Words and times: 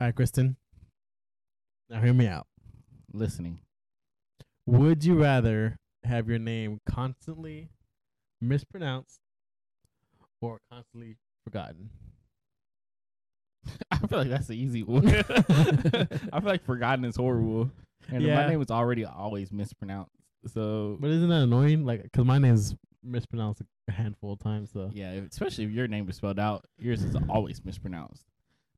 All 0.00 0.06
right, 0.06 0.14
Kristen. 0.14 0.56
Now 1.88 2.00
hear 2.00 2.14
me 2.14 2.26
out. 2.26 2.46
Listening. 3.12 3.60
Would 4.66 5.04
you 5.04 5.20
rather 5.20 5.76
have 6.04 6.28
your 6.28 6.38
name 6.38 6.78
constantly 6.86 7.68
mispronounced 8.40 9.18
or 10.40 10.58
constantly 10.70 11.16
forgotten? 11.44 11.90
I 13.90 13.98
feel 13.98 14.18
like 14.20 14.28
that's 14.30 14.46
the 14.46 14.56
easy 14.56 14.82
one. 14.82 15.06
I 15.08 15.22
feel 15.22 16.40
like 16.44 16.64
forgotten 16.64 17.04
is 17.04 17.16
horrible, 17.16 17.70
and 18.08 18.22
Yeah. 18.22 18.36
my 18.36 18.48
name 18.48 18.62
is 18.62 18.70
already 18.70 19.04
always 19.04 19.52
mispronounced. 19.52 20.12
So 20.46 20.96
But 21.00 21.10
isn't 21.10 21.28
that 21.28 21.42
annoying? 21.42 21.84
Like, 21.84 22.04
because 22.04 22.24
my 22.24 22.38
name's 22.38 22.74
mispronounced 23.02 23.62
a 23.88 23.92
handful 23.92 24.32
of 24.32 24.38
times. 24.38 24.70
So 24.72 24.90
yeah, 24.94 25.10
especially 25.30 25.64
if 25.64 25.70
your 25.72 25.88
name 25.88 26.08
is 26.08 26.16
spelled 26.16 26.38
out, 26.38 26.64
yours 26.78 27.02
is 27.02 27.16
always 27.28 27.62
mispronounced. 27.64 28.24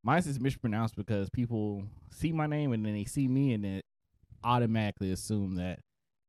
Mine's 0.05 0.27
is 0.27 0.41
mispronounced 0.41 0.97
because 0.97 1.31
people 1.31 1.85
see 2.11 2.33
my 2.33 2.47
name 2.47 2.73
and 2.73 2.85
then 2.85 2.95
they 2.95 3.05
see 3.05 3.29
me 3.29 3.53
and 3.53 3.65
then 3.65 3.81
automatically 4.45 5.13
assume 5.13 5.55
that 5.57 5.79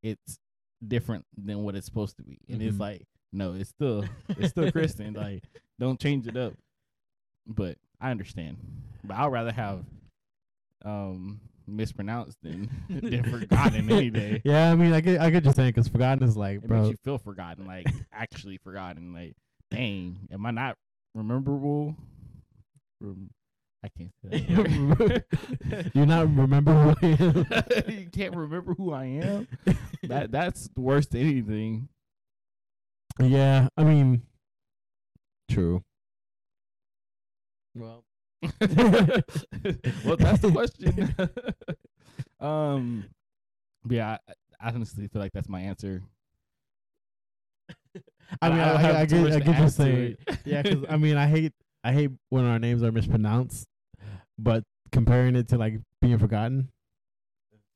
it's 0.03 0.37
different 0.85 1.25
than 1.37 1.63
what 1.63 1.75
it's 1.75 1.85
supposed 1.85 2.17
to 2.17 2.23
be, 2.23 2.37
and 2.49 2.61
it's 2.61 2.75
Mhm. 2.77 2.79
like 2.81 3.07
no, 3.31 3.53
it's 3.53 3.69
still 3.69 4.05
it's 4.29 4.49
still 4.49 4.71
Kristen. 4.71 5.13
Like 5.17 5.43
don't 5.79 5.99
change 5.99 6.27
it 6.27 6.37
up. 6.37 6.53
But 7.47 7.77
I 7.99 8.11
understand. 8.11 8.57
But 9.03 9.17
I'd 9.17 9.27
rather 9.31 9.51
have 9.51 9.83
um 10.85 11.39
mispronounced 11.65 12.37
than 12.43 12.69
than 12.89 13.23
forgotten 13.23 13.89
any 13.89 14.09
day. 14.09 14.41
yeah, 14.45 14.71
I 14.71 14.75
mean, 14.75 14.93
I 14.93 15.01
get, 15.01 15.19
I 15.21 15.29
get 15.29 15.45
your 15.45 15.53
saying 15.53 15.69
because 15.69 15.87
forgotten 15.87 16.23
is 16.27 16.35
like, 16.37 16.57
It 16.57 16.67
bro. 16.67 16.81
makes 16.81 16.91
you 16.91 16.97
feel 17.03 17.17
forgotten, 17.17 17.65
like 17.65 17.87
actually 18.11 18.57
forgotten. 18.57 19.13
Like, 19.13 19.35
dang, 19.71 20.27
am 20.31 20.45
I 20.45 20.51
not 20.51 20.75
rememberable? 21.15 21.95
Rem- 23.01 23.29
I 23.83 23.89
can't 23.89 24.11
say 24.21 24.39
that 24.39 25.91
you 25.93 26.05
not 26.05 26.33
remember 26.35 26.73
who 26.73 26.95
I 27.01 27.09
am? 27.19 27.45
you 27.87 28.09
can't 28.09 28.35
remember 28.35 28.73
who 28.73 28.93
I 28.93 29.05
am. 29.05 29.47
That 30.03 30.31
that's 30.31 30.69
worse 30.77 31.05
than 31.07 31.21
anything. 31.21 31.89
yeah, 33.19 33.67
I 33.75 33.83
mean, 33.83 34.21
true. 35.51 35.83
Well, 37.75 38.05
well, 38.41 40.17
that's 40.17 40.41
the 40.41 40.51
question. 40.51 41.15
um, 42.39 43.05
yeah, 43.89 44.17
I, 44.29 44.33
I 44.61 44.71
honestly 44.71 45.07
feel 45.07 45.21
like 45.21 45.33
that's 45.33 45.49
my 45.49 45.59
answer. 45.59 46.03
I 48.41 48.49
mean, 48.49 48.59
I, 48.59 48.75
I, 48.75 48.77
have 48.77 48.95
I 48.95 49.05
get, 49.05 49.31
I 49.33 49.39
get 49.39 49.59
you 49.59 49.69
saying, 49.69 50.17
it. 50.27 50.37
yeah, 50.45 50.61
because 50.61 50.85
I 50.89 50.97
mean, 50.97 51.17
I 51.17 51.27
hate, 51.27 51.53
I 51.83 51.91
hate 51.91 52.11
when 52.29 52.45
our 52.45 52.59
names 52.59 52.81
are 52.83 52.91
mispronounced, 52.91 53.67
but 54.37 54.63
comparing 54.91 55.35
it 55.35 55.47
to 55.49 55.57
like 55.57 55.75
being 56.01 56.17
forgotten, 56.17 56.69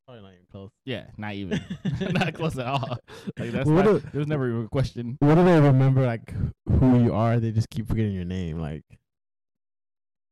probably 0.05 0.23
not 0.23 0.33
even 0.33 0.45
close. 0.52 0.69
yeah, 0.86 1.05
not 1.17 1.33
even, 1.33 1.59
not 2.14 2.33
close 2.33 2.58
at 2.58 2.66
all. 2.67 2.97
Like 3.38 3.52
that's 3.52 3.69
What 3.69 3.86
not, 3.86 3.95
a- 3.95 3.99
there 4.11 4.19
was 4.19 4.27
never 4.27 4.49
even 4.49 4.66
a 4.66 4.69
question. 4.69 5.17
What 5.19 5.36
do 5.36 5.44
they 5.44 5.59
remember 5.59 6.05
like 6.05 6.33
who 6.80 7.03
you 7.03 7.14
are? 7.14 7.39
They 7.39 7.52
just 7.52 7.69
keep 7.69 7.88
forgetting 7.88 8.14
your 8.14 8.25
name. 8.25 8.59
Like, 8.59 8.83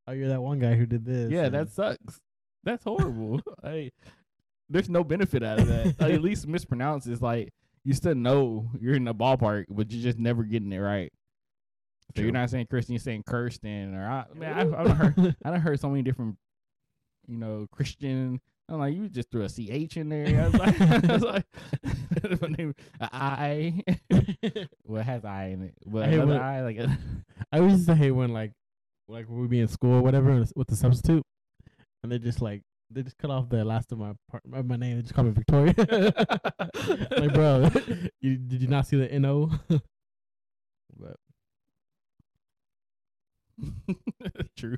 oh, 0.07 0.13
you're 0.13 0.29
that 0.29 0.41
one 0.41 0.59
guy 0.59 0.75
who 0.75 0.85
did 0.85 1.05
this. 1.05 1.31
Yeah, 1.31 1.49
that 1.49 1.69
sucks. 1.71 2.19
That's 2.63 2.83
horrible. 2.83 3.41
like, 3.63 3.93
there's 4.69 4.89
no 4.89 5.03
benefit 5.03 5.43
out 5.43 5.59
of 5.59 5.67
that. 5.67 5.99
Like, 5.99 6.13
at 6.13 6.21
least 6.21 6.47
mispronounce 6.47 7.05
is 7.07 7.21
like 7.21 7.49
you 7.83 7.93
still 7.93 8.15
know 8.15 8.69
you're 8.79 8.95
in 8.95 9.03
the 9.03 9.13
ballpark, 9.13 9.65
but 9.69 9.91
you're 9.91 10.01
just 10.03 10.17
never 10.17 10.43
getting 10.43 10.71
it 10.73 10.79
right. 10.79 11.11
So 12.09 12.21
True. 12.21 12.23
you're 12.25 12.33
not 12.33 12.49
saying 12.49 12.67
Christian, 12.69 12.93
you're 12.93 12.99
saying 12.99 13.23
Kirsten, 13.25 13.93
or 13.95 14.07
I 14.07 14.25
man, 14.35 14.53
I've, 14.53 14.73
I've 14.73 14.97
heard 14.97 15.35
I 15.45 15.51
done 15.51 15.59
heard 15.59 15.79
so 15.79 15.89
many 15.89 16.01
different, 16.01 16.37
you 17.27 17.37
know, 17.37 17.67
Christian. 17.71 18.39
I'm 18.69 18.79
like, 18.79 18.95
you 18.95 19.09
just 19.09 19.29
threw 19.29 19.43
a 19.43 19.49
ch 19.49 19.97
in 19.97 20.09
there. 20.09 20.41
I 20.41 20.45
was 20.45 20.53
like, 20.55 20.81
I 21.09 21.13
was 21.13 21.21
like, 21.21 21.45
my 22.41 22.47
name, 22.47 22.73
a 22.99 23.09
I. 23.13 23.83
well, 24.85 25.01
it 25.01 25.05
has 25.05 25.25
I 25.25 25.47
in 25.47 25.61
it, 25.63 25.73
but 25.85 26.03
I 26.03 26.07
hate 26.07 26.19
when- 26.19 26.31
I 26.41 26.61
like. 26.61 26.79
I 27.51 27.57
always 27.59 27.73
used 27.73 27.87
to 27.87 27.95
hate 27.95 28.11
when 28.11 28.31
like, 28.33 28.53
like 29.07 29.27
when 29.29 29.39
we 29.41 29.47
be 29.47 29.59
in 29.59 29.67
school 29.67 29.95
or 29.95 30.01
whatever 30.01 30.43
with 30.55 30.67
the 30.67 30.75
substitute, 30.75 31.23
and 32.03 32.11
they 32.11 32.17
just 32.17 32.41
like 32.41 32.61
they 32.89 33.03
just 33.03 33.17
cut 33.17 33.29
off 33.29 33.49
the 33.49 33.63
last 33.65 33.91
of 33.91 33.99
my 33.99 34.13
part, 34.29 34.43
my, 34.47 34.61
my 34.61 34.77
name. 34.77 34.95
They 34.97 35.01
just 35.01 35.13
call 35.13 35.25
me 35.25 35.31
Victoria. 35.31 35.73
like, 37.17 37.33
bro, 37.33 37.69
you, 38.21 38.37
did 38.37 38.61
you 38.61 38.67
not 38.67 38.87
see 38.87 38.97
the 38.97 39.19
no? 39.19 39.51
but 40.97 41.17
True. 44.57 44.77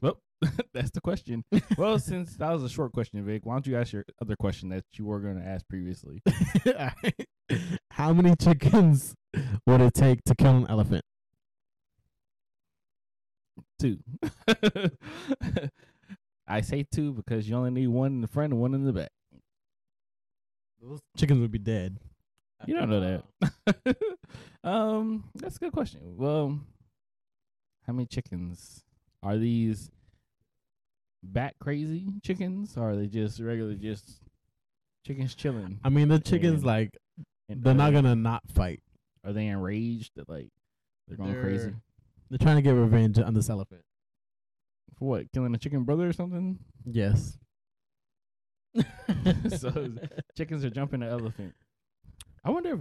Well, 0.00 0.18
that's 0.74 0.90
the 0.90 1.00
question. 1.00 1.44
Well, 1.78 1.98
since 2.00 2.36
that 2.36 2.52
was 2.52 2.62
a 2.62 2.68
short 2.68 2.92
question, 2.92 3.24
Vic, 3.24 3.44
why 3.44 3.54
don't 3.54 3.66
you 3.66 3.76
ask 3.76 3.92
your 3.92 4.04
other 4.20 4.36
question 4.36 4.68
that 4.70 4.84
you 4.94 5.06
were 5.06 5.20
going 5.20 5.38
to 5.40 5.46
ask 5.46 5.66
previously? 5.68 6.20
how 7.90 8.12
many 8.12 8.34
chickens 8.36 9.14
would 9.66 9.80
it 9.80 9.94
take 9.94 10.22
to 10.24 10.34
kill 10.34 10.56
an 10.56 10.66
elephant? 10.68 11.04
Two. 13.78 13.98
I 16.46 16.60
say 16.60 16.84
two 16.90 17.12
because 17.12 17.48
you 17.48 17.56
only 17.56 17.70
need 17.70 17.88
one 17.88 18.12
in 18.12 18.20
the 18.20 18.28
front 18.28 18.52
and 18.52 18.60
one 18.60 18.74
in 18.74 18.84
the 18.84 18.92
back. 18.92 19.10
Those 20.82 21.00
chickens 21.16 21.40
would 21.40 21.50
be 21.50 21.58
dead. 21.58 21.98
You 22.66 22.74
don't 22.74 22.90
know 22.90 23.22
that. 23.46 23.96
um, 24.64 25.24
that's 25.34 25.56
a 25.56 25.60
good 25.60 25.72
question. 25.72 26.00
Well, 26.16 26.60
how 27.86 27.92
many 27.92 28.06
chickens 28.06 28.84
are 29.22 29.36
these? 29.36 29.90
Bat 31.22 31.54
crazy 31.58 32.06
chickens, 32.22 32.76
or 32.76 32.90
are 32.90 32.96
they 32.96 33.06
just 33.06 33.40
regular, 33.40 33.74
just 33.74 34.20
chickens 35.06 35.34
chilling? 35.34 35.80
I 35.82 35.88
mean, 35.88 36.08
the 36.08 36.18
chickens 36.18 36.56
And- 36.60 36.64
like 36.66 36.90
And 37.48 37.62
they're 37.62 37.74
not 37.74 37.88
uh, 37.94 38.02
gonna 38.02 38.14
not 38.14 38.42
fight. 38.48 38.82
Are 39.24 39.32
they 39.32 39.46
enraged 39.46 40.12
that 40.16 40.28
like 40.28 40.48
they're 41.08 41.16
going 41.16 41.32
They're- 41.32 41.42
crazy 41.42 41.72
They're 42.30 42.38
trying 42.38 42.56
to 42.56 42.62
get 42.62 42.72
revenge 42.72 43.18
on 43.18 43.32
this 43.34 43.48
elephant. 43.48 43.82
for 44.98 45.08
what? 45.08 45.32
Killing 45.32 45.54
a 45.54 45.58
chicken 45.58 45.84
brother 45.84 46.08
or 46.08 46.12
something? 46.12 46.58
Yes. 46.84 47.38
So, 49.56 49.88
Chickens 50.36 50.64
are 50.64 50.70
jumping 50.70 51.00
the 51.00 51.06
elephant. 51.06 51.54
I 52.44 52.50
wonder 52.50 52.80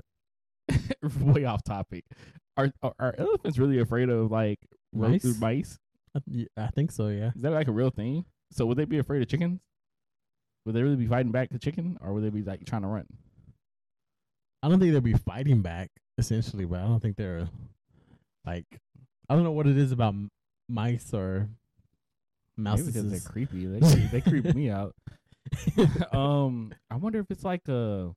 if 0.67 1.17
way 1.21 1.45
off 1.45 1.63
topic. 1.63 2.03
Are, 2.57 2.71
are 2.81 2.93
are 2.99 3.15
elephants 3.17 3.57
really 3.57 3.79
afraid 3.79 4.09
of 4.09 4.31
like 4.31 4.59
Mice? 4.93 5.39
mice? 5.39 5.79
I, 6.15 6.19
th- 6.29 6.47
I 6.57 6.67
think 6.67 6.91
so. 6.91 7.07
Yeah. 7.07 7.31
Is 7.35 7.41
that 7.41 7.51
like 7.51 7.67
a 7.67 7.71
real 7.71 7.89
thing? 7.89 8.25
So 8.51 8.65
would 8.65 8.77
they 8.77 8.85
be 8.85 8.99
afraid 8.99 9.21
of 9.21 9.27
chickens? 9.27 9.61
Would 10.65 10.75
they 10.75 10.83
really 10.83 10.95
be 10.95 11.07
fighting 11.07 11.31
back 11.31 11.49
the 11.49 11.59
chicken, 11.59 11.97
or 12.01 12.13
would 12.13 12.23
they 12.23 12.29
be 12.29 12.43
like 12.43 12.65
trying 12.65 12.83
to 12.83 12.87
run? 12.87 13.07
I 14.61 14.69
don't 14.69 14.79
think 14.79 14.93
they'd 14.93 15.03
be 15.03 15.13
fighting 15.13 15.61
back 15.61 15.89
essentially, 16.17 16.65
but 16.65 16.79
I 16.79 16.83
don't 16.83 17.01
think 17.01 17.17
they're 17.17 17.49
like 18.45 18.65
I 19.29 19.35
don't 19.35 19.43
know 19.43 19.51
what 19.51 19.67
it 19.67 19.77
is 19.77 19.91
about 19.91 20.13
m- 20.13 20.31
mice 20.69 21.13
or 21.13 21.49
Maybe 22.55 22.83
because 22.83 23.09
they're 23.09 23.19
creepy. 23.19 23.65
They 23.65 23.79
creep- 23.91 24.11
they 24.11 24.21
creep 24.21 24.55
me 24.55 24.69
out. 24.69 24.95
um, 26.13 26.73
I 26.89 26.95
wonder 26.95 27.19
if 27.19 27.29
it's 27.29 27.43
like 27.43 27.67
a 27.67 28.13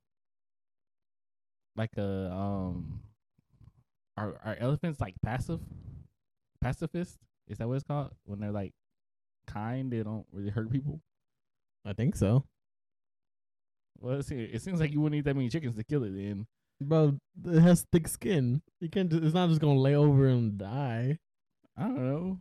like 1.76 1.96
a 1.96 2.30
um, 2.30 3.00
are 4.16 4.38
are 4.44 4.56
elephants 4.60 5.00
like 5.00 5.14
passive, 5.24 5.60
pacifist? 6.66 7.18
Is 7.48 7.58
that 7.58 7.68
what 7.68 7.74
it's 7.74 7.84
called? 7.84 8.10
When 8.24 8.40
they're 8.40 8.50
like 8.50 8.72
kind, 9.46 9.92
they 9.92 10.02
don't 10.02 10.26
really 10.32 10.50
hurt 10.50 10.70
people. 10.70 11.00
I 11.84 11.92
think 11.92 12.16
so. 12.16 12.44
Well, 13.98 14.18
it 14.20 14.26
seems, 14.26 14.50
it 14.52 14.62
seems 14.62 14.80
like 14.80 14.92
you 14.92 15.00
wouldn't 15.00 15.18
eat 15.18 15.24
that 15.24 15.36
many 15.36 15.48
chickens 15.48 15.76
to 15.76 15.84
kill 15.84 16.04
it. 16.04 16.10
Then 16.10 16.46
Bro, 16.80 17.18
it 17.46 17.60
has 17.60 17.86
thick 17.90 18.06
skin. 18.06 18.60
You 18.80 18.90
can't. 18.90 19.10
Just, 19.10 19.22
it's 19.22 19.34
not 19.34 19.48
just 19.48 19.60
gonna 19.60 19.78
lay 19.78 19.94
over 19.94 20.26
and 20.26 20.58
die. 20.58 21.18
I 21.76 21.82
don't 21.82 22.06
know. 22.06 22.40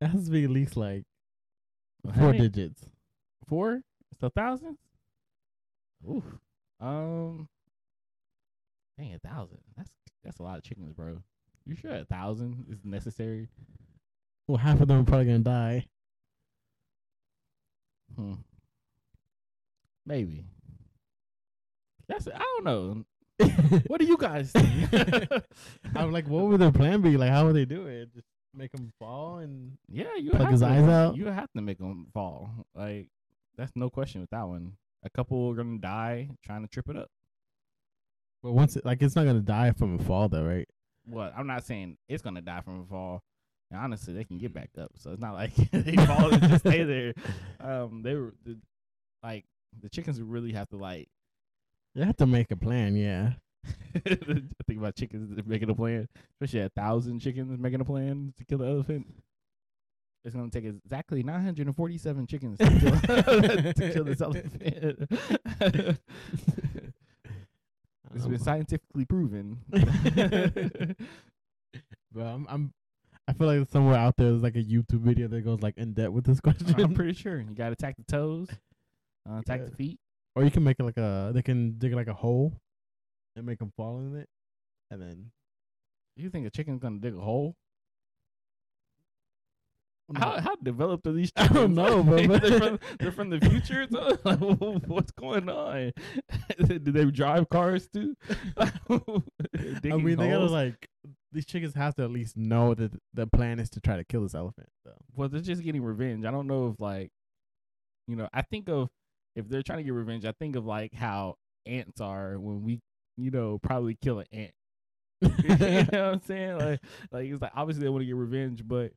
It 0.00 0.08
has 0.08 0.24
to 0.24 0.30
be 0.30 0.44
at 0.44 0.50
least 0.50 0.76
like 0.76 1.04
four 2.18 2.32
digits. 2.32 2.84
Four? 3.46 3.82
So 4.20 4.28
thousands? 4.28 4.78
Oof. 6.10 6.24
Um. 6.80 7.48
Dang, 8.98 9.14
a 9.14 9.18
thousand. 9.20 9.58
That's 9.76 9.90
that's 10.24 10.38
a 10.40 10.42
lot 10.42 10.58
of 10.58 10.64
chickens, 10.64 10.92
bro. 10.92 11.22
You 11.66 11.76
sure 11.76 11.94
a 11.94 12.04
thousand 12.04 12.66
is 12.70 12.84
necessary? 12.84 13.48
Well, 14.48 14.58
half 14.58 14.80
of 14.80 14.88
them 14.88 15.00
are 15.00 15.04
probably 15.04 15.26
gonna 15.26 15.38
die. 15.40 15.86
Hmm. 18.16 18.34
Maybe. 20.04 20.44
That's 22.08 22.28
I 22.28 22.38
don't 22.38 22.64
know. 22.64 23.04
What 23.86 24.00
do 24.00 24.06
you 24.06 24.16
guys 24.16 24.52
think? 24.52 24.88
I'm 25.96 26.12
like, 26.12 26.28
what 26.28 26.44
would 26.46 26.60
their 26.60 26.72
plan 26.72 27.00
be? 27.00 27.16
Like, 27.16 27.30
how 27.30 27.46
would 27.46 27.56
they 27.56 27.64
do 27.64 27.86
it? 27.86 28.12
Just 28.14 28.26
make 28.54 28.70
them 28.72 28.92
fall 28.98 29.38
and 29.38 29.78
yeah, 29.88 30.14
you 30.18 30.30
Plug 30.30 30.42
have 30.42 30.50
his 30.50 30.60
to, 30.60 30.66
eyes 30.66 30.88
out? 30.88 31.16
You 31.16 31.26
have 31.26 31.50
to 31.56 31.62
make 31.62 31.78
them 31.78 32.08
fall. 32.12 32.50
Like 32.74 33.08
that's 33.56 33.72
no 33.74 33.88
question 33.90 34.20
with 34.20 34.30
that 34.30 34.46
one. 34.46 34.72
A 35.04 35.10
couple 35.10 35.48
are 35.50 35.54
gonna 35.54 35.78
die 35.78 36.28
trying 36.44 36.62
to 36.62 36.68
trip 36.68 36.88
it 36.90 36.96
up. 36.96 37.08
but 38.42 38.52
once 38.52 38.76
it, 38.76 38.84
like 38.84 39.02
it's 39.02 39.16
not 39.16 39.24
gonna 39.24 39.40
die 39.40 39.72
from 39.72 39.98
a 39.98 40.02
fall 40.02 40.28
though, 40.28 40.44
right? 40.44 40.68
Well, 41.08 41.32
I'm 41.36 41.46
not 41.46 41.64
saying 41.64 41.96
it's 42.08 42.22
gonna 42.22 42.40
die 42.42 42.60
from 42.60 42.80
a 42.80 42.84
fall. 42.84 43.22
And 43.70 43.80
honestly, 43.80 44.12
they 44.12 44.24
can 44.24 44.38
get 44.38 44.52
back 44.52 44.70
up, 44.78 44.90
so 44.98 45.12
it's 45.12 45.20
not 45.20 45.34
like 45.34 45.54
they 45.72 45.96
fall 46.06 46.32
and 46.32 46.42
just 46.42 46.60
stay 46.60 46.84
there. 46.84 47.14
Um, 47.60 48.02
they 48.02 48.14
were 48.14 48.34
the, 48.44 48.58
like 49.22 49.44
the 49.80 49.88
chickens 49.88 50.20
really 50.20 50.52
have 50.52 50.68
to 50.70 50.76
like 50.76 51.08
You 51.94 52.04
have 52.04 52.16
to 52.18 52.26
make 52.26 52.50
a 52.50 52.56
plan, 52.56 52.96
yeah. 52.96 53.32
think 54.04 54.78
about 54.78 54.96
chickens 54.96 55.38
making 55.46 55.70
a 55.70 55.74
plan, 55.74 56.08
especially 56.34 56.60
a 56.60 56.68
thousand 56.68 57.20
chickens 57.20 57.58
making 57.58 57.80
a 57.80 57.84
plan 57.84 58.34
to 58.36 58.44
kill 58.44 58.58
the 58.58 58.66
elephant. 58.66 59.06
It's 60.24 60.34
gonna 60.36 60.50
take 60.50 60.64
exactly 60.64 61.22
947 61.22 62.26
chickens 62.26 62.58
to 62.58 62.66
kill, 62.66 63.72
to 63.72 63.92
kill 63.92 64.04
this 64.04 64.20
elephant. 64.20 65.98
It's 68.14 68.26
been 68.26 68.38
scientifically 68.38 69.04
proven. 69.04 69.58
Bro, 72.12 72.24
I'm, 72.26 72.46
I'm 72.48 72.72
I 73.28 73.32
feel 73.32 73.46
like 73.46 73.68
somewhere 73.70 73.96
out 73.96 74.16
there 74.16 74.30
there's 74.30 74.42
like 74.42 74.56
a 74.56 74.62
YouTube 74.62 75.00
video 75.00 75.28
that 75.28 75.40
goes 75.42 75.62
like 75.62 75.78
in 75.78 75.92
depth 75.94 76.12
with 76.12 76.24
this 76.24 76.40
question. 76.40 76.74
I'm 76.80 76.94
pretty 76.94 77.14
sure 77.14 77.38
you 77.38 77.54
gotta 77.54 77.72
attack 77.72 77.96
the 77.96 78.04
toes, 78.04 78.48
uh, 79.30 79.38
attack 79.38 79.60
Yeah. 79.60 79.66
the 79.66 79.76
feet. 79.76 79.98
or 80.34 80.44
you 80.44 80.50
can 80.50 80.64
make 80.64 80.78
it 80.78 80.82
like 80.84 80.96
a 80.98 81.30
they 81.34 81.42
can 81.42 81.78
dig 81.78 81.94
like 81.94 82.08
a 82.08 82.14
hole 82.14 82.52
and 83.36 83.46
make 83.46 83.58
them 83.58 83.72
fall 83.76 83.98
in 84.00 84.16
it, 84.16 84.28
and 84.90 85.00
then 85.00 85.30
You 86.16 86.28
think 86.28 86.46
a 86.46 86.50
chicken's 86.50 86.80
gonna 86.80 86.98
dig 86.98 87.14
a 87.16 87.20
hole? 87.20 87.54
How 90.16 90.40
how 90.40 90.54
developed 90.56 91.06
are 91.06 91.12
these 91.12 91.32
I 91.36 91.42
chickens? 91.48 91.58
don't 91.60 91.74
know, 91.76 92.02
bro, 92.02 92.16
they're, 92.26 92.28
but- 92.28 92.58
from, 92.58 92.78
they're 92.98 93.12
from 93.12 93.30
the 93.30 93.40
future. 93.40 93.86
So, 93.90 94.18
like, 94.24 94.38
what's 94.86 95.12
going 95.12 95.48
on? 95.48 95.92
Do 96.58 96.78
they 96.78 97.04
drive 97.06 97.48
cars 97.48 97.88
too? 97.88 98.14
I 98.56 98.70
mean, 99.58 100.16
they 100.16 100.30
gotta 100.30 100.46
like 100.46 100.88
these 101.32 101.46
chickens 101.46 101.74
have 101.74 101.94
to 101.96 102.02
at 102.04 102.10
least 102.10 102.36
know 102.36 102.74
that 102.74 102.92
the 103.14 103.26
plan 103.26 103.58
is 103.58 103.70
to 103.70 103.80
try 103.80 103.96
to 103.96 104.04
kill 104.04 104.22
this 104.22 104.34
elephant. 104.34 104.68
So 104.84 104.92
well, 105.14 105.28
they're 105.28 105.40
just 105.40 105.62
getting 105.62 105.82
revenge. 105.82 106.24
I 106.24 106.30
don't 106.30 106.46
know 106.46 106.68
if 106.68 106.80
like, 106.80 107.10
you 108.06 108.16
know, 108.16 108.28
I 108.32 108.42
think 108.42 108.68
of 108.68 108.88
if 109.34 109.48
they're 109.48 109.62
trying 109.62 109.78
to 109.78 109.84
get 109.84 109.94
revenge. 109.94 110.24
I 110.26 110.32
think 110.32 110.56
of 110.56 110.66
like 110.66 110.92
how 110.94 111.36
ants 111.66 112.00
are 112.00 112.38
when 112.38 112.62
we, 112.64 112.80
you 113.16 113.30
know, 113.30 113.58
probably 113.62 113.96
kill 114.02 114.18
an 114.18 114.26
ant. 114.32 114.50
you 115.22 115.56
know 115.56 115.84
what 115.84 115.94
I'm 115.94 116.20
saying? 116.20 116.58
Like, 116.58 116.80
like 117.12 117.26
it's 117.30 117.40
like 117.40 117.52
obviously 117.54 117.84
they 117.84 117.88
want 117.90 118.02
to 118.02 118.06
get 118.06 118.16
revenge, 118.16 118.62
but 118.66 118.92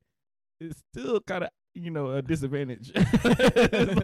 it's 0.60 0.82
still 0.92 1.20
kind 1.22 1.44
of 1.44 1.50
you 1.74 1.92
know 1.92 2.12
a 2.12 2.22
disadvantage. 2.22 2.92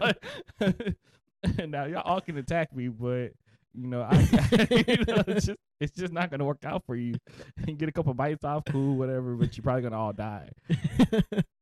Like- 0.00 0.96
now 1.66 1.86
y'all 1.86 2.02
all 2.04 2.20
can 2.20 2.36
attack 2.38 2.74
me, 2.74 2.88
but 2.88 3.32
you 3.74 3.88
know, 3.88 4.02
I, 4.02 4.14
you 4.70 5.04
know, 5.06 5.24
it's 5.26 5.46
just 5.46 5.58
it's 5.80 5.92
just 5.96 6.12
not 6.12 6.30
gonna 6.30 6.44
work 6.44 6.64
out 6.64 6.84
for 6.86 6.94
you. 6.94 7.16
You 7.66 7.74
get 7.74 7.88
a 7.88 7.92
couple 7.92 8.14
bites 8.14 8.44
off, 8.44 8.64
cool, 8.70 8.96
whatever, 8.96 9.34
but 9.34 9.56
you're 9.56 9.62
probably 9.62 9.82
gonna 9.82 9.98
all 9.98 10.12
die 10.12 10.50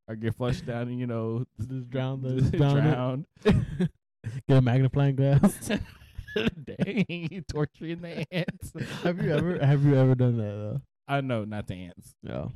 or 0.09 0.17
get 0.17 0.35
flushed 0.37 0.67
down, 0.67 0.89
and 0.89 0.99
you 0.99 1.07
know, 1.07 1.45
just 1.59 1.89
drown 1.89 2.23
the 2.23 2.41
just 2.41 2.53
drown 2.53 3.27
it. 3.45 3.91
Get 4.49 4.59
a 4.59 4.61
magnifying 4.61 5.17
glass. 5.17 5.71
Dang, 6.37 7.05
you 7.09 7.43
torturing 7.51 8.03
the 8.03 8.27
ants. 8.31 8.73
have 9.03 9.23
you 9.23 9.35
ever 9.35 9.65
have 9.65 9.85
you 9.85 9.97
ever 9.97 10.15
done 10.15 10.37
that 10.37 10.43
though? 10.43 10.81
I 11.09 11.21
know, 11.23 11.45
not 11.45 11.67
the 11.67 11.75
ants. 11.75 12.15
No. 12.23 12.53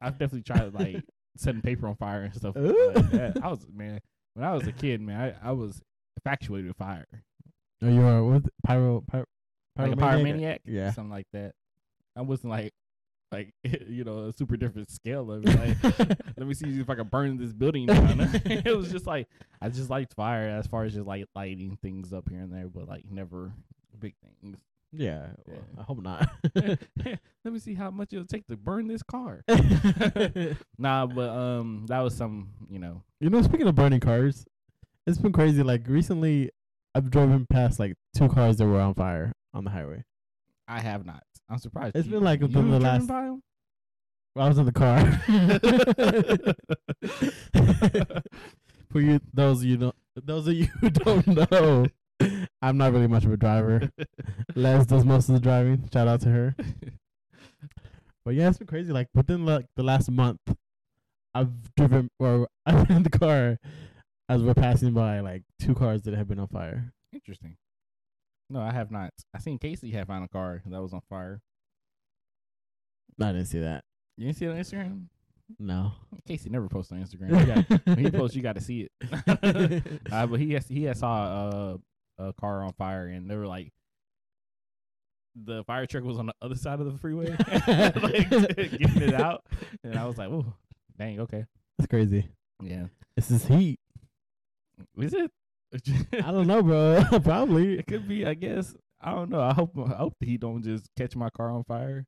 I've 0.00 0.18
definitely 0.18 0.42
tried 0.42 0.74
like 0.74 1.04
setting 1.38 1.62
paper 1.62 1.86
on 1.88 1.96
fire 1.96 2.22
and 2.22 2.34
stuff 2.34 2.54
like 2.56 3.10
that. 3.10 3.40
I 3.42 3.48
was 3.48 3.66
man, 3.72 4.00
when 4.34 4.44
I 4.44 4.52
was 4.52 4.66
a 4.66 4.72
kid, 4.72 5.00
man, 5.00 5.34
I, 5.42 5.48
I 5.50 5.52
was 5.52 5.80
infatuated 6.16 6.68
with 6.68 6.76
fire, 6.76 7.06
Oh, 7.82 7.88
you 7.88 8.02
are 8.02 8.22
with 8.24 8.48
pyro, 8.64 9.02
pyro 9.10 9.24
like 9.78 9.92
a 9.92 9.96
pyromaniac? 9.96 10.22
pyromaniac, 10.24 10.58
Yeah. 10.64 10.92
something 10.92 11.10
like 11.10 11.26
that. 11.32 11.52
I 12.16 12.22
wasn't 12.22 12.50
like, 12.50 12.72
like 13.32 13.52
you 13.88 14.04
know, 14.04 14.26
a 14.26 14.32
super 14.32 14.56
different 14.56 14.90
scale 14.90 15.30
of 15.30 15.44
it. 15.46 15.54
Like, 15.84 15.98
let 16.38 16.46
me 16.46 16.54
see 16.54 16.80
if 16.80 16.88
I 16.88 16.94
can 16.94 17.08
burn 17.08 17.36
this 17.36 17.52
building 17.52 17.86
down. 17.86 18.20
it 18.44 18.74
was 18.76 18.90
just 18.90 19.06
like 19.06 19.28
I 19.60 19.68
just 19.68 19.90
liked 19.90 20.14
fire 20.14 20.48
as 20.48 20.66
far 20.66 20.84
as 20.84 20.94
just 20.94 21.06
like 21.06 21.26
lighting 21.34 21.76
things 21.82 22.12
up 22.12 22.28
here 22.30 22.40
and 22.40 22.52
there, 22.52 22.68
but 22.68 22.88
like 22.88 23.04
never 23.10 23.52
big 23.98 24.14
things. 24.42 24.56
Yeah. 24.96 25.26
Well, 25.46 25.56
Yeah. 25.56 25.80
I 25.80 25.82
hope 25.82 26.02
not. 26.02 26.28
let 27.44 27.52
me 27.52 27.58
see 27.58 27.74
how 27.74 27.90
much 27.90 28.12
it'll 28.12 28.26
take 28.26 28.46
to 28.48 28.56
burn 28.56 28.86
this 28.88 29.02
car. 29.02 29.42
nah, 30.78 31.06
but 31.06 31.28
um, 31.30 31.86
that 31.88 32.00
was 32.00 32.16
some, 32.16 32.50
you 32.70 32.78
know, 32.78 33.02
You 33.20 33.30
know, 33.30 33.42
speaking 33.42 33.66
of 33.68 33.74
burning 33.74 34.00
cars, 34.00 34.44
it's 35.06 35.18
been 35.18 35.32
crazy. 35.32 35.62
Like 35.62 35.86
recently, 35.88 36.50
I've 36.94 37.10
driven 37.10 37.46
past 37.50 37.78
like 37.78 37.94
two 38.16 38.28
cars 38.28 38.56
that 38.56 38.66
were 38.66 38.80
on 38.80 38.94
fire 38.94 39.32
on 39.54 39.64
the 39.64 39.70
highway. 39.70 40.04
I 40.68 40.80
have 40.80 41.04
not. 41.06 41.22
I'm 41.48 41.58
surprised. 41.58 41.94
It's 41.96 42.06
you- 42.06 42.12
been 42.14 42.24
like 42.24 42.40
you 42.40 42.46
within 42.46 42.70
the 42.70 42.78
driven 42.78 42.82
last- 43.00 43.06
by 43.06 43.24
'em? 43.26 43.42
Well, 44.34 44.44
I 44.44 44.48
was 44.48 44.58
in 44.58 44.66
the 44.66 44.72
car. 44.72 45.00
For 48.90 49.00
you, 49.00 49.20
those 49.34 49.64
you 49.64 49.76
know, 49.78 49.92
those 50.14 50.46
of 50.46 50.54
you 50.54 50.66
who 50.80 50.90
don't 50.90 51.26
know, 51.26 51.86
I'm 52.62 52.76
not 52.78 52.92
really 52.92 53.06
much 53.06 53.24
of 53.24 53.32
a 53.32 53.36
driver. 53.36 53.90
Les 54.54 54.86
does 54.86 55.04
most 55.04 55.28
of 55.28 55.34
the 55.34 55.40
driving. 55.40 55.88
Shout 55.92 56.08
out 56.08 56.20
to 56.22 56.28
her. 56.28 56.56
But 58.26 58.34
yeah, 58.34 58.48
it's 58.48 58.58
been 58.58 58.66
crazy. 58.66 58.92
Like 58.92 59.06
within 59.14 59.46
like 59.46 59.66
the 59.76 59.84
last 59.84 60.10
month, 60.10 60.40
I've 61.32 61.52
driven 61.76 62.10
or 62.18 62.48
I've 62.66 62.88
been 62.88 62.96
in 62.96 63.02
the 63.04 63.10
car 63.10 63.56
as 64.28 64.42
we're 64.42 64.52
passing 64.52 64.92
by 64.94 65.20
like 65.20 65.44
two 65.62 65.76
cars 65.76 66.02
that 66.02 66.14
have 66.14 66.26
been 66.26 66.40
on 66.40 66.48
fire. 66.48 66.92
Interesting. 67.12 67.56
No, 68.50 68.60
I 68.60 68.72
have 68.72 68.90
not. 68.90 69.10
I 69.32 69.38
seen 69.38 69.58
Casey 69.58 69.92
have 69.92 70.08
found 70.08 70.24
a 70.24 70.28
car 70.28 70.60
that 70.66 70.82
was 70.82 70.92
on 70.92 71.02
fire. 71.08 71.40
I 73.20 73.26
didn't 73.26 73.46
see 73.46 73.60
that. 73.60 73.84
You 74.16 74.26
didn't 74.26 74.38
see 74.38 74.46
it 74.46 74.50
on 74.50 74.56
Instagram? 74.56 75.04
No. 75.60 75.92
Casey 76.26 76.50
never 76.50 76.68
posts 76.68 76.90
on 76.90 77.04
Instagram. 77.04 77.86
When 77.86 77.98
he 77.98 78.10
posts, 78.10 78.36
you 78.36 78.42
got 78.42 78.56
to 78.56 78.60
see 78.60 78.88
it. 78.88 80.00
uh, 80.10 80.26
but 80.26 80.40
he 80.40 80.54
has, 80.54 80.66
he 80.66 80.82
has 80.84 80.98
saw 80.98 81.48
a, 81.50 81.78
a 82.18 82.32
car 82.32 82.62
on 82.62 82.72
fire, 82.72 83.06
and 83.06 83.30
they 83.30 83.36
were 83.36 83.46
like, 83.46 83.72
the 85.44 85.64
fire 85.64 85.86
truck 85.86 86.04
was 86.04 86.18
on 86.18 86.26
the 86.26 86.34
other 86.40 86.54
side 86.54 86.80
of 86.80 86.90
the 86.90 86.98
freeway, 86.98 87.30
like 87.66 88.30
getting 88.56 89.02
it 89.02 89.14
out, 89.14 89.44
and 89.84 89.98
I 89.98 90.06
was 90.06 90.18
like, 90.18 90.28
"Oh, 90.28 90.54
dang, 90.98 91.20
okay, 91.20 91.44
That's 91.78 91.88
crazy. 91.88 92.28
yeah." 92.62 92.86
This 93.16 93.30
is 93.30 93.46
heat. 93.46 93.80
Is 94.98 95.14
it? 95.14 95.30
I 96.22 96.30
don't 96.30 96.46
know, 96.46 96.62
bro. 96.62 97.02
Probably. 97.22 97.78
It 97.78 97.86
could 97.86 98.06
be, 98.06 98.26
I 98.26 98.34
guess. 98.34 98.76
I 99.00 99.12
don't 99.12 99.30
know. 99.30 99.40
I 99.40 99.52
hope 99.54 99.72
I 99.78 99.96
hope 99.96 100.16
he 100.20 100.36
don't 100.36 100.62
just 100.62 100.88
catch 100.96 101.16
my 101.16 101.30
car 101.30 101.50
on 101.50 101.64
fire. 101.64 102.06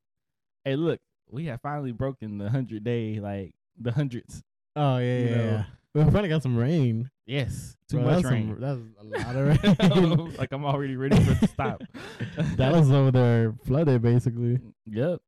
Hey, 0.64 0.76
look, 0.76 1.00
we 1.30 1.46
have 1.46 1.60
finally 1.62 1.92
broken 1.92 2.38
the 2.38 2.50
hundred 2.50 2.84
day, 2.84 3.20
like 3.20 3.54
the 3.78 3.92
hundreds. 3.92 4.42
Oh 4.76 4.98
yeah, 4.98 5.18
yeah. 5.18 5.28
yeah. 5.28 5.64
We 6.04 6.10
finally 6.12 6.28
got 6.28 6.42
some 6.42 6.56
rain. 6.56 7.10
Yes, 7.26 7.76
too 7.90 7.96
Bro, 7.96 8.06
much 8.06 8.22
that's 8.22 8.32
rain. 8.32 8.56
Some, 8.60 8.94
that's 9.02 9.24
a 9.24 9.26
lot 9.26 9.36
of 9.36 10.16
rain. 10.26 10.34
like 10.38 10.52
I'm 10.52 10.64
already 10.64 10.96
ready 10.96 11.22
for 11.22 11.32
it 11.32 11.40
to 11.40 11.48
stop. 11.48 11.82
Dallas 12.56 12.88
over 12.88 13.10
there 13.10 13.54
flooded 13.64 14.02
basically. 14.02 14.60
Yep. 14.86 15.20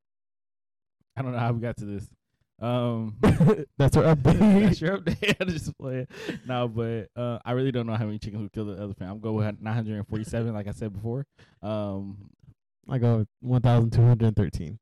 I 1.17 1.23
don't 1.23 1.33
know 1.33 1.39
how 1.39 1.53
we 1.53 1.61
got 1.61 1.77
to 1.79 1.85
this. 1.85 2.09
Um, 2.61 3.17
that's 3.79 3.97
our 3.97 4.15
update. 4.15 4.65
that's 4.65 4.81
your 4.81 4.99
update. 4.99 5.37
I 5.41 5.45
just 5.45 5.77
play. 5.77 6.07
No, 6.47 6.69
but 6.69 7.09
uh, 7.17 7.39
I 7.45 7.53
really 7.53 7.73
don't 7.73 7.87
know 7.87 7.95
how 7.95 8.05
many 8.05 8.19
chickens 8.19 8.43
we 8.43 8.49
kill 8.51 8.67
the 8.67 8.81
elephant. 8.81 9.11
I'm 9.11 9.21
going 9.21 9.35
with 9.35 9.61
947, 9.61 10.53
like 10.55 10.69
I 10.69 10.73
said 10.73 10.93
before. 10.93 11.27
Um, 11.63 12.31
I 12.89 12.99
go 12.99 13.27
1,213. 13.41 14.79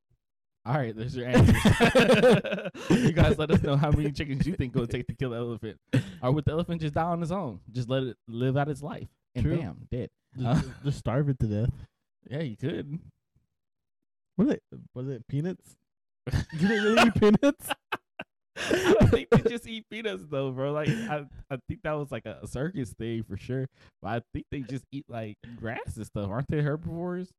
All 0.68 0.74
right, 0.74 0.94
there's 0.94 1.16
your 1.16 1.26
answer. 1.26 2.70
you 2.90 3.12
guys 3.12 3.38
let 3.38 3.50
us 3.50 3.62
know 3.62 3.74
how 3.74 3.90
many 3.90 4.12
chickens 4.12 4.46
you 4.46 4.52
think 4.54 4.76
it 4.76 4.78
would 4.78 4.90
take 4.90 5.06
to 5.06 5.14
kill 5.14 5.30
the 5.30 5.36
elephant. 5.36 5.78
Or 6.20 6.30
would 6.30 6.44
the 6.44 6.52
elephant 6.52 6.82
just 6.82 6.92
die 6.92 7.04
on 7.04 7.22
its 7.22 7.30
own? 7.30 7.60
Just 7.72 7.88
let 7.88 8.02
it 8.02 8.18
live 8.28 8.54
out 8.58 8.68
its 8.68 8.82
life. 8.82 9.08
And 9.34 9.46
True. 9.46 9.56
bam, 9.56 9.88
dead. 9.90 10.10
Uh, 10.38 10.56
just, 10.56 10.68
just 10.84 10.98
starve 10.98 11.30
it 11.30 11.38
to 11.40 11.46
death. 11.46 11.72
Yeah, 12.30 12.40
you 12.40 12.54
could. 12.58 12.98
Was 14.36 14.50
it? 14.50 14.62
Was 14.94 15.08
it 15.08 15.26
peanuts? 15.26 15.76
Did 16.30 16.68
they 16.68 16.78
really 16.80 17.02
eat 17.06 17.14
peanuts? 17.14 17.70
I 18.58 19.06
think 19.06 19.30
they 19.30 19.48
just 19.48 19.66
eat 19.66 19.86
peanuts 19.90 20.24
though, 20.28 20.50
bro. 20.50 20.72
Like 20.72 20.90
I, 20.90 21.24
I 21.50 21.56
think 21.66 21.80
that 21.84 21.92
was 21.92 22.12
like 22.12 22.26
a 22.26 22.46
circus 22.46 22.90
thing 22.90 23.22
for 23.22 23.38
sure. 23.38 23.68
But 24.02 24.08
I 24.08 24.20
think 24.34 24.44
they 24.50 24.60
just 24.60 24.84
eat 24.92 25.06
like 25.08 25.38
grass 25.56 25.96
and 25.96 26.04
stuff. 26.04 26.28
Aren't 26.28 26.50
they 26.50 26.60
herbivores? 26.60 27.30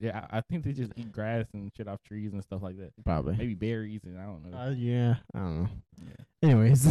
Yeah, 0.00 0.26
I 0.30 0.38
I 0.38 0.40
think 0.40 0.64
they 0.64 0.72
just 0.72 0.92
eat 0.96 1.12
grass 1.12 1.46
and 1.52 1.70
shit 1.76 1.86
off 1.86 2.02
trees 2.02 2.32
and 2.32 2.42
stuff 2.42 2.62
like 2.62 2.78
that. 2.78 2.92
Probably. 3.04 3.36
Maybe 3.36 3.54
berries 3.54 4.00
and 4.04 4.18
I 4.18 4.24
don't 4.24 4.50
know. 4.50 4.58
Uh, 4.58 4.70
yeah. 4.70 5.16
I 5.34 5.38
don't 5.38 5.62
know. 5.62 5.68
Yeah. 6.02 6.48
Anyways, 6.50 6.88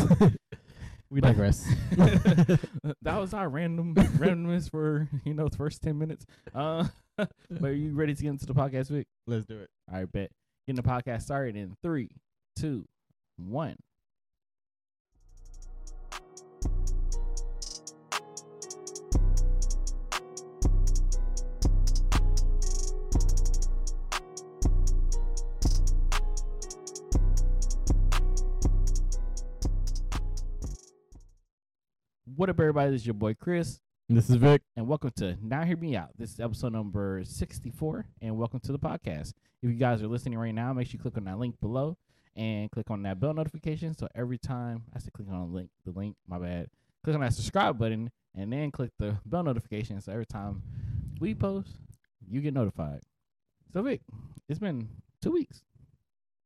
we 1.09 1.19
digress. 1.19 1.67
that 1.97 3.17
was 3.19 3.33
our 3.33 3.49
random 3.49 3.95
randomness 3.95 4.69
for 4.69 5.09
you 5.25 5.33
know 5.33 5.47
the 5.47 5.57
first 5.57 5.81
ten 5.81 5.97
minutes. 5.97 6.25
Uh, 6.53 6.85
but 7.17 7.29
are 7.63 7.73
you 7.73 7.93
ready 7.93 8.13
to 8.13 8.21
get 8.21 8.29
into 8.29 8.45
the 8.45 8.53
podcast, 8.53 8.89
Vic? 8.89 9.07
Let's 9.25 9.45
do 9.45 9.57
it. 9.57 9.69
All 9.91 9.99
right, 9.99 10.11
bet. 10.11 10.29
Getting 10.67 10.81
the 10.81 10.87
podcast 10.87 11.23
started 11.23 11.55
in 11.55 11.75
three, 11.81 12.09
two, 12.55 12.85
one. 13.37 13.75
What 32.39 32.49
up, 32.49 32.57
everybody? 32.57 32.91
This 32.91 33.01
is 33.01 33.05
your 33.05 33.15
boy 33.15 33.33
Chris, 33.33 33.81
This 34.07 34.29
is 34.29 34.37
Vic. 34.37 34.61
and 34.77 34.87
welcome 34.87 35.11
to 35.17 35.35
Now 35.41 35.65
Hear 35.65 35.75
Me 35.75 35.97
Out. 35.97 36.11
This 36.17 36.31
is 36.31 36.39
episode 36.39 36.71
number 36.71 37.21
64, 37.25 38.05
and 38.21 38.37
welcome 38.37 38.61
to 38.61 38.71
the 38.71 38.79
podcast. 38.79 39.33
If 39.61 39.69
you 39.69 39.73
guys 39.73 40.01
are 40.01 40.07
listening 40.07 40.39
right 40.39 40.55
now, 40.55 40.71
make 40.71 40.87
sure 40.87 40.93
you 40.93 40.99
click 40.99 41.17
on 41.17 41.25
that 41.25 41.37
link 41.37 41.59
below 41.59 41.97
and 42.37 42.71
click 42.71 42.89
on 42.91 43.03
that 43.03 43.19
bell 43.19 43.33
notification. 43.33 43.93
So 43.93 44.07
every 44.15 44.37
time 44.37 44.83
I 44.95 44.99
say 44.99 45.09
click 45.13 45.27
on 45.29 45.37
the 45.37 45.53
link, 45.53 45.69
the 45.85 45.91
link, 45.91 46.15
my 46.29 46.39
bad, 46.39 46.67
click 47.03 47.13
on 47.13 47.19
that 47.19 47.33
subscribe 47.33 47.77
button 47.77 48.09
and 48.33 48.53
then 48.53 48.71
click 48.71 48.91
the 48.97 49.17
bell 49.25 49.43
notification. 49.43 49.99
So 49.99 50.13
every 50.13 50.25
time 50.25 50.63
we 51.19 51.35
post, 51.35 51.75
you 52.25 52.39
get 52.39 52.53
notified. 52.53 53.01
So, 53.73 53.81
Vic, 53.81 53.99
it's 54.47 54.59
been 54.59 54.87
two 55.21 55.31
weeks. 55.31 55.63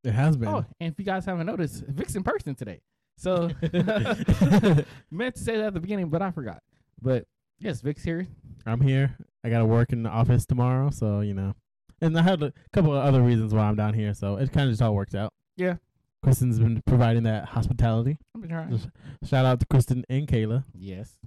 It 0.03 0.13
has 0.13 0.37
been. 0.37 0.49
Oh, 0.49 0.65
and 0.79 0.91
if 0.91 0.97
you 0.97 1.05
guys 1.05 1.25
haven't 1.25 1.45
noticed, 1.45 1.83
Vic's 1.87 2.15
in 2.15 2.23
person 2.23 2.55
today. 2.55 2.81
So 3.17 3.49
meant 5.11 5.35
to 5.35 5.41
say 5.41 5.57
that 5.57 5.67
at 5.67 5.73
the 5.73 5.79
beginning, 5.79 6.09
but 6.09 6.21
I 6.21 6.31
forgot. 6.31 6.61
But 7.01 7.25
yes, 7.59 7.81
Vic's 7.81 8.03
here. 8.03 8.27
I'm 8.65 8.81
here. 8.81 9.15
I 9.43 9.49
gotta 9.49 9.65
work 9.65 9.91
in 9.93 10.03
the 10.03 10.09
office 10.09 10.45
tomorrow, 10.45 10.89
so 10.89 11.21
you 11.21 11.33
know. 11.33 11.53
And 12.01 12.17
I 12.17 12.21
had 12.21 12.41
a 12.43 12.51
couple 12.73 12.93
of 12.93 13.03
other 13.03 13.21
reasons 13.21 13.53
why 13.53 13.63
I'm 13.63 13.75
down 13.75 13.93
here, 13.93 14.13
so 14.13 14.35
it 14.37 14.51
kind 14.51 14.67
of 14.67 14.73
just 14.73 14.81
all 14.81 14.93
worked 14.95 15.15
out. 15.15 15.31
Yeah. 15.55 15.75
Kristen's 16.21 16.59
been 16.59 16.81
providing 16.85 17.23
that 17.23 17.45
hospitality. 17.45 18.17
I've 18.35 18.41
been 18.41 18.49
trying. 18.49 18.69
Just 18.71 18.87
shout 19.25 19.45
out 19.45 19.59
to 19.59 19.65
Kristen 19.65 20.05
and 20.09 20.27
Kayla. 20.27 20.63
Yes. 20.73 21.17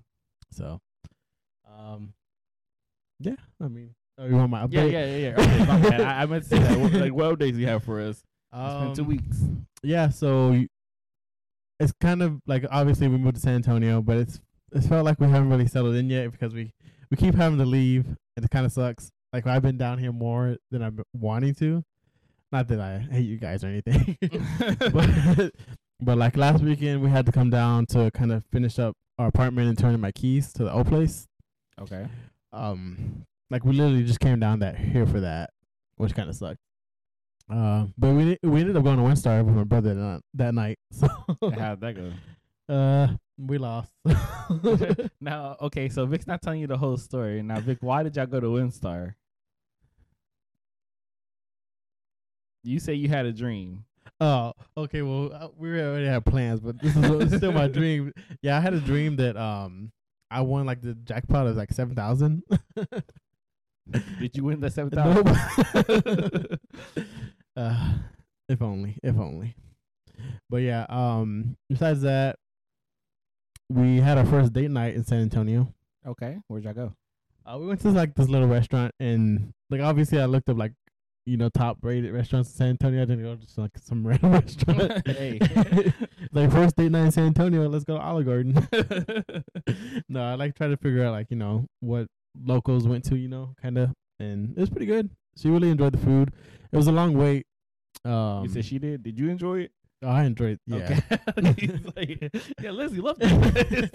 So, 0.53 0.81
um, 1.71 2.15
yeah. 3.21 3.35
I 3.63 3.69
mean, 3.69 3.95
oh, 4.19 4.27
you 4.27 4.37
want 4.37 4.51
my 4.51 4.67
update? 4.67 4.91
yeah, 4.93 5.05
yeah, 5.05 5.17
yeah. 5.39 5.87
Okay. 5.87 6.03
I, 6.03 6.23
I 6.23 6.27
meant 6.27 6.45
to 6.45 6.49
say 6.49 6.59
that. 6.59 6.79
What, 6.79 6.93
like, 6.95 7.13
what 7.13 7.39
updates 7.39 7.55
do 7.55 7.61
you 7.61 7.67
have 7.67 7.85
for 7.85 8.01
us? 8.01 8.23
It's 8.55 8.75
been 8.85 8.95
two 8.95 9.03
Um, 9.03 9.09
weeks. 9.09 9.37
Yeah, 9.83 10.09
so 10.09 10.65
it's 11.79 11.93
kind 12.01 12.23
of 12.23 12.41
like 12.47 12.65
obviously 12.71 13.09
we 13.09 13.19
moved 13.19 13.37
to 13.37 13.41
San 13.41 13.57
Antonio, 13.57 14.01
but 14.03 14.17
it's 14.17 14.41
it's 14.73 14.87
felt 14.87 15.05
like 15.05 15.21
we 15.21 15.29
haven't 15.29 15.51
really 15.51 15.67
settled 15.67 15.95
in 15.95 16.11
yet 16.11 16.31
because 16.33 16.55
we 16.55 16.73
we 17.11 17.17
keep 17.17 17.35
having 17.35 17.59
to 17.59 17.65
leave, 17.65 18.07
and 18.37 18.45
it 18.45 18.51
kind 18.51 18.67
of 18.67 18.73
sucks. 18.73 19.11
Like 19.33 19.47
I've 19.47 19.63
been 19.63 19.79
down 19.79 19.99
here 19.99 20.13
more 20.13 20.57
than 20.71 20.83
I've 20.83 20.97
been 20.97 21.05
wanting 21.13 21.55
to. 21.57 21.85
Not 22.53 22.69
that 22.69 22.81
I 22.81 22.99
hate 22.99 23.27
you 23.27 23.39
guys 23.39 23.65
or 23.65 23.69
anything, 23.69 24.17
but 24.93 25.53
but 26.01 26.19
like 26.19 26.37
last 26.37 26.63
weekend 26.63 27.03
we 27.03 27.11
had 27.11 27.27
to 27.27 27.33
come 27.33 27.51
down 27.51 27.87
to 27.87 28.11
kind 28.13 28.33
of 28.33 28.45
finish 28.53 28.79
up 28.79 28.95
our 29.19 29.29
apartment 29.29 29.69
and 29.69 29.79
turn 29.79 29.95
in 29.95 30.01
my 30.01 30.13
keys 30.13 30.53
to 30.55 30.65
the 30.65 30.73
old 30.73 30.87
place. 30.89 31.27
okay. 31.81 32.07
Um, 32.53 33.25
like 33.51 33.65
we 33.65 33.73
literally 33.73 34.05
just 34.05 34.21
came 34.21 34.41
down 34.41 34.61
that 34.61 34.77
here 34.77 35.07
for 35.07 35.21
that, 35.21 35.51
which 35.97 36.15
kind 36.15 36.29
of 36.29 36.37
sucked. 36.37 36.59
Uh, 37.49 37.87
but 37.97 38.13
we 38.13 38.37
we 38.43 38.61
ended 38.61 38.77
up 38.77 38.83
going 38.83 38.97
to 38.97 39.03
WinStar 39.03 39.45
with 39.45 39.55
my 39.55 39.65
brother 39.65 39.95
that, 39.95 40.23
that 40.35 40.55
night. 40.55 40.79
So 40.93 41.09
How'd 41.51 41.81
that 41.81 41.95
go? 41.95 42.13
uh, 42.75 43.09
we 43.39 43.59
lost. 43.59 43.93
now, 45.21 45.57
okay, 45.61 45.89
so 45.89 46.07
Vic's 46.07 46.27
not 46.27 46.43
telling 46.43 46.61
you 46.61 46.67
the 46.67 46.79
whole 46.79 46.97
story. 46.97 47.43
Now, 47.43 47.61
Vic, 47.61 47.79
why 47.81 48.03
did 48.03 48.17
y'all 48.17 48.27
go 48.27 48.41
to 48.41 48.47
WinStar? 48.47 49.15
You 52.65 52.81
say 52.81 52.95
you 52.95 53.09
had 53.09 53.27
a 53.27 53.33
dream. 53.33 53.85
oh, 54.21 54.53
okay. 54.77 55.03
Well, 55.03 55.31
uh, 55.33 55.49
we 55.57 55.81
already 55.81 56.07
had 56.07 56.25
plans, 56.25 56.61
but 56.61 56.81
this 56.81 56.97
is 56.97 57.37
still 57.37 57.53
my 57.53 57.69
dream. 57.69 58.13
Yeah, 58.43 58.57
I 58.57 58.61
had 58.61 58.75
a 58.75 58.81
dream 58.81 59.17
that 59.17 59.37
um 59.37 59.93
I 60.31 60.41
won 60.41 60.67
like 60.67 60.81
the 60.81 60.95
jackpot 60.95 61.47
of 61.47 61.57
like 61.57 61.73
seven 61.73 61.95
thousand. 61.95 62.43
Did 64.19 64.37
you 64.37 64.45
win 64.45 64.61
the 64.61 64.71
seven 64.71 64.91
thousand? 64.91 66.59
Uh, 67.57 67.95
if 68.49 68.63
only, 68.63 68.99
if 69.03 69.17
only. 69.17 69.55
But 70.49 70.59
yeah, 70.59 70.87
um, 70.89 71.57
besides 71.69 72.03
that, 72.03 72.37
we 73.69 73.99
had 73.99 74.19
our 74.19 74.27
first 74.27 74.53
date 74.53 74.71
night 74.71 74.95
in 74.95 75.05
San 75.05 75.23
Antonio. 75.23 75.73
okay, 76.07 76.39
where'd 76.49 76.65
y'all 76.65 76.73
go? 76.73 76.93
Uh, 77.45 77.59
we 77.59 77.67
went 77.67 77.81
to 77.81 77.91
like 77.91 78.15
this 78.15 78.29
little 78.29 78.49
restaurant, 78.49 78.93
and 79.01 79.53
like 79.71 79.81
obviously, 79.81 80.21
I 80.21 80.27
looked 80.27 80.49
up 80.49 80.57
like 80.57 80.73
you 81.27 81.37
know 81.37 81.49
top 81.49 81.79
rated 81.83 82.13
restaurants 82.13 82.51
in 82.51 82.57
San 82.57 82.69
Antonio. 82.71 83.03
I 83.03 83.05
didn't 83.05 83.25
go 83.25 83.37
to 83.37 83.61
like 83.61 83.77
some 83.79 84.07
random 84.07 84.33
restaurant. 84.33 85.03
Hey. 85.07 85.39
like 86.33 86.51
first 86.51 86.77
date 86.77 86.93
night 86.93 87.07
in 87.07 87.13
San 87.13 87.27
Antonio. 87.27 87.69
Let's 87.69 87.85
go 87.85 87.97
to 87.97 88.03
Olive 88.03 88.27
Garden. 88.27 88.69
no, 90.09 90.23
I 90.23 90.35
like 90.35 90.55
try 90.55 90.69
to 90.69 90.77
figure 90.77 91.05
out 91.05 91.13
like 91.13 91.27
you 91.31 91.37
know 91.37 91.67
what 91.81 92.07
locals 92.45 92.87
went 92.87 93.05
to, 93.05 93.17
you 93.17 93.29
know, 93.29 93.55
kind 93.61 93.79
of, 93.79 93.91
and 94.19 94.57
it 94.57 94.61
was 94.61 94.71
pretty 94.71 94.87
good. 94.87 95.11
She 95.37 95.49
really 95.51 95.71
enjoyed 95.71 95.93
the 95.93 95.99
food. 95.99 96.33
It 96.73 96.77
was 96.77 96.87
a 96.87 96.93
long 96.93 97.17
wait. 97.17 97.47
Um, 98.05 98.45
you 98.45 98.49
said 98.49 98.65
she 98.65 98.79
did. 98.79 99.03
Did 99.03 99.19
you 99.19 99.31
enjoy 99.31 99.61
it? 99.61 99.73
oh, 100.03 100.09
I 100.09 100.25
enjoyed. 100.25 100.59
Yeah. 100.67 101.01
Okay. 101.39 101.81
Like, 101.97 102.35
yeah, 102.63 102.71
Lizzie 102.71 103.01
loved 103.01 103.21
it. 103.23 103.95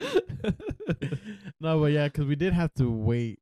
no, 1.60 1.80
but 1.80 1.92
yeah, 1.92 2.08
because 2.08 2.24
we 2.26 2.36
did 2.36 2.52
have 2.52 2.72
to 2.74 2.90
wait. 2.90 3.38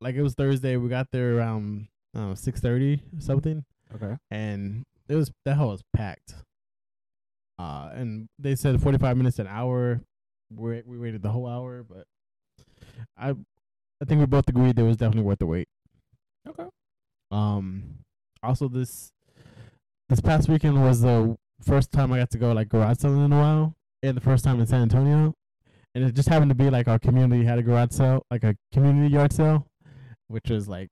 Like 0.00 0.16
it 0.16 0.22
was 0.22 0.34
Thursday. 0.34 0.76
We 0.76 0.88
got 0.88 1.10
there 1.12 1.36
around 1.36 1.86
six 2.34 2.60
thirty 2.60 3.02
or 3.16 3.20
something, 3.20 3.64
okay. 3.94 4.16
and 4.30 4.84
it 5.08 5.14
was 5.14 5.30
that 5.44 5.56
hall 5.56 5.68
was 5.68 5.82
packed. 5.94 6.34
Uh, 7.58 7.90
and 7.94 8.28
they 8.38 8.56
said 8.56 8.82
forty 8.82 8.98
five 8.98 9.16
minutes 9.16 9.38
an 9.38 9.46
hour. 9.46 10.00
We 10.52 10.82
we 10.84 10.98
waited 10.98 11.22
the 11.22 11.30
whole 11.30 11.46
hour, 11.46 11.84
but 11.88 12.06
I 13.16 13.30
I 13.30 14.04
think 14.04 14.18
we 14.18 14.26
both 14.26 14.48
agreed 14.48 14.74
that 14.76 14.82
it 14.82 14.88
was 14.88 14.96
definitely 14.96 15.22
worth 15.22 15.38
the 15.38 15.46
wait. 15.46 15.68
Okay. 16.48 16.64
Um, 17.32 17.98
also 18.42 18.68
this 18.68 19.10
this 20.08 20.20
past 20.20 20.48
weekend 20.48 20.82
was 20.82 21.00
the 21.00 21.36
first 21.62 21.90
time 21.92 22.12
I 22.12 22.18
got 22.18 22.30
to 22.32 22.38
go 22.38 22.52
like 22.52 22.68
garage 22.68 22.98
selling 22.98 23.24
in 23.24 23.32
a 23.32 23.38
while, 23.38 23.74
and 24.02 24.16
the 24.16 24.20
first 24.20 24.44
time 24.44 24.60
in 24.60 24.66
San 24.66 24.82
Antonio, 24.82 25.34
and 25.94 26.04
it 26.04 26.14
just 26.14 26.28
happened 26.28 26.50
to 26.50 26.54
be 26.54 26.68
like 26.70 26.88
our 26.88 26.98
community 26.98 27.44
had 27.44 27.58
a 27.58 27.62
garage 27.62 27.92
sale, 27.92 28.24
like 28.30 28.44
a 28.44 28.56
community 28.72 29.12
yard 29.14 29.32
sale, 29.32 29.66
which 30.28 30.50
was 30.50 30.68
like 30.68 30.90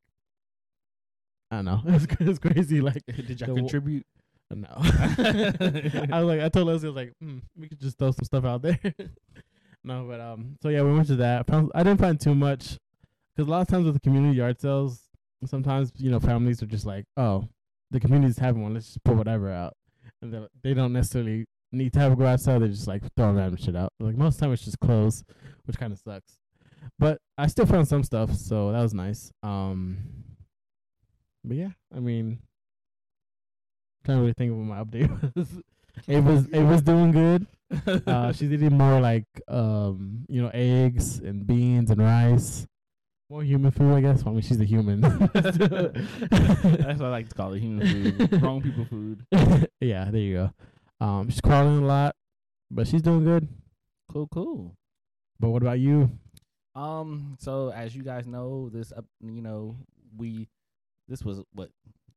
I 1.50 1.56
don't 1.56 1.64
know, 1.66 1.82
it's 1.87 2.06
it's 2.20 2.38
crazy. 2.38 2.80
Like 2.80 3.02
Did 3.06 3.38
The 3.38 3.47
contribute? 3.47 4.06
no, 4.52 4.66
I 4.78 6.20
was 6.20 6.25
like 6.26 6.40
I 6.40 6.49
told 6.49 6.66
Leslie 6.68 6.88
I 6.88 6.92
was 6.92 6.97
like 6.97 7.12
mm, 7.23 7.40
we 7.56 7.68
could 7.68 7.80
just 7.80 7.99
throw 7.99 8.11
some 8.12 8.25
stuff 8.25 8.44
out 8.44 8.62
there. 8.62 8.78
no, 9.85 10.06
but 10.09 10.20
um, 10.20 10.56
so 10.62 10.68
yeah, 10.70 10.82
we 10.82 10.92
went 10.92 11.06
to 11.09 11.16
that. 11.16 11.47
Found, 11.49 11.70
I 11.75 11.82
didn't 11.82 12.00
find 12.00 12.18
too 12.18 12.35
much 12.35 12.78
because 13.37 13.47
a 13.47 13.50
lot 13.50 13.61
of 13.61 13.68
times 13.68 13.85
with 13.85 13.94
the 13.94 14.00
community 14.00 14.38
yard 14.38 14.61
sales, 14.61 15.02
sometimes 15.47 15.92
you 15.97 16.11
know 16.11 16.20
families 16.20 16.62
are 16.62 16.66
just 16.66 16.87
like, 16.87 17.04
oh, 17.16 17.49
the 17.90 18.00
community's 18.00 18.38
having 18.38 18.62
one, 18.62 18.75
let's 18.75 18.87
just 18.87 19.04
put 19.04 19.16
whatever 19.16 19.50
out, 19.50 19.75
and 20.23 20.32
they 20.32 20.47
they 20.62 20.75
don't 20.75 20.92
necessarily 20.92 21.47
need 21.73 21.92
to 21.92 22.00
have 22.00 22.12
a 22.12 22.16
garage 22.16 22.40
sale. 22.40 22.61
They 22.61 22.68
just 22.68 22.87
like 22.88 23.02
throw 23.16 23.32
random 23.32 23.56
shit 23.56 23.76
out. 23.76 23.92
Like 24.00 24.16
most 24.16 24.35
of 24.35 24.40
the 24.40 24.47
time 24.47 24.52
it's 24.52 24.64
just 24.64 24.80
clothes, 24.80 25.25
which 25.64 25.78
kind 25.78 25.92
of 25.92 25.99
sucks. 25.99 26.38
But 26.99 27.18
I 27.38 27.47
still 27.47 27.66
found 27.66 27.88
some 27.88 28.02
stuff, 28.02 28.35
so 28.35 28.73
that 28.73 28.82
was 28.82 28.94
nice. 28.94 29.32
Um, 29.42 29.99
but 31.44 31.56
yeah, 31.56 31.70
I 31.94 32.00
mean, 32.00 32.40
can't 34.04 34.20
really 34.20 34.35
think 34.35 34.52
of 34.52 34.59
what 34.59 34.66
my 34.66 34.82
update 34.82 35.35
was. 35.37 35.49
it 36.06 36.20
was 36.23 36.47
it 36.49 36.62
was 36.62 36.82
doing 36.82 37.12
good. 37.12 37.47
Uh, 38.06 38.32
she's 38.32 38.52
eating 38.52 38.76
more 38.76 39.00
like 39.00 39.26
um, 39.49 40.26
you 40.28 40.42
know, 40.42 40.50
eggs 40.52 41.18
and 41.18 41.47
beans 41.47 41.90
and 41.90 42.00
rice. 42.00 42.66
More 43.30 43.44
human 43.44 43.70
food, 43.70 43.94
I 43.94 44.00
guess. 44.00 44.26
I 44.26 44.30
mean, 44.30 44.40
she's 44.40 44.60
a 44.60 44.64
human. 44.64 45.00
That's 45.34 45.56
what 45.56 47.00
I 47.00 47.10
like 47.10 47.28
to 47.28 47.34
call 47.37 47.52
it 47.52 47.60
human 47.60 47.87
food. 48.18 48.42
Wrong 48.42 48.60
people 48.60 48.84
food. 48.84 49.25
yeah, 49.80 50.10
there 50.10 50.20
you 50.20 50.34
go. 50.34 51.06
Um, 51.06 51.30
she's 51.30 51.40
crawling 51.40 51.84
a 51.84 51.87
lot, 51.87 52.16
but 52.72 52.88
she's 52.88 53.02
doing 53.02 53.22
good. 53.22 53.46
Cool, 54.10 54.26
cool. 54.32 54.75
But 55.38 55.50
what 55.50 55.62
about 55.62 55.78
you? 55.78 56.10
Um, 56.75 57.37
so 57.38 57.70
as 57.70 57.94
you 57.94 58.02
guys 58.02 58.26
know, 58.26 58.68
this 58.68 58.90
up 58.90 59.04
you 59.20 59.42
know, 59.42 59.76
we 60.16 60.49
this 61.06 61.22
was 61.22 61.40
what, 61.54 61.70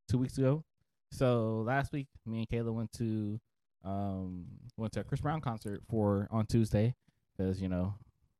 two 0.09 0.17
weeks 0.17 0.39
ago? 0.39 0.63
So 1.11 1.63
last 1.63 1.93
week 1.93 2.07
me 2.25 2.39
and 2.39 2.49
Kayla 2.49 2.73
went 2.73 2.91
to 2.93 3.39
um 3.85 4.47
went 4.77 4.93
to 4.93 5.01
a 5.01 5.03
Chris 5.03 5.21
Brown 5.21 5.41
concert 5.41 5.83
for 5.87 6.27
on 6.31 6.47
Tuesday 6.47 6.95
because, 7.37 7.61
you 7.61 7.69
know, 7.69 7.93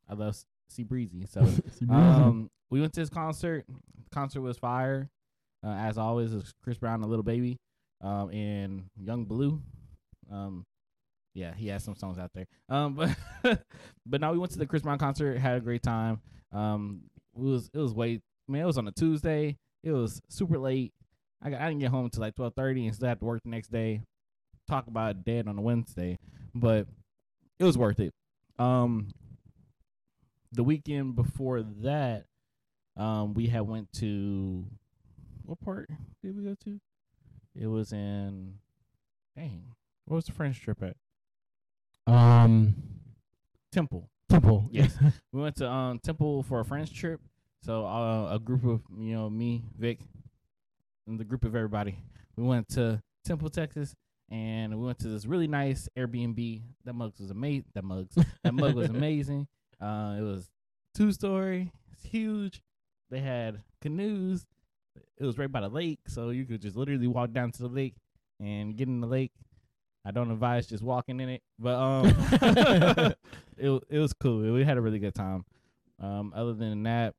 I 0.10 0.16
love 0.16 0.36
see 0.74 0.84
breezy. 0.84 1.26
So 1.30 1.48
um 1.90 2.50
we 2.70 2.82
went 2.82 2.94
to 2.94 3.00
his 3.02 3.10
concert. 3.10 3.66
Concert 4.12 4.42
was 4.42 4.58
fire. 4.58 5.10
Uh, 5.66 5.76
as 5.76 5.98
always, 5.98 6.34
it 6.34 6.38
was 6.38 6.54
Chris 6.62 6.78
Brown, 6.78 7.02
a 7.04 7.08
Lil 7.08 7.24
Baby, 7.24 7.58
um, 8.02 8.30
and 8.32 8.86
Yung 8.98 9.24
Bleu. 9.26 9.62
Um, 10.30 10.66
yeah, 11.34 11.54
he 11.56 11.68
has 11.70 11.84
some 11.84 11.96
songs 11.96 12.18
out 12.18 12.32
there. 12.34 12.48
Um, 12.70 12.96
but 13.44 13.64
but 14.06 14.22
now 14.22 14.34
we 14.34 14.40
went 14.40 14.52
to 14.54 14.60
the 14.60 14.66
Chris 14.66 14.82
Brown 14.82 14.98
concert, 14.98 15.38
had 15.38 15.58
a 15.58 15.62
great 15.62 15.84
time. 15.84 16.22
Um, 16.52 17.04
it 17.36 17.42
was 17.42 17.70
it 17.74 17.80
was 17.80 17.94
way 17.94 18.22
man, 18.48 18.64
it 18.64 18.66
was 18.66 18.78
on 18.78 18.88
a 18.88 18.92
Tuesday. 18.92 19.58
It 19.84 19.92
was 19.92 20.22
super 20.30 20.58
late. 20.58 20.94
I 21.42 21.50
got, 21.50 21.62
I 21.62 21.68
didn't 21.68 21.82
get 21.82 21.92
home 21.92 22.06
until 22.06 22.22
like 22.22 22.36
twelve 22.36 22.54
thirty, 22.56 22.86
and 22.86 22.96
still 22.96 23.10
had 23.10 23.20
to 23.20 23.26
work 23.26 23.42
the 23.44 23.50
next 23.50 23.72
day. 23.72 24.02
Talk 24.68 24.88
about 24.88 25.24
dead 25.24 25.48
on 25.48 25.58
a 25.58 25.62
Wednesday, 25.62 26.18
but 26.54 26.88
it 27.60 27.64
was 27.64 27.78
worth 27.78 28.00
it. 28.00 28.14
Um, 28.60 29.10
the 30.54 30.64
weekend 30.64 31.16
before 31.16 31.64
that, 31.82 32.26
um, 32.96 33.34
we 33.34 33.48
had 33.48 33.62
went 33.62 33.92
to 33.94 34.66
what 35.46 35.60
part 35.60 35.90
did 36.24 36.38
we 36.38 36.44
go 36.44 36.56
to? 36.64 36.80
It 37.56 37.68
was 37.68 37.92
in 37.92 38.56
dang. 39.36 39.64
What 40.06 40.16
was 40.18 40.26
the 40.26 40.32
French 40.32 40.62
trip 40.62 40.82
at? 40.84 40.96
Um, 42.12 42.76
Temple. 43.72 44.10
Temple. 44.30 44.68
Yes. 44.72 44.96
we 45.32 45.42
went 45.42 45.56
to 45.58 45.70
um 45.70 46.00
Temple 46.00 46.44
for 46.44 46.60
a 46.60 46.66
French 46.66 46.94
trip. 46.94 47.20
So 47.64 47.86
uh, 47.86 48.34
a 48.36 48.40
group 48.40 48.66
of 48.66 48.82
you 48.98 49.14
know 49.16 49.30
me, 49.30 49.64
Vic, 49.78 50.00
and 51.08 51.20
the 51.20 51.24
group 51.24 51.46
of 51.46 51.56
everybody. 51.56 51.98
We 52.36 52.44
went 52.44 52.68
to 52.70 53.02
Temple, 53.26 53.50
Texas, 53.50 53.96
and 54.30 54.78
we 54.78 54.86
went 54.86 55.00
to 55.00 55.08
this 55.08 55.26
really 55.26 55.48
nice 55.48 55.88
Airbnb. 55.98 56.62
That 56.86 56.94
mug 56.94 57.14
was 57.20 57.32
amazing. 57.32 57.66
That 57.74 57.84
mugs. 57.84 58.16
That 58.44 58.54
mug 58.54 58.76
was 58.76 58.90
amazing. 58.98 59.48
Uh, 59.84 60.16
it 60.18 60.22
was 60.22 60.50
two 60.96 61.12
story. 61.12 61.72
It's 61.92 62.06
huge. 62.06 62.62
They 63.10 63.20
had 63.20 63.62
canoes. 63.82 64.46
It 65.18 65.26
was 65.26 65.38
right 65.38 65.52
by 65.52 65.62
the 65.62 65.70
lake, 65.70 66.00
so 66.08 66.30
you 66.30 66.46
could 66.46 66.62
just 66.62 66.78
literally 66.78 67.08
walk 67.08 67.32
down 67.32 67.52
to 67.52 67.64
the 67.64 67.68
lake 67.68 67.96
and 68.40 68.76
get 68.78 68.88
in 68.88 69.02
the 69.02 69.08
lake. 69.08 69.32
I 70.06 70.12
don't 70.12 70.32
advise 70.32 70.68
just 70.68 70.84
walking 70.84 71.20
in 71.20 71.30
it, 71.30 71.42
but 71.60 71.76
um, 71.76 72.06
it 73.58 73.84
it 73.90 74.00
was 74.00 74.14
cool. 74.14 74.54
We 74.54 74.64
had 74.64 74.78
a 74.78 74.82
really 74.82 75.00
good 75.00 75.16
time. 75.16 75.46
Um, 76.00 76.34
other 76.36 76.54
than 76.54 76.84
that, 76.84 77.16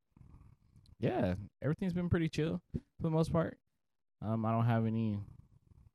yeah, 1.00 1.34
everything's 1.62 1.94
been 1.94 2.08
pretty 2.10 2.28
chill 2.28 2.60
for 2.72 3.02
the 3.02 3.10
most 3.10 3.32
part. 3.32 3.58
Um, 4.22 4.44
I 4.44 4.52
don't 4.52 4.66
have 4.66 4.86
any 4.86 5.18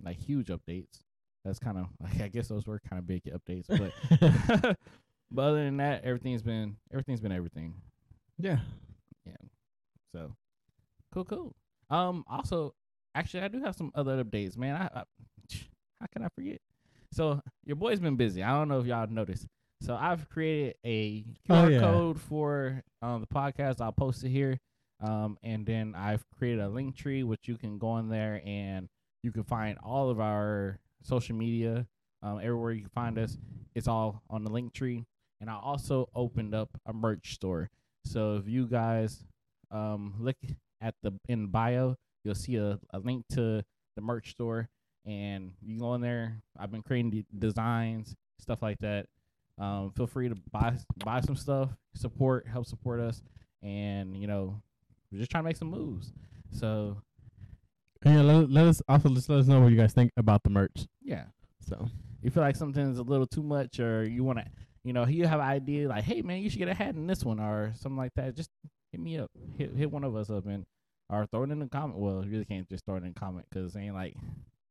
like 0.04 0.18
huge 0.18 0.48
updates. 0.48 1.04
That's 1.46 1.60
kind 1.60 1.78
of 1.78 1.88
like 2.02 2.22
I 2.22 2.28
guess 2.28 2.48
those 2.48 2.66
were 2.66 2.80
kind 2.90 3.00
of 3.00 3.08
big 3.08 3.24
updates, 3.26 3.68
but 3.68 4.78
but 5.32 5.42
other 5.44 5.64
than 5.64 5.78
that, 5.78 6.04
everything's 6.04 6.42
been 6.42 6.78
everything's 6.92 7.22
been 7.22 7.32
everything. 7.32 7.76
yeah. 8.38 8.60
Yeah. 9.26 9.34
So 10.16 10.34
cool, 11.14 11.26
cool. 11.26 11.56
Um, 11.90 12.24
also, 12.28 12.74
actually, 13.16 13.44
I 13.44 13.48
do 13.48 13.62
have 13.62 13.76
some 13.76 13.92
other 13.96 14.24
updates, 14.24 14.58
man. 14.58 14.76
I, 14.76 15.00
I 15.00 15.04
how 16.00 16.08
can 16.14 16.24
I 16.24 16.28
forget? 16.36 16.60
So 17.12 17.42
your 17.66 17.76
boy's 17.76 18.00
been 18.00 18.16
busy. 18.16 18.42
I 18.44 18.52
don't 18.52 18.68
know 18.70 18.80
if 18.80 18.86
y'all 18.86 19.08
noticed. 19.08 19.46
So 19.82 19.96
I've 19.96 20.30
created 20.30 20.76
a 20.86 21.24
QR 21.50 21.66
Oh, 21.66 21.68
yeah. 21.68 21.80
code 21.80 22.20
for 22.22 22.84
um, 23.02 23.22
the 23.22 23.28
podcast. 23.28 23.82
I'll 23.82 23.92
post 23.92 24.24
it 24.24 24.30
here. 24.30 24.58
Um, 25.02 25.38
and 25.44 25.66
then 25.66 25.96
I've 25.98 26.24
created 26.38 26.60
a 26.62 26.68
Linktree 26.68 27.24
which 27.24 27.42
you 27.46 27.58
can 27.58 27.78
go 27.78 27.98
in 27.98 28.10
there 28.10 28.42
and 28.46 28.88
you 29.24 29.32
can 29.32 29.44
find 29.44 29.78
all 29.84 30.10
of 30.10 30.20
our 30.20 30.80
social 31.04 31.36
media. 31.36 31.88
Um, 32.22 32.40
everywhere 32.44 32.74
you 32.74 32.82
can 32.82 32.90
find 32.90 33.18
us, 33.18 33.38
it's 33.76 33.88
all 33.88 34.22
on 34.30 34.44
the 34.44 34.50
Linktree. 34.50 35.06
And 35.42 35.50
I 35.50 35.56
also 35.56 36.10
opened 36.16 36.54
up 36.54 36.70
a 36.86 36.94
merch 36.94 37.34
store. 37.34 37.70
So 38.06 38.36
if 38.38 38.48
you 38.48 38.66
guys 38.68 39.24
um, 39.72 40.16
look 40.20 40.38
at 40.82 40.96
the 41.04 41.12
in 41.28 41.48
bio, 41.48 41.96
you'll 42.24 42.36
see 42.36 42.56
a, 42.58 42.80
a 42.92 43.00
link 43.00 43.26
to 43.34 43.64
the 43.96 44.02
merch 44.02 44.32
store, 44.32 44.70
and 45.06 45.52
you 45.62 45.80
go 45.80 45.94
in 45.96 46.02
there. 46.02 46.42
I've 46.58 46.72
been 46.72 46.82
creating 46.82 47.12
de- 47.12 47.26
designs, 47.38 48.16
stuff 48.40 48.62
like 48.62 48.80
that. 48.80 49.08
Um, 49.58 49.92
feel 49.96 50.08
free 50.08 50.30
to 50.30 50.36
buy 50.52 50.76
buy 51.04 51.20
some 51.22 51.36
stuff, 51.36 51.70
support, 51.94 52.48
help 52.48 52.66
support 52.66 53.00
us, 53.00 53.22
and 53.62 54.16
you 54.16 54.28
know, 54.28 54.62
we're 55.12 55.20
just 55.20 55.32
trying 55.32 55.44
to 55.44 55.50
make 55.50 55.58
some 55.58 55.70
moves. 55.70 56.14
So 56.52 57.02
yeah, 58.06 58.22
let, 58.22 58.50
let 58.50 58.68
us 58.68 58.82
also 58.88 59.10
just 59.10 59.30
let 59.30 59.40
us 59.40 59.48
know 59.48 59.60
what 59.60 59.72
you 59.72 59.78
guys 59.78 59.94
think 59.94 60.12
about 60.16 60.44
the 60.44 60.50
merch. 60.50 60.88
yeah, 61.02 61.26
So 61.60 61.90
you 62.22 62.30
feel 62.32 62.44
like 62.44 62.56
something's 62.56 62.98
a 62.98 63.04
little 63.04 63.28
too 63.28 63.44
much, 63.44 63.80
or 63.80 64.04
you 64.06 64.24
want 64.24 64.40
to, 64.40 64.46
you 64.90 64.94
know, 64.94 65.06
you 65.06 65.28
have 65.28 65.40
idea 65.40 65.88
like, 65.88 66.04
hey 66.04 66.24
man, 66.24 66.42
you 66.42 66.50
should 66.50 66.58
get 66.58 66.68
a 66.68 66.74
hat 66.74 66.96
in 66.96 67.06
this 67.06 67.24
one, 67.24 67.40
or 67.40 67.74
something 67.76 67.96
like 67.96 68.12
that. 68.16 68.36
Just 68.36 68.50
hit 68.92 69.00
me 69.00 69.20
up, 69.20 69.30
hit 69.56 69.76
hit 69.76 69.92
one 69.92 70.04
of 70.04 70.16
us 70.16 70.32
up, 70.32 70.48
and 70.48 70.66
or 71.12 71.28
throw 71.28 71.44
it 71.44 71.52
in 71.52 71.60
the 71.60 71.68
comment. 71.68 72.00
Well, 72.00 72.26
you 72.26 72.32
really 72.32 72.46
can't 72.46 72.68
just 72.68 72.88
throw 72.88 72.96
it 72.96 73.04
in 73.04 73.14
the 73.14 73.20
comment 73.20 73.46
because 73.48 73.76
ain't 73.76 73.94
like, 73.94 74.16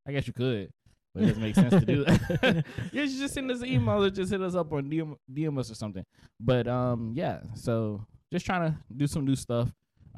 I 0.09 0.11
guess 0.11 0.27
you 0.27 0.33
could, 0.33 0.71
but 1.15 1.23
it 1.23 1.27
doesn't 1.27 1.41
make 1.41 1.55
sense 1.55 1.73
to 1.73 1.87
do 1.87 2.05
that. 2.05 2.65
you 2.93 3.09
should 3.09 3.19
just 3.21 3.35
send 3.35 3.49
us 3.53 3.61
an 3.61 3.69
email 3.69 4.03
or 4.03 4.11
just 4.11 4.33
hit 4.33 4.43
us 4.43 4.57
up 4.57 4.73
or 4.73 4.81
DM 4.81 5.15
DM 5.33 5.57
us 5.57 5.71
or 5.71 5.77
something. 5.77 6.05
But 6.41 6.67
um, 6.67 7.13
yeah, 7.15 7.39
so 7.55 8.05
just 8.33 8.45
trying 8.45 8.73
to 8.73 8.79
do 8.97 9.07
some 9.07 9.25
new 9.25 9.37
stuff, 9.37 9.69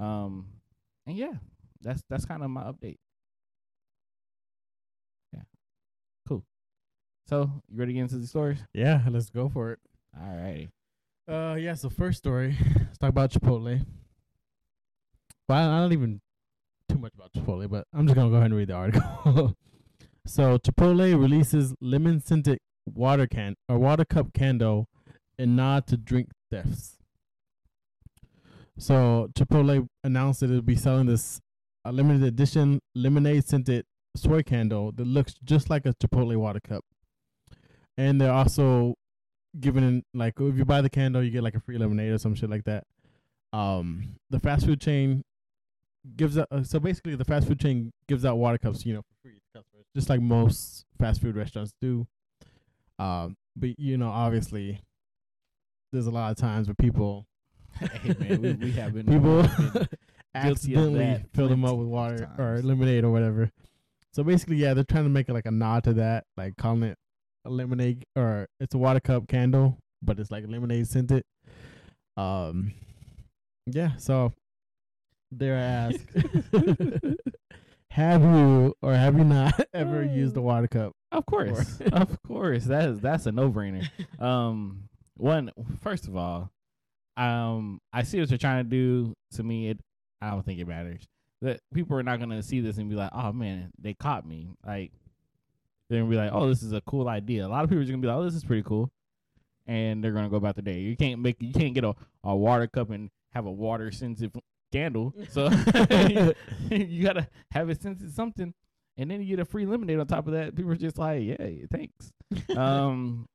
um, 0.01 0.47
and 1.07 1.15
yeah, 1.15 1.35
that's 1.83 2.03
that's 2.09 2.25
kind 2.25 2.43
of 2.43 2.49
my 2.49 2.63
update. 2.63 2.97
Yeah, 5.35 5.43
cool. 6.27 6.43
So 7.29 7.51
you 7.71 7.79
ready 7.79 7.93
to 7.93 7.97
get 7.97 8.03
into 8.05 8.17
the 8.17 8.27
stories? 8.27 8.61
yeah, 8.73 9.03
let's 9.11 9.29
go 9.29 9.51
for 9.51 9.73
it. 9.73 9.79
All 10.19 10.37
righty. 10.37 10.71
Uh, 11.29 11.55
yeah. 11.55 11.75
So 11.75 11.89
first 11.91 12.19
story, 12.19 12.57
let's 12.77 12.99
talk 12.99 13.11
about 13.11 13.31
Chipotle. 13.31 13.85
I, 15.49 15.63
I 15.63 15.81
don't 15.81 15.93
even 15.93 16.21
too 16.89 16.99
much 16.99 17.13
about 17.15 17.33
Chipotle, 17.33 17.69
but 17.69 17.87
I'm 17.95 18.07
just 18.07 18.15
gonna 18.17 18.31
go 18.31 18.37
ahead 18.37 18.47
and 18.47 18.55
read 18.55 18.69
the 18.69 18.75
article. 18.75 19.57
so 20.27 20.59
Chipotle 20.59 21.21
releases 21.21 21.75
lemon 21.81 22.21
scented 22.21 22.59
water 22.87 23.27
can 23.27 23.55
or 23.69 23.79
water 23.79 24.05
cup 24.05 24.33
candle 24.33 24.89
in 25.39 25.57
nod 25.57 25.87
to 25.89 25.97
drink 25.97 26.31
thefts. 26.51 26.97
So 28.79 29.29
Chipotle 29.35 29.89
announced 30.03 30.41
that 30.41 30.51
it'll 30.51 30.63
be 30.63 30.77
selling 30.77 31.07
this 31.07 31.41
a 31.85 31.93
limited 31.93 32.23
edition 32.23 32.81
lemonade 32.95 33.47
scented 33.47 33.85
soy 34.17 34.43
candle 34.43 34.93
that 34.93 35.07
looks 35.07 35.35
just 35.45 35.71
like 35.71 35.87
a 35.87 35.95
Chipotle 35.95 36.37
water 36.37 36.61
cup. 36.61 36.85
And 37.97 38.21
they're 38.21 38.33
also 38.33 38.95
giving 39.59 39.83
in 39.83 40.05
like 40.15 40.35
if 40.39 40.57
you 40.57 40.65
buy 40.65 40.81
the 40.81 40.91
candle 40.91 41.23
you 41.23 41.31
get 41.31 41.43
like 41.43 41.55
a 41.55 41.61
free 41.61 41.79
lemonade 41.79 42.13
or 42.13 42.19
some 42.19 42.35
shit 42.35 42.51
like 42.51 42.65
that. 42.65 42.85
Um 43.53 44.17
the 44.31 44.39
fast 44.39 44.67
food 44.67 44.81
chain 44.81 45.25
gives 46.17 46.39
out 46.39 46.49
uh, 46.51 46.63
so 46.63 46.79
basically 46.79 47.17
the 47.17 47.25
fast 47.25 47.49
food 47.49 47.59
chain 47.59 47.93
gives 48.09 48.25
out 48.25 48.37
water 48.39 48.59
cups, 48.59 48.87
you 48.87 48.95
know, 48.95 49.03
for 49.03 49.15
free 49.23 49.33
to 49.35 49.59
customers, 49.59 49.87
just 49.95 50.09
like 50.09 50.21
most 50.21 50.85
fast 50.99 51.21
food 51.21 51.37
restaurants 51.37 51.73
do. 51.81 52.07
Um 52.99 53.37
but 53.57 53.79
you 53.79 53.97
know, 53.97 54.09
obviously 54.09 54.81
there's 55.93 56.07
a 56.07 56.11
lot 56.11 56.31
of 56.31 56.37
times 56.37 56.69
where 56.69 56.75
people 56.75 57.27
hey 57.81 58.15
man, 58.19 58.43
we, 58.43 58.53
we 58.53 58.73
have 58.73 58.95
been 58.95 59.07
people 59.07 59.43
been 59.43 59.89
accidentally 60.35 61.25
fill 61.35 61.49
them 61.49 61.65
up 61.65 61.77
with 61.77 61.89
water 61.89 62.31
of 62.39 62.41
or 62.41 62.63
lemonade 62.63 63.05
or 63.05 63.11
whatever. 63.11 63.51
So 64.13 64.25
basically, 64.25 64.57
yeah, 64.57 64.75
they're 64.75 64.85
trying 64.85 65.05
to 65.05 65.11
make 65.11 65.29
it 65.29 65.33
like 65.33 65.47
a 65.47 65.53
nod 65.53 65.85
to 65.85 65.93
that, 65.95 66.25
like 66.37 66.57
calling 66.57 66.83
it 66.83 66.99
a 67.45 67.51
lemonade 67.51 68.05
or 68.17 68.49
it's 68.59 68.75
a 68.75 68.79
water 68.79 69.01
cup 69.01 69.29
candle, 69.29 69.79
but 70.03 70.19
it's 70.19 70.31
like 70.31 70.45
lemonade 70.49 70.87
scented. 70.87 71.25
Um, 72.17 72.73
yeah. 73.67 73.97
So 73.97 74.33
they're 75.31 75.57
asked, 75.57 76.07
have 77.91 78.23
you 78.23 78.75
or 78.83 78.95
have 78.95 79.17
you 79.17 79.25
not 79.25 79.61
ever 79.75 80.05
used 80.05 80.37
a 80.37 80.43
water 80.43 80.69
cup? 80.69 80.93
Of 81.13 81.27
course, 81.27 81.81
of 81.93 82.23
course. 82.27 82.65
That 82.65 82.89
is 82.89 83.01
that's 83.01 83.27
a 83.27 83.33
no 83.33 83.51
brainer. 83.51 83.89
Um, 84.21 84.89
one 85.17 85.51
first 85.83 86.09
of 86.09 86.17
all, 86.17 86.51
um, 87.17 87.81
I 87.93 88.03
see 88.03 88.21
what 88.21 88.29
they're 88.29 88.39
trying 88.39 88.65
to 88.65 88.71
do. 88.71 89.15
To 89.33 89.43
me, 89.43 89.69
it 89.71 89.81
I 90.21 90.31
don't 90.31 90.45
think 90.45 90.61
it 90.61 90.69
matters. 90.69 91.07
That 91.43 91.61
people 91.73 91.97
are 91.97 92.03
not 92.03 92.21
gonna 92.21 92.43
see 92.43 92.61
this 92.61 92.77
and 92.79 92.91
be 92.91 92.97
like, 92.97 93.11
"Oh 93.13 93.33
man, 93.33 93.71
they 93.79 93.95
caught 93.95 94.27
me." 94.27 94.49
Like 94.67 94.93
they're 95.91 95.99
gonna 95.99 96.11
be 96.11 96.17
like, 96.17 96.31
"Oh, 96.33 96.49
this 96.49 96.63
is 96.63 96.73
a 96.73 96.81
cool 96.83 97.09
idea." 97.09 97.45
A 97.45 97.49
lot 97.49 97.65
of 97.65 97.69
people 97.69 97.83
are 97.83 97.87
gonna 97.87 97.99
be 97.99 98.07
like, 98.07 98.17
"Oh, 98.17 98.25
this 98.25 98.35
is 98.35 98.45
pretty 98.45 98.63
cool," 98.63 98.93
and 99.67 100.03
they're 100.03 100.13
gonna 100.13 100.31
go 100.31 100.37
about 100.37 100.55
their 100.55 100.63
day. 100.63 100.79
You 100.79 100.97
can't 100.97 101.21
make 101.21 101.43
you 101.43 101.53
can't 101.53 101.75
get 101.75 101.85
a, 101.85 101.95
a 102.23 102.35
water 102.35 102.69
cup 102.69 102.91
and 102.91 103.11
have 103.33 103.45
a 103.45 103.51
water 103.51 103.91
sensitive 103.91 104.41
candle. 104.73 105.13
So 105.31 105.49
you 106.71 107.03
gotta 107.03 107.29
have 107.51 107.69
it 107.71 107.83
scented 107.83 108.15
something, 108.15 108.55
and 108.97 109.11
then 109.11 109.21
you 109.21 109.27
get 109.27 109.41
a 109.41 109.45
free 109.45 109.67
lemonade 109.67 109.99
on 109.99 110.07
top 110.07 110.29
of 110.29 110.33
that. 110.35 110.55
People 110.55 110.71
are 110.71 110.77
just 110.77 110.97
like, 110.97 111.25
yeah, 111.25 111.67
thanks." 111.73 112.13
um, 112.57 113.27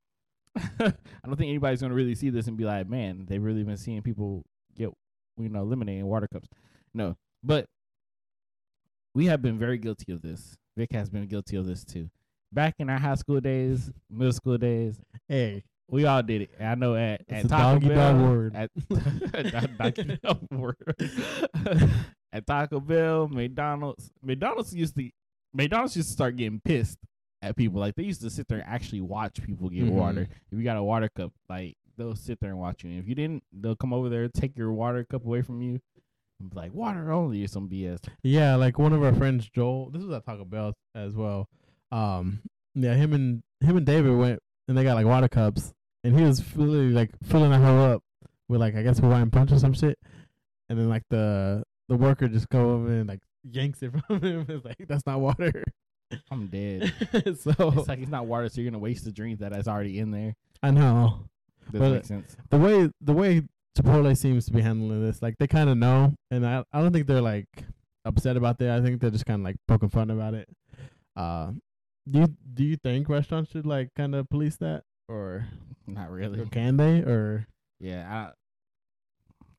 I 0.56 0.94
don't 1.26 1.36
think 1.36 1.50
anybody's 1.50 1.82
gonna 1.82 1.94
really 1.94 2.16
see 2.16 2.30
this 2.30 2.48
and 2.48 2.56
be 2.56 2.64
like, 2.64 2.88
"Man, 2.88 3.26
they've 3.28 3.44
really 3.44 3.64
been 3.64 3.76
seeing 3.76 4.02
people 4.02 4.46
get 4.78 4.92
you 5.38 5.50
know 5.50 5.66
lemonade 5.66 6.00
and 6.00 6.08
water 6.08 6.30
cups." 6.32 6.48
No, 6.94 7.18
but 7.44 7.68
we 9.14 9.26
have 9.26 9.42
been 9.42 9.60
very 9.60 9.78
guilty 9.78 10.14
of 10.14 10.22
this. 10.22 10.56
Vic 10.78 10.94
has 10.94 11.10
been 11.10 11.28
guilty 11.28 11.58
of 11.58 11.66
this 11.66 11.84
too. 11.84 12.10
Back 12.52 12.76
in 12.80 12.90
our 12.90 12.98
high 13.00 13.16
school 13.16 13.42
days, 13.42 13.92
middle 14.10 14.32
school 14.34 14.58
days, 14.58 15.00
hey, 15.28 15.64
we 15.90 16.06
all 16.06 16.24
did 16.24 16.44
it. 16.44 16.50
I 16.60 16.76
know 16.76 16.96
at 16.96 17.22
at 17.30 17.50
Taco 17.50 17.80
doggy 17.80 17.88
Bell, 17.90 18.14
dog 18.14 18.22
word. 18.30 18.56
at 18.56 18.72
Dog- 19.52 19.78
doggy 19.78 20.20
dog 20.24 20.48
word. 20.52 20.78
at 22.34 22.48
Taco 22.48 22.80
Bell, 22.80 23.28
McDonald's, 23.28 24.10
McDonald's 24.24 24.74
used 24.76 24.96
to 24.96 25.10
McDonald's 25.54 25.96
used 25.96 26.10
to 26.10 26.14
start 26.14 26.36
getting 26.38 26.60
pissed 26.64 26.98
at 27.42 27.56
people. 27.56 27.80
Like 27.80 27.96
they 27.96 28.04
used 28.04 28.22
to 28.22 28.30
sit 28.30 28.48
there 28.48 28.60
and 28.60 28.68
actually 28.68 29.02
watch 29.02 29.42
people 29.44 29.70
get 29.70 29.84
Mhm. 29.86 29.92
water. 29.92 30.22
If 30.52 30.58
you 30.58 30.64
got 30.64 30.78
a 30.78 30.84
water 30.84 31.10
cup, 31.16 31.34
like 31.50 31.76
they'll 31.98 32.16
sit 32.16 32.40
there 32.40 32.52
and 32.52 32.60
watch 32.60 32.84
you. 32.84 32.90
And 32.92 33.00
if 33.00 33.08
you 33.08 33.16
didn't, 33.16 33.44
they'll 33.54 33.76
come 33.76 33.94
over 33.94 34.10
there, 34.10 34.28
take 34.30 34.58
your 34.58 34.72
water 34.74 35.04
cup 35.04 35.26
away 35.26 35.42
from 35.42 35.62
you, 35.62 35.80
and 36.40 36.50
be 36.50 36.56
like 36.56 36.74
water 36.74 37.12
only 37.12 37.44
or 37.44 37.48
some 37.48 37.70
BS. 37.70 38.00
Yeah, 38.24 38.56
like 38.56 38.78
one 38.80 38.92
of 38.94 39.04
our 39.04 39.14
friends, 39.14 39.50
Joel. 39.50 39.90
This 39.92 40.02
was 40.04 40.12
at 40.12 40.26
Taco 40.26 40.46
Bell 40.46 40.74
as 40.94 41.14
well. 41.16 41.48
Um, 41.92 42.42
yeah, 42.74 42.94
him 42.96 43.14
and 43.14 43.44
him 43.62 43.78
and 43.78 43.86
David 43.86 44.16
went 44.16 44.40
and 44.68 44.78
they 44.78 44.84
got 44.84 44.96
like 44.96 45.06
water 45.06 45.28
cups, 45.28 45.74
and 46.04 46.18
he 46.18 46.24
was 46.26 46.44
really 46.56 46.90
like 46.90 47.12
filling 47.24 47.52
her 47.52 47.94
up 47.94 48.02
with 48.50 48.60
like 48.62 48.76
I 48.76 48.84
guess 48.84 49.00
Hawaiian 49.00 49.32
punch 49.32 49.52
or 49.52 49.60
some 49.60 49.74
shit, 49.74 49.98
and 50.70 50.78
then 50.80 50.90
like 50.90 51.04
the 51.10 51.64
the 51.90 51.96
worker 51.96 52.28
just 52.28 52.50
go 52.50 52.72
over 52.72 52.88
and 52.92 53.08
like 53.08 53.22
yanks 53.50 53.82
it 53.84 53.92
from 54.08 54.22
him. 54.22 54.46
It's 54.50 54.66
like 54.66 54.78
that's 54.88 55.06
not 55.06 55.20
water. 55.20 55.64
I'm 56.32 56.48
dead. 56.48 56.94
so 57.40 57.52
it's 57.78 57.88
like 57.88 58.00
it's 58.00 58.12
not 58.12 58.26
water, 58.28 58.50
so 58.50 58.62
you're 58.62 58.70
gonna 58.72 58.82
waste 58.82 59.06
the 59.06 59.12
drink 59.12 59.40
that 59.40 59.54
is 59.54 59.68
already 59.68 60.00
in 60.00 60.12
there. 60.12 60.36
I 60.62 60.72
know. 60.72 61.26
Doesn't 61.72 61.80
But- 61.80 61.94
make 61.96 62.06
sense. 62.06 62.36
the 62.50 62.58
way 62.58 62.90
the 63.02 63.14
way 63.14 63.42
Chipotle 63.78 64.16
seems 64.18 64.46
to 64.46 64.54
be 64.54 64.62
handling 64.62 65.04
this, 65.04 65.22
like 65.22 65.36
they 65.40 65.48
kind 65.48 65.70
of 65.70 65.78
know, 65.78 66.14
and 66.32 66.46
I 66.46 66.64
I 66.72 66.82
don't 66.82 66.92
think 66.94 67.08
they're 67.08 67.22
like 67.22 67.48
upset 68.06 68.38
about 68.38 68.58
that. 68.60 68.70
I 68.70 68.82
think 68.82 69.02
they're 69.02 69.10
just 69.12 69.26
kind 69.26 69.42
of 69.42 69.46
like 69.46 69.56
poking 69.68 69.90
fun 69.90 70.10
about 70.12 70.34
it. 70.36 70.48
Uh, 71.16 71.52
do 72.10 72.20
you 72.20 72.28
do 72.54 72.64
you 72.64 72.78
think 72.78 73.10
restaurants 73.10 73.52
should 73.52 73.66
like 73.66 73.90
kind 73.96 74.14
of 74.16 74.30
police 74.30 74.58
that, 74.58 74.84
or, 75.08 75.48
Not 75.88 76.10
or 76.10 76.14
really. 76.14 76.46
can 76.50 76.78
they, 76.78 77.00
or 77.00 77.48
Yeah, 77.80 78.32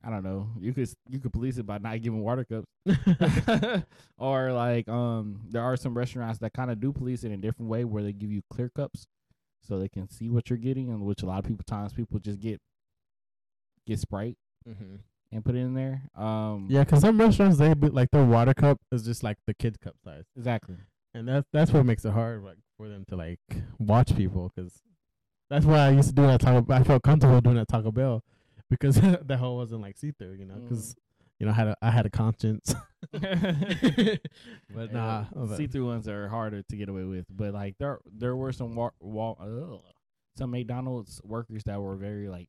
I 0.02 0.06
I 0.06 0.10
don't 0.10 0.22
know. 0.22 0.50
You 0.60 0.72
could 0.72 0.84
s- 0.84 0.94
you 1.08 1.18
could 1.18 1.32
police 1.32 1.58
it 1.58 1.66
by 1.66 1.78
not 1.78 2.00
giving 2.00 2.20
water 2.20 2.44
cups. 2.44 2.66
or 4.18 4.52
like 4.52 4.88
um 4.88 5.40
there 5.50 5.62
are 5.62 5.76
some 5.76 5.96
restaurants 5.96 6.38
that 6.38 6.52
kind 6.52 6.70
of 6.70 6.80
do 6.80 6.92
police 6.92 7.24
it 7.24 7.28
in 7.28 7.32
a 7.32 7.36
different 7.38 7.68
way 7.68 7.84
where 7.84 8.02
they 8.04 8.12
give 8.12 8.30
you 8.30 8.42
clear 8.52 8.70
cups 8.76 9.06
so 9.62 9.78
they 9.78 9.88
can 9.88 10.08
see 10.08 10.28
what 10.30 10.48
you're 10.48 10.58
getting 10.58 10.90
and 10.90 11.00
which 11.02 11.22
a 11.22 11.26
lot 11.26 11.40
of 11.40 11.44
people 11.44 11.64
times 11.66 11.92
people 11.92 12.20
just 12.20 12.38
get 12.38 12.60
get 13.86 13.98
Sprite 13.98 14.36
and 15.32 15.44
put 15.44 15.54
it 15.56 15.58
in 15.58 15.74
there. 15.74 16.02
Um 16.14 16.66
yeah, 16.70 16.84
because 16.84 17.00
some 17.00 17.18
restaurants 17.20 17.58
they 17.58 17.74
be, 17.74 17.88
like 17.88 18.10
their 18.12 18.24
water 18.24 18.54
cup 18.54 18.78
is 18.92 19.02
just 19.04 19.24
like 19.24 19.38
the 19.48 19.54
kid 19.54 19.80
cup 19.80 19.96
size, 20.04 20.24
exactly. 20.36 20.76
And 21.16 21.26
that's 21.26 21.48
that's 21.52 21.72
what 21.72 21.86
makes 21.86 22.04
it 22.04 22.12
hard 22.12 22.44
like 22.44 22.58
for 22.76 22.88
them 22.88 23.04
to 23.08 23.16
like 23.16 23.40
watch 23.78 24.14
people 24.14 24.52
because 24.54 24.82
that's 25.48 25.64
why 25.64 25.78
I 25.78 25.90
used 25.90 26.10
to 26.10 26.14
do 26.14 26.26
that 26.26 26.40
Taco. 26.40 26.72
I 26.72 26.82
felt 26.82 27.02
comfortable 27.02 27.40
doing 27.40 27.56
that 27.56 27.68
Taco 27.68 27.90
Bell 27.90 28.22
because 28.68 28.96
the 29.24 29.36
whole 29.36 29.56
wasn't 29.56 29.80
like 29.80 29.96
see 29.96 30.12
through, 30.12 30.34
you 30.34 30.44
know, 30.44 30.56
because 30.56 30.94
mm. 30.94 30.96
you 31.40 31.46
know 31.46 31.52
I 31.52 31.54
had 31.54 31.68
a 31.68 31.76
I 31.82 31.90
had 31.90 32.06
a 32.06 32.10
conscience. 32.10 32.74
but 33.12 34.92
nah, 34.92 35.24
see 35.56 35.66
through 35.66 35.86
ones 35.86 36.06
are 36.08 36.28
harder 36.28 36.62
to 36.62 36.76
get 36.76 36.88
away 36.88 37.04
with. 37.04 37.24
But 37.30 37.54
like 37.54 37.76
there 37.78 38.00
there 38.12 38.36
were 38.36 38.52
some 38.52 38.74
wa- 38.74 38.90
wa- 39.00 39.36
some 40.36 40.50
McDonald's 40.50 41.20
workers 41.24 41.64
that 41.64 41.80
were 41.80 41.96
very 41.96 42.28
like 42.28 42.48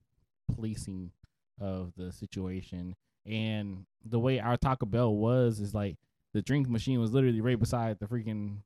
policing 0.53 1.11
of 1.59 1.93
the 1.95 2.11
situation. 2.11 2.95
And 3.25 3.85
the 4.05 4.19
way 4.19 4.39
our 4.39 4.57
Taco 4.57 4.85
Bell 4.85 5.13
was 5.13 5.59
is 5.59 5.73
like 5.73 5.97
the 6.33 6.41
drink 6.41 6.69
machine 6.69 6.99
was 6.99 7.11
literally 7.11 7.41
right 7.41 7.59
beside 7.59 7.97
the 7.99 8.05
freaking 8.05 8.57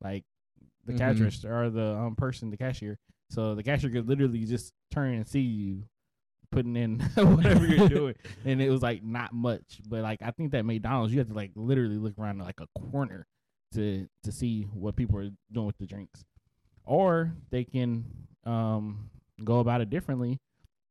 like 0.00 0.24
the 0.84 0.94
cash 0.94 1.16
Mhm. 1.16 1.22
register 1.24 1.62
or 1.64 1.70
the 1.70 1.94
um 1.96 2.16
person, 2.16 2.50
the 2.50 2.56
cashier. 2.56 2.98
So 3.30 3.54
the 3.54 3.62
cashier 3.62 3.90
could 3.90 4.08
literally 4.08 4.44
just 4.44 4.72
turn 4.90 5.14
and 5.14 5.26
see 5.26 5.40
you 5.40 5.84
putting 6.50 6.76
in 6.76 7.00
whatever 7.14 7.66
you're 7.66 7.88
doing. 8.00 8.14
And 8.44 8.60
it 8.60 8.68
was 8.70 8.82
like 8.82 9.02
not 9.02 9.32
much. 9.32 9.80
But 9.88 10.02
like 10.02 10.20
I 10.22 10.30
think 10.32 10.52
that 10.52 10.64
McDonald's 10.64 11.12
you 11.12 11.18
have 11.20 11.28
to 11.28 11.34
like 11.34 11.52
literally 11.54 11.96
look 11.96 12.18
around 12.18 12.38
like 12.38 12.60
a 12.60 12.66
corner 12.90 13.26
to 13.74 14.06
to 14.24 14.32
see 14.32 14.64
what 14.64 14.96
people 14.96 15.18
are 15.18 15.30
doing 15.52 15.66
with 15.66 15.78
the 15.78 15.86
drinks. 15.86 16.24
Or 16.84 17.32
they 17.50 17.64
can 17.64 18.04
um 18.44 19.08
go 19.44 19.60
about 19.60 19.80
it 19.80 19.88
differently 19.90 20.38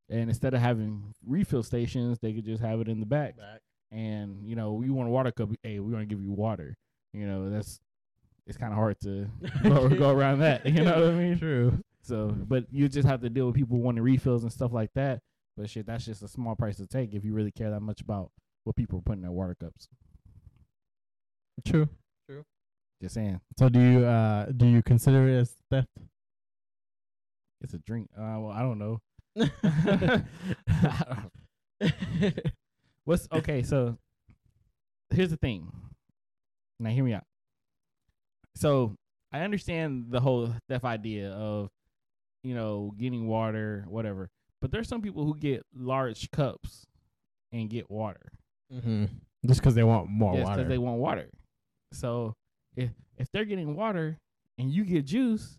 and 0.09 0.29
instead 0.29 0.53
of 0.53 0.59
having 0.61 1.13
refill 1.25 1.63
stations, 1.63 2.17
they 2.19 2.33
could 2.33 2.43
just 2.45 2.61
have 2.61 2.81
it 2.81 2.87
in 2.89 2.99
the 2.99 3.05
back. 3.05 3.35
And 3.91 4.47
you 4.47 4.55
know, 4.55 4.81
you 4.81 4.93
want 4.93 5.09
a 5.09 5.11
water 5.11 5.31
cup, 5.31 5.49
hey, 5.63 5.79
we 5.79 5.91
want 5.91 6.07
to 6.07 6.15
give 6.15 6.23
you 6.23 6.31
water. 6.31 6.77
You 7.13 7.27
know, 7.27 7.49
that's 7.49 7.79
it's 8.47 8.57
kind 8.57 8.71
of 8.71 8.77
hard 8.77 8.99
to 9.01 9.27
go, 9.63 9.89
go 9.89 10.09
around 10.11 10.39
that. 10.39 10.65
You 10.65 10.83
know 10.83 11.01
what 11.01 11.09
I 11.09 11.11
mean? 11.11 11.37
True. 11.37 11.77
So, 12.03 12.29
but 12.29 12.65
you 12.71 12.87
just 12.89 13.07
have 13.07 13.21
to 13.21 13.29
deal 13.29 13.45
with 13.45 13.55
people 13.55 13.79
wanting 13.79 14.03
refills 14.03 14.43
and 14.43 14.51
stuff 14.51 14.71
like 14.73 14.91
that. 14.95 15.19
But 15.57 15.69
shit, 15.69 15.85
that's 15.85 16.05
just 16.05 16.23
a 16.23 16.27
small 16.27 16.55
price 16.55 16.77
to 16.77 16.87
take 16.87 17.13
if 17.13 17.23
you 17.25 17.33
really 17.33 17.51
care 17.51 17.69
that 17.69 17.81
much 17.81 18.01
about 18.01 18.31
what 18.63 18.75
people 18.75 18.99
are 18.99 19.01
putting 19.01 19.19
in 19.19 19.23
their 19.23 19.31
water 19.31 19.55
cups. 19.59 19.87
True. 21.65 21.89
True. 22.29 22.43
Just 23.01 23.15
saying, 23.15 23.39
So 23.59 23.69
do 23.69 23.79
you 23.79 24.05
uh 24.05 24.45
do 24.45 24.65
you 24.65 24.81
consider 24.81 25.27
it 25.27 25.41
as 25.41 25.53
theft? 25.69 25.89
it's 27.61 27.73
a 27.75 27.79
drink. 27.79 28.09
Uh, 28.17 28.37
well, 28.39 28.51
I 28.51 28.61
don't 28.61 28.79
know. 28.79 29.01
What's 33.05 33.27
okay? 33.31 33.63
So 33.63 33.97
here's 35.09 35.29
the 35.31 35.37
thing. 35.37 35.71
Now, 36.79 36.89
hear 36.89 37.03
me 37.03 37.13
out. 37.13 37.23
So 38.55 38.95
I 39.31 39.41
understand 39.41 40.07
the 40.09 40.19
whole 40.19 40.53
theft 40.67 40.83
idea 40.85 41.31
of, 41.31 41.69
you 42.43 42.55
know, 42.55 42.93
getting 42.97 43.27
water, 43.27 43.85
whatever. 43.87 44.29
But 44.61 44.71
there's 44.71 44.87
some 44.87 45.01
people 45.01 45.25
who 45.25 45.35
get 45.37 45.63
large 45.75 46.29
cups 46.31 46.85
and 47.51 47.69
get 47.69 47.89
water. 47.89 48.31
mm-hmm. 48.73 49.05
Just 49.45 49.59
because 49.61 49.73
they 49.73 49.83
want 49.83 50.07
more 50.09 50.35
Yes, 50.35 50.43
water. 50.45 50.57
because 50.57 50.69
they 50.69 50.77
want 50.77 50.99
water. 50.99 51.29
So 51.93 52.35
if 52.75 52.91
if 53.17 53.31
they're 53.31 53.45
getting 53.45 53.75
water 53.75 54.17
and 54.59 54.71
you 54.71 54.85
get 54.85 55.05
juice, 55.05 55.57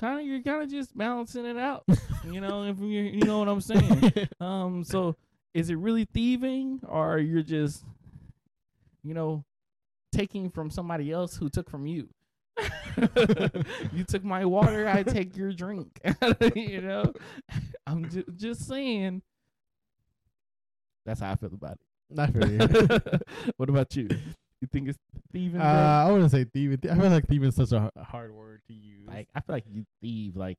kind 0.00 0.20
of 0.20 0.26
you're 0.26 0.40
kind 0.42 0.62
of 0.62 0.70
just 0.70 0.96
balancing 0.96 1.44
it 1.44 1.56
out. 1.56 1.82
you 2.30 2.40
know, 2.40 2.62
if 2.64 2.78
you 2.78 2.86
you 2.86 3.24
know 3.24 3.40
what 3.40 3.48
I'm 3.48 3.60
saying. 3.60 4.12
Um, 4.40 4.84
so 4.84 5.16
is 5.54 5.70
it 5.70 5.76
really 5.76 6.04
thieving, 6.04 6.80
or 6.86 7.18
you're 7.18 7.42
just, 7.42 7.84
you 9.02 9.14
know, 9.14 9.44
taking 10.12 10.50
from 10.50 10.70
somebody 10.70 11.10
else 11.12 11.36
who 11.36 11.48
took 11.48 11.70
from 11.70 11.86
you? 11.86 12.08
you 13.92 14.04
took 14.04 14.22
my 14.24 14.44
water, 14.44 14.88
I 14.88 15.02
take 15.02 15.36
your 15.36 15.52
drink. 15.52 16.00
you 16.54 16.80
know, 16.80 17.12
I'm 17.86 18.08
ju- 18.10 18.24
just 18.36 18.66
saying. 18.68 19.22
That's 21.06 21.20
how 21.20 21.32
I 21.32 21.36
feel 21.36 21.52
about 21.52 21.72
it 21.72 22.16
Not 22.16 22.32
for 22.32 22.46
you. 22.46 22.58
what 23.56 23.68
about 23.68 23.94
you? 23.94 24.08
You 24.60 24.68
think 24.72 24.88
it's 24.88 24.98
thieving? 25.32 25.60
Uh. 25.60 26.04
I 26.08 26.10
wouldn't 26.10 26.30
say 26.30 26.44
thieving. 26.44 26.78
I 26.90 26.94
feel 26.98 27.10
like 27.10 27.26
thieving 27.26 27.48
is 27.48 27.56
such 27.56 27.72
a 27.72 27.90
hard 28.02 28.32
word 28.32 28.62
to 28.68 28.72
use. 28.74 29.06
like 29.06 29.28
I 29.34 29.40
feel 29.40 29.54
like 29.54 29.64
you 29.70 29.84
thieve, 30.00 30.36
like 30.36 30.56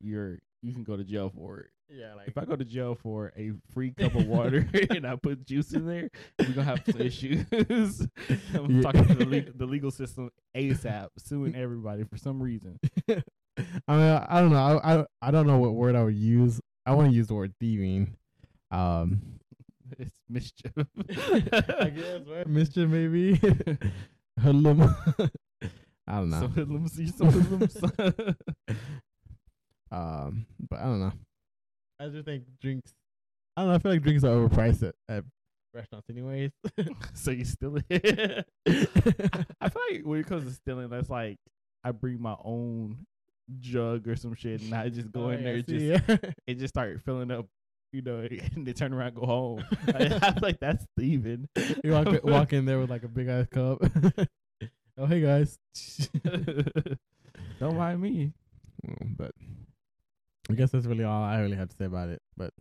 you're 0.00 0.38
you 0.62 0.72
can 0.72 0.82
go 0.84 0.96
to 0.96 1.04
jail 1.04 1.30
for 1.36 1.58
it. 1.60 1.70
Yeah, 1.90 2.14
like 2.14 2.28
If 2.28 2.38
I 2.38 2.44
go 2.44 2.56
to 2.56 2.64
jail 2.64 2.94
for 2.94 3.32
a 3.36 3.52
free 3.72 3.92
cup 3.92 4.14
of 4.14 4.26
water 4.26 4.68
and 4.90 5.06
I 5.06 5.16
put 5.16 5.44
juice 5.46 5.72
in 5.72 5.86
there, 5.86 6.08
we're 6.38 6.48
gonna 6.54 6.64
have 6.64 6.82
some 6.90 7.00
issues. 7.00 7.44
I'm 8.54 8.70
Yeah. 8.76 8.82
talking 8.82 9.06
to 9.06 9.14
the, 9.14 9.26
le- 9.26 9.52
the 9.52 9.66
legal 9.66 9.90
system 9.90 10.30
ASAP, 10.56 11.08
suing 11.18 11.54
everybody 11.54 12.04
for 12.04 12.16
some 12.16 12.42
reason. 12.42 12.78
I 13.08 13.96
mean, 13.96 14.24
I 14.28 14.40
don't 14.40 14.50
know. 14.50 14.58
I, 14.82 15.00
I 15.00 15.04
I 15.22 15.30
don't 15.30 15.46
know 15.46 15.58
what 15.58 15.74
word 15.74 15.94
I 15.94 16.02
would 16.02 16.16
use. 16.16 16.60
I 16.86 16.92
want 16.94 17.10
to 17.10 17.14
use 17.14 17.28
the 17.28 17.34
word 17.34 17.54
thieving. 17.60 18.16
Um, 18.70 19.38
It's 19.98 20.10
mischief. 20.28 20.72
I 20.76 21.90
guess 21.94 22.20
right? 22.26 22.46
mischief 22.48 22.88
maybe. 22.88 23.36
Hoodlum. 24.40 24.82
I 26.06 26.16
don't 26.16 26.30
know. 26.30 26.40
Some 26.40 26.50
hoodlums, 26.52 27.16
some 27.16 27.30
hoodlums. 27.30 27.76
Um, 29.90 30.46
but 30.68 30.80
I 30.80 30.84
don't 30.84 31.00
know. 31.00 31.12
I 32.04 32.08
just 32.08 32.24
think 32.26 32.44
drinks. 32.60 32.92
I 33.56 33.62
don't 33.62 33.70
know. 33.70 33.74
I 33.76 33.78
feel 33.78 33.92
like 33.92 34.02
drinks 34.02 34.24
are 34.24 34.28
overpriced 34.28 34.82
at, 34.82 34.94
at 35.08 35.24
restaurants, 35.72 36.10
anyways. 36.10 36.50
so 37.14 37.30
you 37.30 37.44
steal 37.44 37.78
it. 37.88 38.46
I 39.60 39.68
feel 39.68 39.82
like 39.90 40.02
when 40.02 40.20
it 40.20 40.26
comes 40.26 40.44
to 40.44 40.50
stealing, 40.52 40.88
that's 40.90 41.08
like 41.10 41.38
I 41.82 41.92
bring 41.92 42.20
my 42.20 42.36
own 42.44 43.06
jug 43.60 44.08
or 44.08 44.16
some 44.16 44.34
shit, 44.34 44.60
and 44.62 44.74
I 44.74 44.88
just 44.88 45.12
go 45.12 45.24
Oh, 45.26 45.30
in 45.30 45.38
yeah, 45.40 45.44
there, 45.44 45.62
see, 45.66 45.88
just 45.88 46.08
yeah. 46.08 46.16
it 46.46 46.58
just 46.58 46.74
start 46.74 47.00
filling 47.04 47.30
up, 47.30 47.46
you 47.92 48.02
know, 48.02 48.26
and 48.54 48.66
they 48.66 48.72
turn 48.72 48.92
around, 48.92 49.08
and 49.08 49.16
go 49.16 49.26
home. 49.26 49.64
I, 49.88 50.18
I 50.20 50.32
feel 50.32 50.42
like 50.42 50.60
that's 50.60 50.84
thieving. 50.98 51.46
you 51.84 51.92
walk 51.92 52.24
walk 52.24 52.52
in 52.52 52.64
there 52.64 52.78
with 52.80 52.90
like 52.90 53.04
a 53.04 53.08
big 53.08 53.28
ass 53.28 53.46
cup. 53.50 53.78
oh 54.98 55.06
hey 55.06 55.20
guys. 55.20 55.58
Don't 57.60 57.76
mind 57.76 58.00
me. 58.00 58.32
But 59.16 59.32
I 60.50 60.54
guess 60.54 60.70
that's 60.70 60.86
really 60.86 61.04
all 61.04 61.22
I 61.22 61.40
really 61.40 61.56
have 61.56 61.68
to 61.70 61.76
say 61.76 61.84
about 61.86 62.08
it. 62.10 62.20
But 62.36 62.52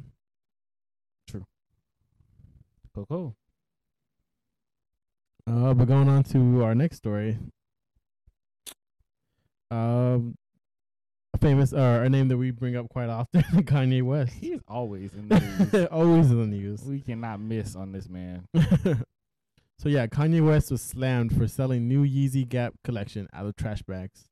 Cool, 2.96 3.06
cool. 3.08 3.36
uh, 5.48 5.74
but 5.74 5.86
going 5.86 6.08
on 6.08 6.24
to 6.26 6.63
our 6.63 6.76
next 6.76 6.98
story. 6.98 7.39
Um, 9.72 10.36
a 11.34 11.39
famous 11.39 11.74
or 11.74 12.04
a 12.04 12.10
name 12.10 12.28
that 12.28 12.38
we 12.38 12.52
bring 12.52 12.76
up 12.76 12.88
quite 12.89 13.10
often, 13.10 13.41
Kanye 13.63 14.04
West. 14.04 14.34
He 14.34 14.52
is 14.52 14.62
always 14.67 15.12
in 15.15 15.28
the 15.28 15.39
news. 15.74 15.88
Always 15.88 16.30
in 16.30 16.39
the 16.39 16.46
news. 16.46 16.84
we 16.84 17.00
cannot 17.00 17.39
miss 17.39 17.76
on 17.76 17.91
this 17.93 18.08
man. 18.08 18.46
so 19.80 19.89
yeah, 19.89 20.06
Kanye 20.06 20.46
West 20.46 20.69
was 20.69 20.84
slammed 20.84 21.36
for 21.36 21.48
selling 21.48 21.88
new 21.88 22.06
Yeezy 22.06 22.48
Gap 22.48 22.76
collection 22.84 23.28
out 23.34 23.48
of 23.48 23.56
trash 23.56 23.82
bags. 23.82 24.26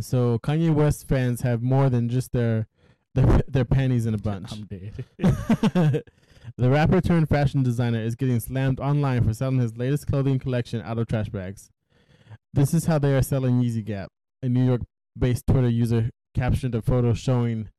So 0.00 0.38
Kanye 0.38 0.72
West 0.72 1.08
fans 1.08 1.42
have 1.42 1.62
more 1.62 1.88
than 1.88 2.08
just 2.08 2.32
their 2.32 2.66
their 3.14 3.42
their 3.48 3.64
panties 3.64 4.06
in 4.06 4.14
a 4.14 4.18
bunch. 4.18 4.52
I'm 4.52 4.66
dead. 4.66 5.04
the 6.56 6.70
rapper 6.70 7.00
turned 7.00 7.28
fashion 7.28 7.62
designer 7.62 8.00
is 8.00 8.14
getting 8.14 8.40
slammed 8.40 8.80
online 8.80 9.24
for 9.24 9.34
selling 9.34 9.58
his 9.58 9.76
latest 9.76 10.06
clothing 10.06 10.38
collection 10.38 10.82
out 10.82 10.98
of 10.98 11.08
trash 11.08 11.28
bags. 11.28 11.70
This 12.52 12.72
is 12.72 12.86
how 12.86 12.98
they 12.98 13.14
are 13.14 13.22
selling 13.22 13.62
Yeezy 13.62 13.84
Gap. 13.84 14.10
A 14.42 14.48
New 14.48 14.64
York-based 14.64 15.46
Twitter 15.46 15.68
user 15.68 16.10
captioned 16.34 16.74
a 16.74 16.82
photo 16.82 17.14
showing 17.14 17.70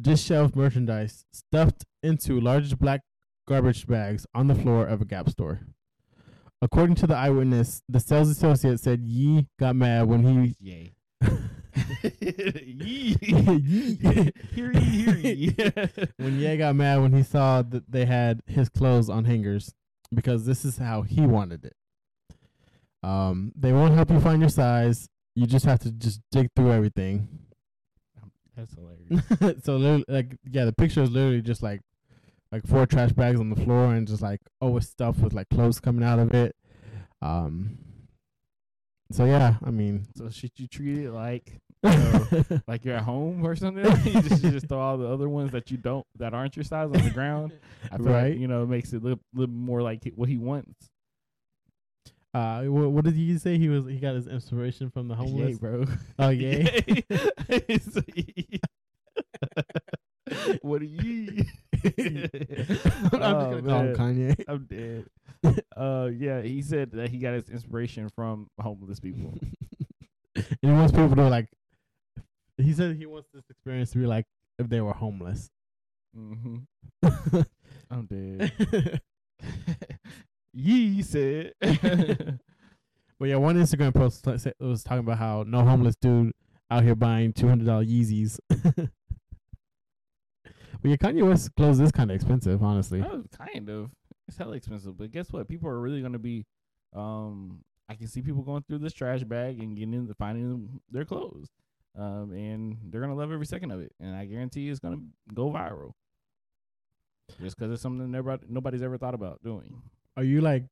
disheveled 0.00 0.56
merchandise 0.56 1.24
stuffed 1.32 1.84
into 2.02 2.40
large 2.40 2.78
black 2.78 3.00
garbage 3.46 3.86
bags 3.86 4.26
on 4.34 4.46
the 4.46 4.54
floor 4.54 4.86
of 4.86 5.00
a 5.00 5.04
Gap 5.04 5.30
store. 5.30 5.60
According 6.62 6.96
to 6.96 7.06
the 7.06 7.16
eyewitness, 7.16 7.82
the 7.88 8.00
sales 8.00 8.28
associate 8.28 8.80
said 8.80 9.02
Yee 9.02 9.46
got 9.58 9.76
mad 9.76 10.08
when 10.08 10.24
he 10.24 10.56
Yay. 10.60 10.92
Yee. 12.20 13.14
Hear 14.54 14.72
ye, 14.72 14.80
hear 14.80 15.16
ye. 15.16 15.54
when 16.16 16.38
Ye 16.38 16.56
got 16.56 16.74
mad 16.74 17.00
when 17.00 17.12
he 17.12 17.22
saw 17.22 17.62
that 17.62 17.90
they 17.90 18.04
had 18.06 18.42
his 18.46 18.68
clothes 18.68 19.08
on 19.08 19.24
hangers 19.24 19.72
because 20.12 20.46
this 20.46 20.64
is 20.64 20.78
how 20.78 21.02
he 21.02 21.20
wanted 21.22 21.64
it. 21.64 21.74
Um, 23.02 23.52
they 23.56 23.72
won't 23.72 23.94
help 23.94 24.10
you 24.10 24.20
find 24.20 24.40
your 24.40 24.50
size. 24.50 25.08
You 25.34 25.46
just 25.46 25.64
have 25.64 25.78
to 25.80 25.92
just 25.92 26.20
dig 26.32 26.48
through 26.54 26.72
everything. 26.72 27.28
That's 28.56 28.74
hilarious. 28.74 29.64
so 29.64 29.76
like 30.08 30.36
yeah, 30.50 30.64
the 30.64 30.72
picture 30.72 31.02
is 31.02 31.10
literally 31.10 31.40
just 31.40 31.62
like 31.62 31.80
like 32.52 32.66
four 32.66 32.84
trash 32.86 33.12
bags 33.12 33.40
on 33.40 33.48
the 33.48 33.56
floor 33.56 33.94
and 33.94 34.06
just 34.06 34.22
like 34.22 34.40
over 34.60 34.80
stuff 34.80 35.18
with 35.18 35.32
like 35.32 35.48
clothes 35.48 35.80
coming 35.80 36.04
out 36.04 36.18
of 36.18 36.34
it. 36.34 36.54
Um. 37.22 37.78
So 39.12 39.24
yeah, 39.24 39.54
I 39.64 39.70
mean, 39.70 40.06
So 40.16 40.30
should 40.30 40.52
you 40.56 40.66
treat 40.68 40.98
it 40.98 41.10
like 41.12 41.58
know, 41.82 42.26
like 42.68 42.84
you're 42.84 42.94
at 42.96 43.02
home 43.02 43.44
or 43.44 43.56
something? 43.56 43.84
you 44.04 44.22
just 44.22 44.44
you 44.44 44.50
just 44.50 44.68
throw 44.68 44.78
all 44.78 44.98
the 44.98 45.08
other 45.08 45.28
ones 45.28 45.50
that 45.52 45.70
you 45.70 45.76
don't 45.78 46.06
that 46.18 46.32
aren't 46.34 46.56
your 46.56 46.64
size 46.64 46.86
on 46.86 46.92
the 47.02 47.10
ground. 47.10 47.52
I 47.90 47.96
feel 47.96 48.06
Right. 48.06 48.30
like, 48.32 48.38
you 48.38 48.46
know, 48.48 48.62
it 48.62 48.68
makes 48.68 48.92
it 48.92 49.02
look 49.02 49.18
little 49.34 49.54
more 49.54 49.82
like 49.82 50.04
what 50.14 50.28
he 50.28 50.36
wants. 50.38 50.88
uh, 52.34 52.62
what, 52.64 52.90
what 52.92 53.04
did 53.04 53.14
he 53.14 53.36
say? 53.38 53.58
He 53.58 53.68
was 53.68 53.86
he 53.86 53.98
got 53.98 54.14
his 54.14 54.26
inspiration 54.28 54.90
from 54.90 55.08
the 55.08 55.14
homeless. 55.16 55.52
Yay, 55.52 55.58
bro. 55.58 55.84
Oh 56.18 56.28
yeah. 56.28 56.68
what 60.62 60.82
are 60.82 60.84
you? 60.84 61.44
I'm 61.82 62.28
just 62.28 62.86
Oh, 63.12 63.12
gonna 63.12 63.62
call 63.62 63.82
him. 63.82 63.96
Kanye. 63.96 64.44
I'm 64.46 64.64
dead. 64.66 65.06
Uh, 65.76 66.10
yeah, 66.14 66.42
he 66.42 66.60
said 66.60 66.90
that 66.92 67.08
he 67.08 67.16
got 67.16 67.32
his 67.32 67.48
inspiration 67.48 68.10
from 68.14 68.48
homeless 68.60 69.00
people. 69.00 69.38
and 70.36 70.46
he 70.60 70.68
wants 70.70 70.92
people 70.92 71.16
to 71.16 71.28
like. 71.28 71.48
He 72.58 72.74
said 72.74 72.96
he 72.96 73.06
wants 73.06 73.28
this 73.32 73.44
experience 73.48 73.90
to 73.92 73.98
be 73.98 74.04
like 74.04 74.26
if 74.58 74.68
they 74.68 74.82
were 74.82 74.92
homeless. 74.92 75.48
Mm-hmm. 76.14 77.40
I'm 77.90 78.06
dead. 78.06 79.00
Yee 80.52 81.00
said. 81.00 81.54
But 83.20 83.28
yeah, 83.28 83.36
one 83.36 83.56
Instagram 83.56 83.94
post 83.94 84.24
t- 84.24 84.38
sa- 84.38 84.50
was 84.58 84.82
talking 84.82 85.00
about 85.00 85.18
how 85.18 85.44
no 85.46 85.62
homeless 85.62 85.94
dude 86.00 86.32
out 86.70 86.82
here 86.84 86.94
buying 86.94 87.34
two 87.34 87.48
hundred 87.48 87.66
dollar 87.66 87.84
Yeezys. 87.84 88.38
but 88.48 88.88
yeah, 90.82 90.96
Kanye 90.96 91.26
West 91.26 91.54
clothes 91.54 91.80
is 91.80 91.92
kind 91.92 92.10
of 92.10 92.14
expensive, 92.14 92.62
honestly. 92.62 93.02
Oh, 93.02 93.24
kind 93.36 93.68
of. 93.68 93.90
It's 94.30 94.38
hella 94.38 94.54
expensive, 94.54 94.96
but 94.96 95.10
guess 95.10 95.32
what? 95.32 95.48
People 95.48 95.68
are 95.68 95.80
really 95.80 96.00
gonna 96.02 96.16
be. 96.20 96.46
Um, 96.94 97.64
I 97.88 97.96
can 97.96 98.06
see 98.06 98.22
people 98.22 98.42
going 98.42 98.62
through 98.62 98.78
this 98.78 98.92
trash 98.92 99.24
bag 99.24 99.58
and 99.58 99.76
getting 99.76 99.92
into 99.92 100.14
finding 100.14 100.80
their 100.88 101.04
clothes, 101.04 101.48
um, 101.98 102.32
and 102.32 102.78
they're 102.84 103.00
gonna 103.00 103.16
love 103.16 103.32
every 103.32 103.44
second 103.46 103.72
of 103.72 103.80
it. 103.80 103.92
And 103.98 104.14
I 104.14 104.26
guarantee 104.26 104.68
it's 104.68 104.78
gonna 104.78 105.00
go 105.34 105.50
viral, 105.50 105.94
just 107.40 107.56
because 107.56 107.72
it's 107.72 107.82
something 107.82 108.08
nobody 108.08 108.46
nobody's 108.48 108.82
ever 108.82 108.98
thought 108.98 109.14
about 109.14 109.42
doing. 109.42 109.82
Are 110.16 110.22
you 110.22 110.40
like 110.40 110.66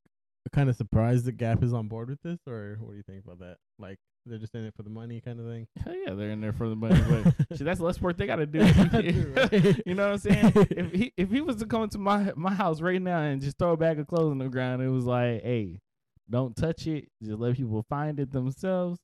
kind 0.53 0.69
of 0.69 0.77
surprised 0.77 1.25
that 1.25 1.37
Gap 1.37 1.65
is 1.65 1.73
on 1.73 1.89
board 1.89 2.11
with 2.11 2.23
this, 2.23 2.39
or 2.47 2.77
what 2.81 2.93
do 2.93 2.97
you 2.97 3.03
think 3.03 3.25
about 3.25 3.41
that? 3.41 3.57
Like 3.77 3.99
they're 4.29 4.39
just 4.39 4.55
in 4.55 4.65
it 4.65 4.75
for 4.75 4.83
the 4.83 4.91
money, 4.91 5.21
kind 5.21 5.41
of 5.41 5.47
thing. 5.47 5.67
Hell 5.85 5.95
yeah, 5.95 6.15
they're 6.15 6.31
in 6.31 6.41
there 6.41 6.53
for 6.53 6.69
the 6.69 6.77
money, 6.77 7.01
but 7.09 7.35
shit, 7.57 7.65
that's 7.65 7.81
less 7.81 8.01
work 8.01 8.17
they 8.17 8.27
gotta 8.27 8.47
do. 8.47 8.61
You 9.87 9.95
know 9.95 10.11
what 10.11 10.13
I'm 10.13 10.19
saying? 10.19 10.53
if 10.55 10.93
he 10.93 11.13
if 11.17 11.31
he 11.31 11.41
was 11.41 11.57
to 11.57 11.67
come 11.67 11.89
to 11.89 11.99
my 11.99 12.33
my 12.37 12.53
house 12.53 12.81
right 12.81 13.01
now 13.01 13.21
and 13.21 13.41
just 13.41 13.59
throw 13.59 13.73
a 13.73 13.77
bag 13.77 13.99
of 13.99 14.07
clothes 14.07 14.31
on 14.31 14.39
the 14.39 14.49
ground, 14.49 14.83
it 14.83 14.89
was 14.89 15.05
like, 15.05 15.43
hey, 15.43 15.81
don't 16.29 16.57
touch 16.57 16.87
it. 16.87 17.09
Just 17.23 17.39
let 17.39 17.57
people 17.57 17.85
find 17.89 18.21
it 18.21 18.33
themselves. 18.33 18.99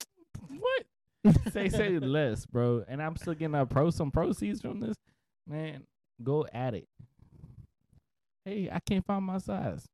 What? 0.48 0.84
say 1.52 1.68
say 1.68 1.98
less, 1.98 2.44
bro. 2.44 2.84
And 2.86 3.02
I'm 3.02 3.16
still 3.16 3.34
getting 3.34 3.54
a 3.54 3.64
pro 3.64 3.90
some 3.90 4.10
proceeds 4.10 4.60
from 4.60 4.80
this. 4.80 4.96
Man, 5.46 5.84
go 6.22 6.46
at 6.52 6.74
it. 6.74 6.86
Hey, 8.44 8.68
I 8.70 8.78
can't 8.80 9.04
find 9.06 9.24
my 9.24 9.38
size. 9.38 9.86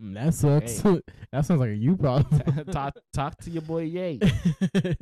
Mm, 0.00 0.14
that 0.14 0.34
sucks. 0.34 0.80
that 1.32 1.44
sounds 1.44 1.60
like 1.60 1.70
a 1.70 1.74
you 1.74 1.96
problem. 1.96 2.40
talk 2.72 2.96
talk 3.12 3.36
to 3.38 3.50
your 3.50 3.62
boy 3.62 3.82
Yay. 3.82 4.18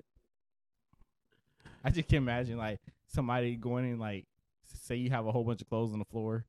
I 1.84 1.90
just 1.90 2.08
can't 2.08 2.22
imagine 2.22 2.58
like 2.58 2.80
somebody 3.06 3.54
going 3.56 3.84
in 3.90 3.98
like 3.98 4.26
say 4.84 4.96
you 4.96 5.10
have 5.10 5.26
a 5.26 5.32
whole 5.32 5.44
bunch 5.44 5.62
of 5.62 5.68
clothes 5.68 5.92
on 5.92 6.00
the 6.00 6.04
floor 6.06 6.44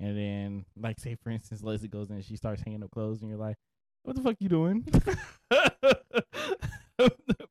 and 0.00 0.16
then 0.16 0.64
like 0.76 0.98
say 0.98 1.16
for 1.22 1.30
instance 1.30 1.62
Leslie 1.62 1.88
goes 1.88 2.10
in 2.10 2.16
and 2.16 2.24
she 2.24 2.36
starts 2.36 2.62
hanging 2.62 2.82
up 2.82 2.90
clothes 2.90 3.20
and 3.22 3.30
you're 3.30 3.38
like, 3.38 3.56
What 4.02 4.16
the 4.16 4.22
fuck 4.22 4.36
you 4.40 4.48
doing? 4.48 4.82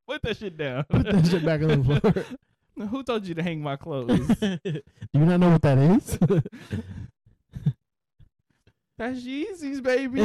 Put 0.08 0.22
that 0.24 0.38
shit 0.38 0.58
down. 0.58 0.84
Put 0.90 1.06
that 1.06 1.28
shit 1.28 1.46
back 1.46 1.62
on 1.62 1.82
the 1.82 2.02
floor. 2.02 2.26
Who 2.88 3.04
told 3.04 3.26
you 3.26 3.36
to 3.36 3.44
hang 3.44 3.62
my 3.62 3.78
clothes? 3.78 4.28
Do 4.40 4.60
you 5.14 5.26
not 5.26 5.40
know 5.40 5.52
what 5.52 5.62
that 5.62 5.78
is? 5.78 6.20
That's 9.02 9.22
Yeezys, 9.24 9.82
baby. 9.82 10.22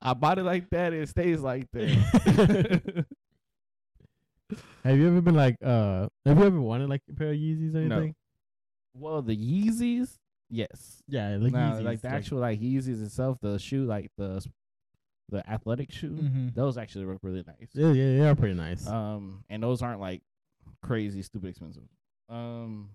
I 0.00 0.14
bought 0.14 0.38
it 0.38 0.44
like 0.44 0.70
that. 0.70 0.92
It 0.92 1.08
stays 1.08 1.40
like 1.40 1.66
that. 1.72 3.04
have 4.84 4.96
you 4.96 5.08
ever 5.08 5.20
been 5.20 5.34
like, 5.34 5.56
uh, 5.64 6.06
have 6.24 6.38
you 6.38 6.44
ever 6.44 6.60
wanted 6.60 6.88
like 6.88 7.02
a 7.10 7.14
pair 7.14 7.30
of 7.32 7.36
Yeezys 7.36 7.74
or 7.74 7.80
No. 7.80 7.96
anything? 7.96 8.14
well, 8.94 9.22
the 9.22 9.36
Yeezys, 9.36 10.14
yes. 10.50 11.02
Yeah, 11.08 11.36
like 11.40 11.52
Nah, 11.52 11.72
Yeezys, 11.72 11.82
like 11.82 12.00
the 12.00 12.08
actual 12.10 12.38
like 12.38 12.60
Yeezys 12.60 13.02
itself, 13.04 13.38
the 13.42 13.58
shoe, 13.58 13.86
like 13.86 14.12
the 14.16 14.46
the 15.30 15.50
athletic 15.50 15.90
shoe, 15.90 16.10
Mhm. 16.12 16.54
those 16.54 16.78
actually 16.78 17.06
look 17.06 17.18
really 17.22 17.42
nice. 17.44 17.70
Yeah, 17.72 17.90
yeah, 17.90 18.18
they 18.20 18.28
are 18.28 18.36
pretty 18.36 18.54
nice. 18.54 18.86
Um, 18.86 19.42
and 19.50 19.60
those 19.64 19.82
aren't 19.82 20.00
like 20.00 20.22
crazy 20.80 21.22
stupid 21.22 21.48
expensive. 21.50 21.82
Um, 22.28 22.90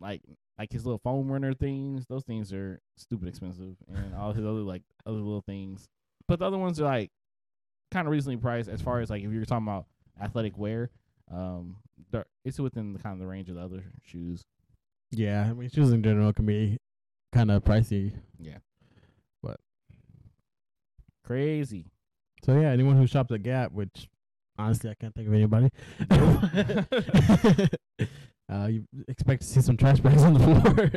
like 0.00 0.22
like 0.58 0.72
his 0.72 0.84
little 0.84 0.98
foam 0.98 1.30
runner 1.30 1.54
things, 1.54 2.06
those 2.08 2.24
things 2.24 2.52
are 2.52 2.80
stupid 2.96 3.28
expensive, 3.28 3.76
and 3.94 4.14
all 4.14 4.32
his 4.32 4.44
other 4.44 4.60
like 4.60 4.82
other 5.06 5.18
little 5.18 5.42
things. 5.42 5.88
But 6.26 6.40
the 6.40 6.46
other 6.46 6.58
ones 6.58 6.80
are 6.80 6.84
like 6.84 7.10
kind 7.90 8.06
of 8.06 8.12
reasonably 8.12 8.40
priced 8.40 8.68
as 8.68 8.82
far 8.82 9.00
as 9.00 9.10
like 9.10 9.22
if 9.22 9.30
you're 9.30 9.44
talking 9.44 9.66
about 9.66 9.86
athletic 10.20 10.58
wear. 10.58 10.90
Um, 11.32 11.76
it's 12.44 12.58
within 12.58 12.92
the 12.94 12.98
kind 12.98 13.12
of 13.12 13.20
the 13.20 13.26
range 13.26 13.48
of 13.50 13.56
the 13.56 13.60
other 13.60 13.84
shoes. 14.02 14.44
yeah, 15.10 15.46
I 15.48 15.52
mean, 15.52 15.68
shoes 15.68 15.90
in 15.92 16.02
general 16.02 16.32
can 16.32 16.46
be 16.46 16.78
kind 17.32 17.50
of 17.50 17.62
pricey. 17.64 18.12
Yeah, 18.40 18.58
but 19.42 19.60
crazy. 21.24 21.90
So 22.44 22.58
yeah, 22.58 22.70
anyone 22.70 22.96
who 22.96 23.06
shops 23.06 23.30
at 23.32 23.42
Gap, 23.42 23.72
which 23.72 24.08
honestly 24.58 24.90
I 24.90 24.94
can't 24.94 25.14
think 25.14 25.28
of 25.28 25.34
anybody, 25.34 25.70
uh, 28.52 28.66
you 28.66 28.84
expect 29.08 29.42
to 29.42 29.48
see 29.48 29.60
some 29.60 29.76
trash 29.76 30.00
bags 30.00 30.22
on 30.22 30.34
the 30.34 30.40
floor. 30.44 30.90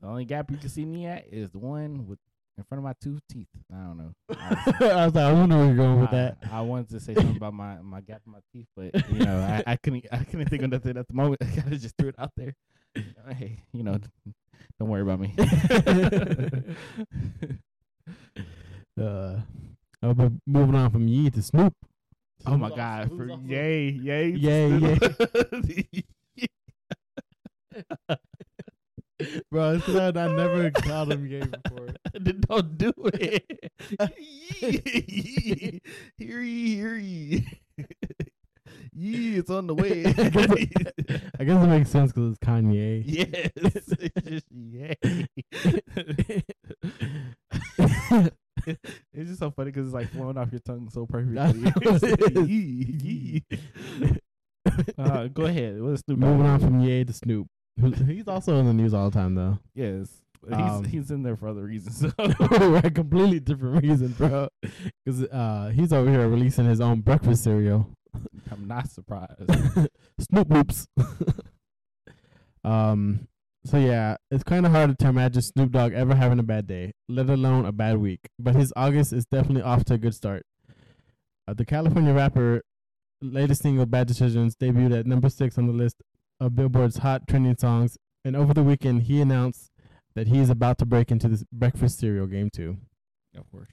The 0.00 0.06
only 0.06 0.24
gap 0.24 0.50
you 0.50 0.56
can 0.56 0.68
see 0.68 0.84
me 0.84 1.06
at 1.06 1.26
is 1.30 1.50
the 1.50 1.58
one 1.58 2.06
with 2.06 2.18
in 2.58 2.64
front 2.64 2.78
of 2.80 2.84
my 2.84 2.92
two 3.02 3.18
teeth. 3.30 3.48
I 3.72 3.76
don't 3.76 3.96
know. 3.98 4.12
I, 4.30 4.74
I 5.00 5.04
was 5.06 5.14
like, 5.14 5.24
I 5.24 5.32
wonder 5.32 5.56
where 5.56 5.66
you're 5.66 5.76
going 5.76 6.00
with 6.00 6.10
that. 6.10 6.38
I, 6.50 6.58
I 6.58 6.60
wanted 6.60 6.90
to 6.90 7.00
say 7.00 7.14
something 7.14 7.36
about 7.36 7.54
my, 7.54 7.80
my 7.80 8.00
gap 8.02 8.20
in 8.26 8.32
my 8.32 8.40
teeth, 8.52 8.66
but 8.76 8.94
you 9.10 9.24
know, 9.24 9.38
I, 9.38 9.62
I 9.72 9.76
couldn't 9.76 10.06
I 10.12 10.24
couldn't 10.24 10.48
think 10.48 10.62
of 10.62 10.70
nothing 10.70 10.96
at 10.96 11.08
the 11.08 11.14
moment. 11.14 11.42
I 11.42 11.46
gotta 11.46 11.78
just 11.78 11.96
threw 11.96 12.08
it 12.08 12.14
out 12.18 12.32
there. 12.36 12.54
Hey, 13.28 13.62
you 13.72 13.82
know, 13.82 13.98
don't 14.78 14.88
worry 14.88 15.02
about 15.02 15.20
me. 15.20 15.34
Uh, 19.00 19.40
oh, 20.02 20.12
but 20.14 20.32
moving 20.46 20.74
on 20.74 20.90
from 20.90 21.08
Yee 21.08 21.30
to 21.30 21.40
Snoop. 21.40 21.74
oh 22.46 22.56
my 22.58 22.68
God! 22.70 23.08
For 23.08 23.26
yay, 23.46 23.88
yay, 23.90 24.30
Yay, 24.30 24.76
yay! 24.76 26.04
bro. 29.50 29.74
It's 29.74 29.84
'cause 29.84 29.96
I, 29.96 30.08
I 30.08 30.32
never 30.32 30.70
called 30.70 31.12
him 31.12 31.28
gay 31.28 31.40
before. 31.42 31.88
Don't 32.48 32.78
do 32.78 32.92
it. 33.14 33.72
Yee. 34.60 35.80
hear 36.18 36.40
ye, 36.40 36.74
hear 36.76 36.96
ye. 36.96 37.46
Yee, 38.92 39.36
it's 39.38 39.50
on 39.50 39.66
the 39.66 39.74
way. 39.74 40.04
I 40.06 41.44
guess 41.44 41.62
it 41.62 41.66
makes 41.66 41.90
sense 41.90 42.12
because 42.12 42.32
it's 42.32 42.38
Kanye. 42.38 43.02
yes, 43.06 43.50
it's 43.98 44.28
just 44.28 44.46
yay. 44.50 44.96
it's 49.14 49.28
just 49.28 49.38
so 49.38 49.50
funny 49.50 49.70
because 49.70 49.86
it's 49.86 49.94
like 49.94 50.10
flowing 50.10 50.36
off 50.36 50.50
your 50.52 50.60
tongue 50.60 50.88
so 50.90 51.06
perfectly. 51.06 51.38
I 51.38 51.52
it. 51.54 52.48
Yee, 52.48 53.42
yee. 53.52 54.16
Uh, 54.98 55.26
go 55.28 55.44
ahead. 55.44 55.80
What's 55.80 56.02
Snoop? 56.02 56.18
Moving 56.18 56.46
on 56.46 56.60
from 56.60 56.80
Ye 56.80 57.04
to 57.04 57.12
Snoop. 57.12 57.46
He's 58.06 58.28
also 58.28 58.56
in 58.58 58.66
the 58.66 58.72
news 58.72 58.94
all 58.94 59.10
the 59.10 59.18
time, 59.18 59.34
though. 59.34 59.58
Yes, 59.74 60.08
he's 60.46 60.52
Um, 60.58 60.84
he's 60.84 61.10
in 61.10 61.22
there 61.22 61.36
for 61.36 61.48
other 61.48 61.64
reasons. 61.64 62.12
a 62.18 62.90
completely 62.94 63.40
different 63.40 63.82
reason, 63.82 64.08
bro. 64.08 64.48
Because 64.62 65.24
uh, 65.24 65.72
he's 65.74 65.92
over 65.92 66.10
here 66.10 66.28
releasing 66.28 66.64
his 66.66 66.80
own 66.80 67.00
breakfast 67.00 67.44
cereal, 67.44 67.88
I'm 68.50 68.66
not 68.66 68.90
surprised. 68.90 69.48
Snoop 70.20 70.50
Loops. 70.50 70.88
um. 72.64 73.26
So 73.66 73.76
yeah, 73.76 74.16
it's 74.30 74.42
kind 74.42 74.64
of 74.64 74.72
hard 74.72 74.98
to 74.98 75.08
imagine 75.08 75.42
Snoop 75.42 75.70
Dogg 75.72 75.92
ever 75.92 76.14
having 76.14 76.38
a 76.38 76.42
bad 76.42 76.66
day, 76.66 76.94
let 77.10 77.28
alone 77.28 77.66
a 77.66 77.72
bad 77.72 77.98
week. 77.98 78.20
But 78.38 78.54
his 78.54 78.72
August 78.74 79.12
is 79.12 79.26
definitely 79.26 79.62
off 79.62 79.84
to 79.86 79.94
a 79.94 79.98
good 79.98 80.14
start. 80.14 80.46
Uh, 81.46 81.52
the 81.52 81.66
California 81.66 82.14
rapper 82.14 82.62
latest 83.20 83.60
single 83.62 83.84
"Bad 83.84 84.06
Decisions" 84.06 84.56
debuted 84.56 84.98
at 85.00 85.06
number 85.06 85.28
six 85.28 85.58
on 85.58 85.66
the 85.66 85.74
list 85.74 85.96
of 86.40 86.56
Billboard's 86.56 86.98
hot 86.98 87.28
trending 87.28 87.56
songs, 87.56 87.98
and 88.24 88.34
over 88.34 88.54
the 88.54 88.62
weekend 88.62 89.02
he 89.02 89.20
announced 89.20 89.70
that 90.14 90.28
he 90.28 90.38
is 90.38 90.50
about 90.50 90.78
to 90.78 90.86
break 90.86 91.10
into 91.10 91.28
this 91.28 91.44
breakfast 91.52 91.98
cereal 91.98 92.26
game 92.26 92.50
too. 92.50 92.78
Of 93.36 93.50
course. 93.50 93.70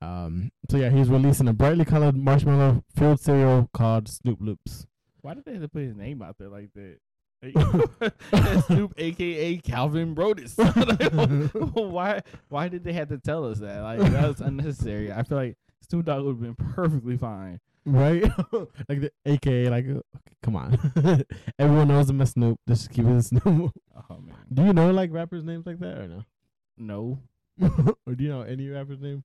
Um, 0.00 0.50
so 0.70 0.76
yeah, 0.76 0.90
he's 0.90 1.08
releasing 1.08 1.48
a 1.48 1.52
brightly 1.52 1.84
colored 1.84 2.16
marshmallow 2.16 2.84
filled 2.94 3.20
cereal 3.20 3.70
called 3.72 4.08
Snoop 4.08 4.38
Loops. 4.40 4.86
Why 5.22 5.34
did 5.34 5.44
they 5.46 5.52
have 5.52 5.62
to 5.62 5.68
put 5.68 5.82
his 5.82 5.96
name 5.96 6.20
out 6.20 6.36
there 6.38 6.48
like 6.48 6.70
that? 6.74 6.98
Snoop, 8.66 8.94
aka 8.98 9.56
Calvin 9.58 10.14
Broadus. 10.14 10.54
Why? 11.74 12.20
Why 12.48 12.68
did 12.68 12.84
they 12.84 12.92
have 12.92 13.08
to 13.08 13.18
tell 13.18 13.44
us 13.46 13.58
that? 13.60 13.80
Like 13.80 14.00
that 14.00 14.28
was 14.28 14.40
unnecessary. 14.40 15.12
I 15.12 15.22
feel 15.22 15.38
like 15.38 15.56
Snoop 15.88 16.06
Dogg 16.06 16.24
would 16.24 16.36
have 16.36 16.40
been 16.40 16.72
perfectly 16.74 17.16
fine. 17.16 17.60
Right? 17.86 18.22
like 18.88 19.00
the 19.00 19.10
AKA, 19.26 19.68
like, 19.68 19.86
okay, 19.86 20.00
come 20.42 20.56
on. 20.56 20.78
Everyone 21.58 21.88
knows 21.88 22.10
him 22.10 22.20
as 22.20 22.30
Snoop. 22.30 22.58
Just 22.68 22.90
keep 22.90 23.06
it 23.06 23.22
Snoop. 23.22 23.44
Oh 24.10 24.16
man, 24.20 24.36
Do 24.52 24.64
you 24.64 24.72
know 24.72 24.90
like 24.90 25.12
rappers' 25.12 25.44
names 25.44 25.66
like 25.66 25.78
that 25.80 25.98
or 25.98 26.08
no? 26.08 26.24
no. 26.76 27.18
or 28.06 28.14
do 28.14 28.24
you 28.24 28.30
know 28.30 28.42
any 28.42 28.68
rapper's 28.68 29.00
name? 29.00 29.22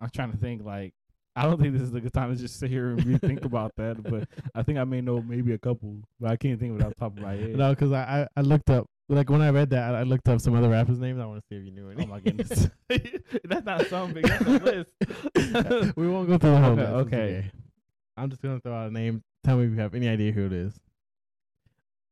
I'm 0.00 0.10
trying 0.10 0.32
to 0.32 0.38
think. 0.38 0.64
Like, 0.64 0.92
I 1.34 1.42
don't 1.42 1.60
think 1.60 1.72
this 1.72 1.82
is 1.82 1.94
a 1.94 2.00
good 2.00 2.12
time 2.12 2.34
to 2.34 2.40
just 2.40 2.58
sit 2.58 2.70
here 2.70 2.90
and 2.90 3.00
rethink 3.00 3.44
about 3.44 3.72
that. 3.76 4.02
But 4.02 4.28
I 4.54 4.62
think 4.62 4.78
I 4.78 4.84
may 4.84 5.00
know 5.00 5.20
maybe 5.20 5.52
a 5.52 5.58
couple, 5.58 5.96
but 6.20 6.30
I 6.30 6.36
can't 6.36 6.60
think 6.60 6.74
of 6.74 6.80
it 6.80 6.84
off 6.84 6.94
the 6.94 7.00
top 7.00 7.16
of 7.16 7.22
my 7.22 7.34
head. 7.34 7.56
No, 7.56 7.70
because 7.70 7.92
I, 7.92 8.22
I 8.22 8.28
I 8.36 8.40
looked 8.42 8.70
up 8.70 8.86
like 9.08 9.30
when 9.30 9.40
I 9.40 9.50
read 9.50 9.70
that 9.70 9.94
I, 9.94 10.02
looked 10.02 10.28
up 10.28 10.40
some 10.40 10.54
other 10.54 10.68
rappers' 10.68 10.98
names. 10.98 11.20
I 11.20 11.26
want 11.26 11.40
to 11.40 11.46
see 11.48 11.56
if 11.56 11.64
you 11.64 11.70
knew 11.70 11.90
any. 11.90 12.04
Oh 12.04 12.06
my 12.06 12.20
goodness, 12.20 12.68
that's 13.44 13.64
not 13.64 13.86
something. 13.86 14.22
That's 14.22 14.44
a 14.44 14.50
list. 14.58 14.92
we 15.96 16.08
won't 16.08 16.28
go 16.28 16.38
through 16.38 16.50
the 16.50 16.58
whole 16.58 16.72
Okay, 16.72 16.80
list. 16.80 16.90
It's 16.90 17.14
okay. 17.14 17.50
I'm 18.16 18.30
just 18.30 18.42
gonna 18.42 18.60
throw 18.60 18.74
out 18.74 18.88
a 18.88 18.92
name. 18.92 19.22
Tell 19.44 19.56
me 19.58 19.66
if 19.66 19.70
you 19.70 19.80
have 19.80 19.94
any 19.94 20.08
idea 20.08 20.32
who 20.32 20.46
it 20.46 20.52
is. 20.52 20.74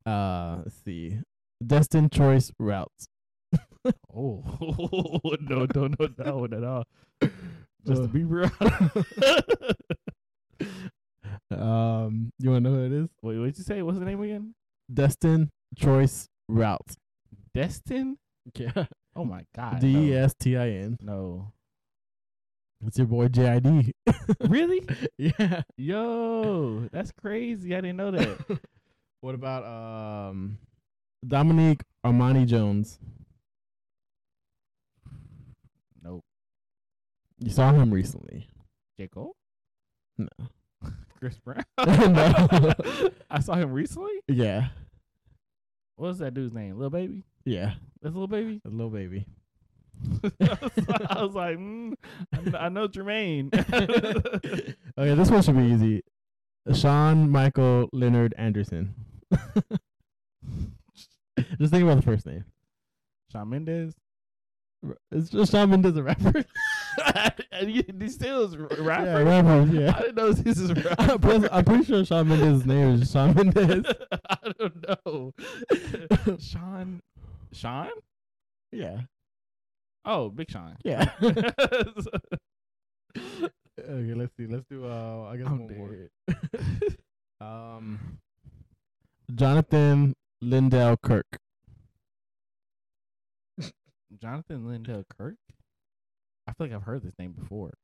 Uh, 0.07 0.59
let's 0.59 0.77
see. 0.85 1.19
Destin 1.67 2.11
Choice 2.11 2.53
Routes. 2.59 3.09
Oh 4.17 4.43
no, 5.41 5.67
don't 5.67 5.99
know 5.99 6.07
that 6.17 6.35
one 6.35 6.55
at 6.55 6.65
all. 6.65 6.85
Just 7.87 8.03
to 8.03 8.09
be 8.09 8.25
real. 8.25 8.51
um, 11.51 12.31
you 12.39 12.51
wanna 12.51 12.61
know 12.61 12.71
who 12.71 12.85
it 12.87 12.93
is? 12.93 13.11
Wait, 13.23 13.39
what 13.39 13.45
did 13.47 13.59
you 13.59 13.65
say? 13.65 13.83
What's 13.83 13.99
the 13.99 14.05
name 14.05 14.23
again? 14.23 14.55
Destin 14.93 15.51
Choice 15.77 16.29
Routes. 16.49 16.97
Destin? 17.55 18.19
Yeah. 18.55 18.87
Oh 19.17 19.25
my 19.25 19.45
god. 19.55 19.81
D 19.81 20.11
E 20.11 20.15
S 20.15 20.35
T 20.39 20.57
I 20.57 20.69
N. 20.69 20.99
No. 21.01 21.53
It's 22.87 22.99
your 22.99 23.07
boy 23.07 23.29
JID. 23.29 23.93
really? 24.41 24.87
yeah. 25.19 25.63
Yo, 25.77 26.89
that's 26.93 27.13
crazy. 27.13 27.75
I 27.75 27.81
didn't 27.81 27.97
know 27.97 28.11
that. 28.11 28.61
What 29.21 29.35
about 29.35 29.65
um 29.65 30.59
Dominique 31.27 31.81
Armani 32.05 32.45
Jones? 32.45 32.99
nope. 36.03 36.23
You 37.39 37.51
saw 37.51 37.73
him 37.73 37.91
recently. 37.91 38.47
J. 39.01 39.09
Cole? 39.09 39.35
No. 40.19 40.29
Chris 41.19 41.39
Brown? 41.39 41.65
No. 41.79 42.75
I 43.31 43.41
saw 43.41 43.55
him 43.55 43.73
recently? 43.73 44.13
Yeah. 44.29 44.69
What 45.97 46.09
was 46.09 46.19
that 46.19 46.35
dude's 46.35 46.53
name? 46.53 46.77
Little 46.77 46.91
Baby? 46.91 47.25
Yeah. 47.45 47.75
That's 48.03 48.15
Little 48.15 48.29
Baby? 48.29 48.61
A 48.65 48.69
little 48.69 48.91
baby. 48.91 49.27
I 50.41 50.59
was 50.61 50.89
like, 50.89 51.11
I 51.11 51.23
was 51.23 51.35
like 51.35 51.57
mm, 51.57 51.95
I 52.33 52.37
kn- 52.39 52.57
I 52.57 52.69
know 52.69 52.89
Jermaine. 52.89 53.55
okay, 54.99 55.15
this 55.15 55.31
one 55.31 55.43
should 55.43 55.57
be 55.57 55.65
easy. 55.65 56.03
Sean 56.75 57.31
Michael 57.31 57.89
Leonard 57.93 58.35
Anderson. 58.37 58.95
Just 61.59 61.73
think 61.73 61.85
about 61.85 61.97
the 61.97 62.03
first 62.03 62.27
name. 62.27 62.45
Shawn 63.31 63.51
Mendes? 63.51 63.95
It's 65.11 65.31
just 65.31 65.53
Shawn 65.53 65.71
Mendes 65.71 65.97
a 65.97 66.03
rapper. 66.03 66.45
and 67.53 67.71
you, 67.71 67.83
this 67.89 68.15
still 68.15 68.45
is 68.45 68.55
r- 68.55 68.69
rapper? 68.85 69.05
Yeah, 69.07 69.41
rapper. 69.41 69.49
I 69.49 69.65
Yeah. 69.65 69.99
didn't 70.01 70.15
know 70.17 70.33
this 70.33 70.59
is 70.59 70.73
rapper. 70.85 71.19
Plus, 71.19 71.45
I'm 71.51 71.65
pretty 71.65 71.85
sure 71.85 72.05
Shawn 72.05 72.29
Mendes' 72.29 72.67
name 72.67 73.01
is 73.03 73.11
Shawn 73.11 73.35
Mendes. 73.37 73.85
I 74.29 74.53
don't 74.59 74.87
know. 75.07 75.33
Sean. 76.39 77.01
Sean? 77.53 77.91
Yeah. 78.73 79.03
Oh, 80.05 80.29
Big 80.29 80.51
Sean. 80.51 80.77
Yeah. 80.85 81.11
Okay, 83.17 84.15
let's 84.15 84.37
see. 84.37 84.47
Let's 84.47 84.65
do 84.71 84.87
uh 84.87 85.29
I 85.31 85.37
guess 85.37 85.47
I'm 85.47 85.67
one 85.67 85.77
more. 85.79 86.11
dead. 86.29 86.97
Um 87.41 88.19
Jonathan 89.35 90.15
Lyndale 90.41 90.97
Kirk. 91.03 91.27
Jonathan 94.25 94.67
Lyndale 94.67 95.05
Kirk? 95.19 95.35
I 96.47 96.53
feel 96.53 96.67
like 96.69 96.75
I've 96.75 96.85
heard 96.85 97.03
this 97.03 97.13
name 97.19 97.33
before. 97.33 97.75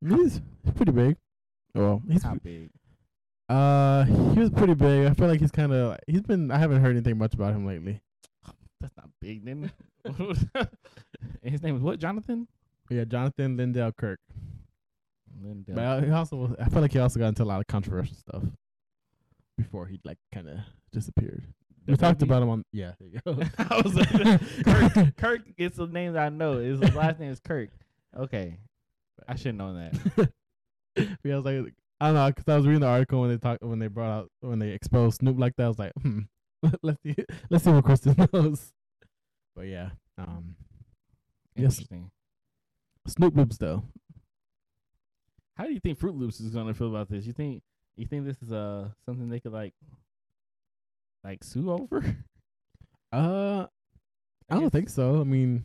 He's, 0.00 0.40
he's 0.62 0.72
pretty 0.76 0.92
big. 0.92 1.16
Well, 1.74 2.02
he's 2.08 2.22
How 2.22 2.36
big? 2.36 2.70
uh 3.48 4.04
he 4.04 4.38
was 4.38 4.50
pretty 4.50 4.74
big. 4.74 5.06
I 5.06 5.14
feel 5.14 5.26
like 5.26 5.40
he's 5.40 5.50
kind 5.50 5.72
of 5.72 5.98
he's 6.06 6.22
been 6.22 6.52
I 6.52 6.58
haven't 6.58 6.80
heard 6.82 6.92
anything 6.92 7.18
much 7.18 7.34
about 7.34 7.52
him 7.52 7.66
lately. 7.66 8.00
That's 8.80 8.96
not 8.96 9.08
big, 9.20 9.44
then. 9.44 9.72
His 11.42 11.62
name 11.62 11.76
is 11.76 11.82
what? 11.82 11.98
Jonathan? 11.98 12.46
Yeah, 12.88 13.04
Jonathan 13.04 13.56
Lyndale 13.56 13.90
Kirk. 13.90 14.20
Lyndale. 15.42 15.74
But 15.74 16.04
he 16.04 16.10
also 16.10 16.36
was, 16.36 16.54
I 16.60 16.68
feel 16.68 16.80
like 16.80 16.92
he 16.92 17.00
also 17.00 17.18
got 17.18 17.28
into 17.28 17.42
a 17.42 17.44
lot 17.44 17.60
of 17.60 17.66
controversial 17.66 18.14
stuff 18.14 18.44
before 19.58 19.86
he 19.86 19.98
like 20.04 20.18
kind 20.32 20.48
of 20.48 20.58
disappeared. 20.92 21.44
We 21.86 21.96
talked 21.96 22.22
about 22.22 22.42
him 22.42 22.48
on 22.48 22.64
yeah. 22.72 22.92
There 22.98 23.08
you 23.08 23.20
go. 23.24 23.42
I 23.58 23.80
was 23.80 23.94
like, 24.64 24.64
Kirk. 24.64 25.16
Kirk 25.16 25.40
is 25.56 25.72
the 25.72 25.86
name 25.86 26.14
that 26.14 26.26
I 26.26 26.28
know. 26.28 26.58
His 26.58 26.80
last 26.94 27.20
name 27.20 27.30
is 27.30 27.40
Kirk. 27.40 27.70
Okay, 28.16 28.58
I 29.28 29.36
should 29.36 29.54
know 29.54 29.74
that. 29.74 30.30
yeah, 31.24 31.34
I 31.34 31.36
was 31.36 31.44
like, 31.44 31.74
I 32.00 32.06
don't 32.06 32.14
know, 32.14 32.26
because 32.28 32.44
I 32.48 32.56
was 32.56 32.66
reading 32.66 32.80
the 32.80 32.86
article 32.88 33.20
when 33.20 33.30
they 33.30 33.36
talked 33.38 33.62
when 33.62 33.78
they 33.78 33.88
brought 33.88 34.10
out 34.10 34.30
when 34.40 34.58
they 34.58 34.70
exposed 34.70 35.18
Snoop 35.18 35.38
like 35.38 35.54
that. 35.56 35.64
I 35.64 35.68
was 35.68 35.78
like, 35.78 35.92
hmm, 36.02 36.20
let's 36.82 36.98
see, 37.02 37.14
let's 37.50 37.64
see 37.64 37.70
what 37.70 37.84
Kristen 37.84 38.16
knows. 38.32 38.72
But 39.54 39.66
yeah, 39.66 39.90
um, 40.18 40.56
Yes. 41.56 41.78
Interesting. 41.78 42.10
Snoop 43.06 43.36
Loops 43.36 43.56
though. 43.56 43.82
How 45.56 45.64
do 45.64 45.72
you 45.72 45.80
think 45.80 45.98
Froot 45.98 46.18
Loops 46.18 46.40
is 46.40 46.52
gonna 46.52 46.74
feel 46.74 46.88
about 46.88 47.08
this? 47.08 47.26
You 47.26 47.32
think 47.32 47.62
you 47.96 48.06
think 48.06 48.26
this 48.26 48.42
is 48.42 48.52
uh 48.52 48.90
something 49.06 49.30
they 49.30 49.40
could 49.40 49.52
like 49.52 49.72
like 51.26 51.44
sue 51.44 51.70
over? 51.70 52.02
Uh, 53.12 53.66
I 54.48 54.54
don't 54.54 54.70
think 54.70 54.88
so. 54.88 55.20
I 55.20 55.24
mean, 55.24 55.64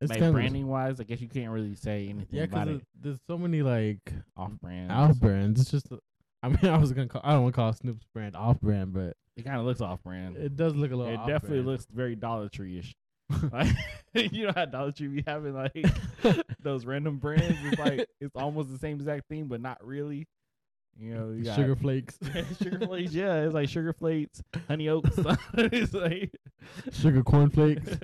it's 0.00 0.10
like 0.10 0.32
branding 0.32 0.66
wise, 0.66 1.00
I 1.00 1.04
guess 1.04 1.20
you 1.20 1.28
can't 1.28 1.50
really 1.50 1.74
say 1.74 2.08
anything 2.08 2.38
yeah, 2.38 2.46
because 2.46 2.80
there's 3.00 3.20
so 3.26 3.38
many 3.38 3.62
like 3.62 4.12
off 4.36 4.52
brand. 4.60 4.92
off 4.92 5.18
brands. 5.18 5.60
It's 5.60 5.70
just, 5.70 5.86
I 6.42 6.48
mean, 6.48 6.58
I 6.64 6.76
was 6.76 6.92
gonna 6.92 7.08
call, 7.08 7.22
I 7.24 7.32
don't 7.32 7.44
want 7.44 7.54
to 7.54 7.56
call 7.56 7.72
Snoop's 7.72 8.06
brand 8.12 8.36
off 8.36 8.60
brand, 8.60 8.92
but 8.92 9.16
It 9.36 9.44
kind 9.44 9.58
of 9.58 9.64
looks 9.64 9.80
off 9.80 10.02
brand. 10.02 10.36
it 10.36 10.56
does 10.56 10.74
look 10.74 10.92
a 10.92 10.96
little. 10.96 11.14
It 11.14 11.18
definitely 11.26 11.58
brand. 11.58 11.66
looks 11.66 11.86
very 11.92 12.16
Dollar 12.16 12.48
Tree 12.48 12.78
ish. 12.78 12.94
like 13.52 13.74
you 14.14 14.46
know 14.46 14.52
how 14.54 14.64
Dollar 14.64 14.92
Tree 14.92 15.08
be 15.08 15.24
having 15.26 15.54
like 15.54 15.86
those 16.60 16.84
random 16.84 17.18
brands. 17.18 17.56
It's 17.64 17.78
like 17.78 18.06
it's 18.20 18.36
almost 18.36 18.70
the 18.70 18.78
same 18.78 18.96
exact 18.96 19.28
thing, 19.28 19.46
but 19.46 19.60
not 19.60 19.84
really. 19.84 20.26
You 20.98 21.14
know, 21.14 21.30
you 21.30 21.44
got 21.44 21.56
sugar 21.56 21.76
flakes, 21.76 22.18
sugar 22.62 22.78
flakes. 22.86 23.12
Yeah, 23.12 23.42
it's 23.44 23.54
like 23.54 23.68
sugar 23.68 23.92
flakes, 23.92 24.42
honey 24.66 24.88
oats. 24.88 25.18
it's 25.54 25.92
like 25.92 26.34
sugar 26.92 27.22
corn 27.22 27.50
flakes. 27.50 27.96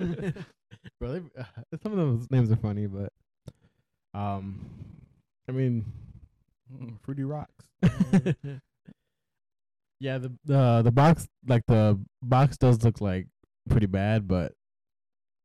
Bro, 1.00 1.12
they, 1.12 1.22
uh, 1.40 1.44
some 1.82 1.92
of 1.92 1.98
those 1.98 2.30
names 2.30 2.50
are 2.52 2.56
funny, 2.56 2.86
but 2.86 3.12
um, 4.14 4.66
I 5.48 5.52
mean, 5.52 5.86
mm, 6.72 6.98
fruity 7.00 7.24
rocks. 7.24 7.64
yeah, 10.00 10.18
the 10.18 10.32
the 10.44 10.82
the 10.82 10.92
box 10.92 11.26
like 11.46 11.64
the 11.66 11.98
box 12.22 12.58
does 12.58 12.82
look 12.84 13.00
like 13.00 13.26
pretty 13.70 13.86
bad, 13.86 14.28
but 14.28 14.52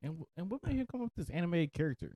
And 0.01 0.11
w- 0.13 0.27
and 0.35 0.49
what 0.49 0.65
made 0.65 0.75
him 0.75 0.87
come 0.91 1.01
up 1.01 1.11
with 1.15 1.27
this 1.27 1.33
animated 1.33 1.73
character? 1.73 2.15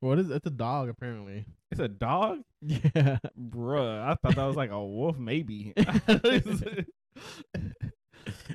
What 0.00 0.18
is 0.18 0.30
it? 0.30 0.36
it's 0.36 0.46
a 0.46 0.50
dog 0.50 0.88
apparently. 0.88 1.46
It's 1.70 1.80
a 1.80 1.88
dog, 1.88 2.40
Yeah, 2.60 3.18
bruh. 3.38 4.02
I 4.02 4.14
thought 4.14 4.36
that 4.36 4.44
was 4.44 4.56
like 4.56 4.70
a 4.70 4.84
wolf, 4.84 5.18
maybe. 5.18 5.72
this 5.76 6.46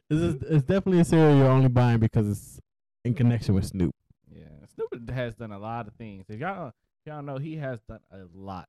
is 0.10 0.44
it's 0.44 0.64
definitely 0.64 1.00
a 1.00 1.06
cereal 1.06 1.38
you're 1.38 1.48
only 1.48 1.70
buying 1.70 2.00
because 2.00 2.28
it's 2.30 2.60
in 3.04 3.14
connection 3.14 3.56
with 3.56 3.66
Snoop. 3.66 3.96
Yeah, 4.30 4.46
Snoop 4.74 5.10
has 5.10 5.36
done 5.36 5.52
a 5.52 5.60
lot 5.60 5.88
of 5.88 5.94
things. 5.96 6.26
If 6.30 6.40
y'all 6.40 6.74
y'all 7.06 7.22
know, 7.22 7.38
he 7.38 7.58
has 7.58 7.80
done 7.82 8.00
a 8.12 8.20
lot. 8.34 8.68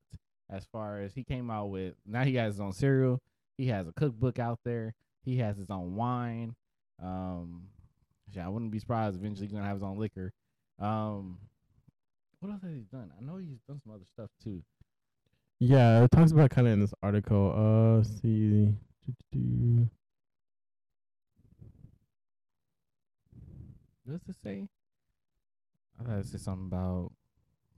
As 0.49 0.65
far 0.71 1.01
as 1.01 1.13
he 1.13 1.23
came 1.23 1.49
out 1.49 1.69
with, 1.69 1.95
now 2.05 2.23
he 2.23 2.35
has 2.35 2.55
his 2.55 2.61
own 2.61 2.73
cereal. 2.73 3.21
He 3.57 3.67
has 3.67 3.87
a 3.87 3.93
cookbook 3.93 4.39
out 4.39 4.59
there. 4.65 4.93
He 5.23 5.37
has 5.37 5.57
his 5.57 5.69
own 5.69 5.95
wine. 5.95 6.55
Um, 7.01 7.69
yeah, 8.31 8.45
I 8.45 8.49
wouldn't 8.49 8.71
be 8.71 8.79
surprised 8.79 9.15
eventually 9.15 9.47
he's 9.47 9.53
gonna 9.53 9.65
have 9.65 9.77
his 9.77 9.83
own 9.83 9.97
liquor. 9.97 10.33
Um, 10.79 11.39
What 12.43 12.51
else 12.51 12.63
has 12.63 12.73
he 12.73 12.83
done? 12.91 13.09
I 13.17 13.23
know 13.23 13.37
he's 13.37 13.61
done 13.69 13.79
some 13.81 13.93
other 13.93 14.03
stuff 14.13 14.29
too. 14.43 14.61
Yeah, 15.61 16.03
it 16.03 16.11
talks 16.11 16.33
about 16.33 16.49
kind 16.49 16.67
of 16.67 16.73
in 16.73 16.81
this 16.81 16.93
article. 17.01 17.53
Uh, 17.55 18.03
see. 18.03 18.67
Doo-doo-doo. 19.31 19.89
What 24.03 24.19
does 24.19 24.27
it 24.27 24.35
say? 24.43 24.67
I 25.97 26.03
thought 26.03 26.19
it 26.19 26.25
said 26.25 26.41
something 26.41 26.67
about 26.67 27.13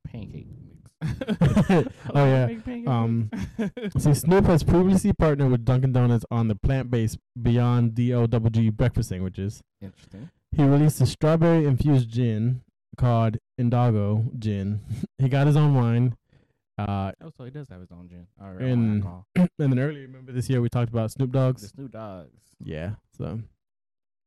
pancake 0.04 0.48
mix. 0.50 1.88
Oh, 2.16 2.26
yeah. 2.26 2.48
Um. 2.88 3.30
See, 4.00 4.16
Snoop 4.16 4.46
has 4.46 4.64
previously 4.64 5.14
partnered 5.14 5.52
with 5.52 5.64
Dunkin' 5.64 5.94
Donuts 5.94 6.26
on 6.32 6.48
the 6.48 6.56
plant-based 6.56 7.20
Beyond 7.40 7.92
DOWG 7.92 8.76
breakfast 8.76 9.10
sandwiches. 9.10 9.62
Interesting. 9.80 10.32
He 10.56 10.64
released 10.64 11.00
a 11.02 11.06
strawberry-infused 11.06 12.10
gin 12.10 12.62
called 12.98 13.38
Indoggo 13.60 14.38
Gin. 14.40 14.82
he 15.18 15.30
got 15.30 15.48
his 15.48 15.56
own 15.56 15.74
wine. 15.76 16.16
Uh, 16.78 17.12
Oh, 17.22 17.32
so 17.38 17.46
he 17.46 17.52
does 17.52 17.70
have 17.70 17.80
his 17.80 17.92
own 17.92 18.10
gin. 18.10 18.28
All 18.42 18.52
right. 18.52 18.62
And- 18.62 19.04
and 19.36 19.50
then 19.58 19.80
earlier, 19.80 20.02
remember 20.08 20.32
this 20.34 20.50
year 20.50 20.60
we 20.62 20.68
talked 20.70 20.90
about 20.92 21.10
Snoop 21.12 21.32
the 21.32 21.38
Dogg's. 21.40 21.70
Snoop 21.70 21.92
Dogs. 21.92 22.42
Yeah, 22.64 22.96
so 23.18 23.40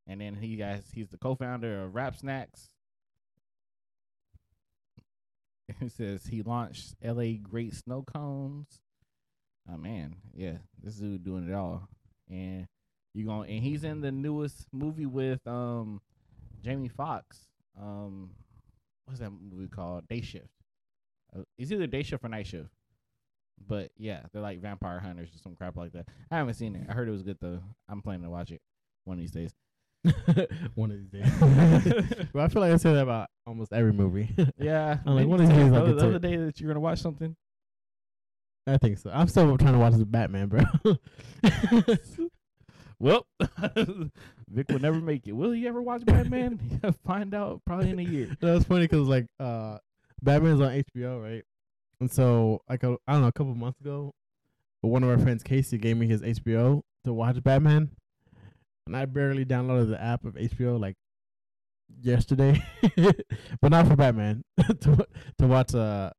And 0.06 0.20
then 0.20 0.34
he 0.36 0.56
guys 0.56 0.84
he's 0.94 1.08
the 1.10 1.18
co-founder 1.18 1.82
of 1.84 1.94
Rap 1.94 2.16
Snacks. 2.16 2.70
It 5.80 5.92
says 5.92 6.26
he 6.26 6.42
launched 6.42 6.94
LA 7.04 7.32
Great 7.42 7.74
Snow 7.74 8.02
Cones. 8.02 8.80
Oh 9.70 9.76
man, 9.76 10.16
yeah, 10.34 10.56
this 10.82 10.94
dude 10.96 11.22
doing 11.24 11.46
it 11.48 11.54
all. 11.54 11.88
And 12.30 12.66
you 13.14 13.26
going 13.26 13.50
and 13.50 13.62
he's 13.62 13.84
in 13.84 14.00
the 14.00 14.10
newest 14.12 14.66
movie 14.72 15.04
with 15.06 15.46
um 15.46 16.00
Jamie 16.62 16.88
Foxx. 16.88 17.48
Um 17.78 18.30
what's 19.08 19.20
that 19.20 19.30
movie 19.30 19.68
called? 19.68 20.06
Day 20.06 20.20
Shift. 20.20 20.48
Uh, 21.34 21.42
it's 21.58 21.72
either 21.72 21.86
Day 21.86 22.02
Shift 22.02 22.22
or 22.24 22.28
Night 22.28 22.46
Shift. 22.46 22.68
But 23.66 23.90
yeah, 23.96 24.20
they're 24.32 24.42
like 24.42 24.60
vampire 24.60 25.00
hunters 25.00 25.30
or 25.34 25.38
some 25.38 25.56
crap 25.56 25.76
like 25.76 25.92
that. 25.92 26.06
I 26.30 26.36
haven't 26.36 26.54
seen 26.54 26.76
it. 26.76 26.86
I 26.88 26.92
heard 26.92 27.08
it 27.08 27.12
was 27.12 27.22
good 27.22 27.38
though. 27.40 27.60
I'm 27.88 28.02
planning 28.02 28.22
to 28.22 28.30
watch 28.30 28.50
it 28.52 28.60
one 29.04 29.18
of 29.18 29.20
these 29.20 29.32
days. 29.32 29.52
one 30.74 30.92
of 30.92 30.98
these 30.98 31.08
days. 31.08 31.28
well, 32.32 32.44
I 32.44 32.48
feel 32.48 32.62
like 32.62 32.72
I 32.72 32.76
say 32.76 32.92
that 32.92 33.02
about 33.02 33.28
almost 33.46 33.72
every 33.72 33.92
movie. 33.92 34.28
Yeah. 34.58 34.98
I'm 35.04 35.16
like, 35.16 35.26
one 35.26 35.40
of 35.40 35.48
these 35.48 35.56
days 35.56 35.70
the 35.70 35.80
other- 35.80 35.94
the 35.94 36.06
other 36.06 36.18
day 36.18 36.36
that 36.36 36.60
you're 36.60 36.68
gonna 36.68 36.80
watch 36.80 37.00
something. 37.00 37.34
I 38.66 38.76
think 38.76 38.98
so. 38.98 39.10
I'm 39.12 39.28
still 39.28 39.56
trying 39.56 39.72
to 39.72 39.78
watch 39.78 39.94
the 39.94 40.04
Batman, 40.04 40.48
bro. 40.48 40.60
Well, 43.00 43.26
Vic 44.50 44.68
will 44.68 44.80
never 44.80 45.00
make 45.00 45.26
it. 45.28 45.32
Will 45.32 45.52
he 45.52 45.68
ever 45.68 45.80
watch 45.80 46.04
Batman? 46.04 46.80
Find 47.06 47.32
out 47.34 47.62
probably 47.64 47.90
in 47.90 47.98
a 47.98 48.02
year. 48.02 48.28
That 48.40 48.54
was 48.54 48.64
funny 48.64 48.84
because 48.84 49.06
like 49.06 49.26
uh, 49.38 49.78
Batman's 50.22 50.60
on 50.60 50.82
HBO, 50.96 51.22
right? 51.22 51.44
And 52.00 52.10
so 52.10 52.62
like 52.68 52.82
I 52.84 52.88
don't 52.88 53.22
know, 53.22 53.28
a 53.28 53.32
couple 53.32 53.54
months 53.54 53.80
ago, 53.80 54.14
one 54.80 55.02
of 55.02 55.10
our 55.10 55.18
friends 55.18 55.42
Casey 55.42 55.78
gave 55.78 55.96
me 55.96 56.06
his 56.06 56.22
HBO 56.22 56.82
to 57.04 57.12
watch 57.12 57.42
Batman, 57.42 57.90
and 58.86 58.96
I 58.96 59.04
barely 59.04 59.44
downloaded 59.44 59.90
the 59.90 60.02
app 60.02 60.24
of 60.24 60.34
HBO 60.34 60.78
like 60.80 60.96
yesterday, 62.02 62.62
but 63.60 63.70
not 63.70 63.86
for 63.86 63.96
Batman 63.96 64.42
to 64.58 65.06
to 65.38 65.46
watch 65.46 65.74
uh 65.74 66.10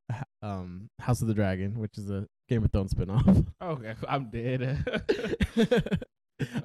um 0.42 0.90
House 1.00 1.22
of 1.22 1.28
the 1.28 1.34
Dragon, 1.34 1.78
which 1.80 1.98
is 1.98 2.10
a 2.10 2.26
Game 2.48 2.64
of 2.64 2.72
Thrones 2.72 2.94
spinoff. 2.94 3.46
Okay, 3.62 3.96
I'm 4.08 4.30
dead. 4.30 4.86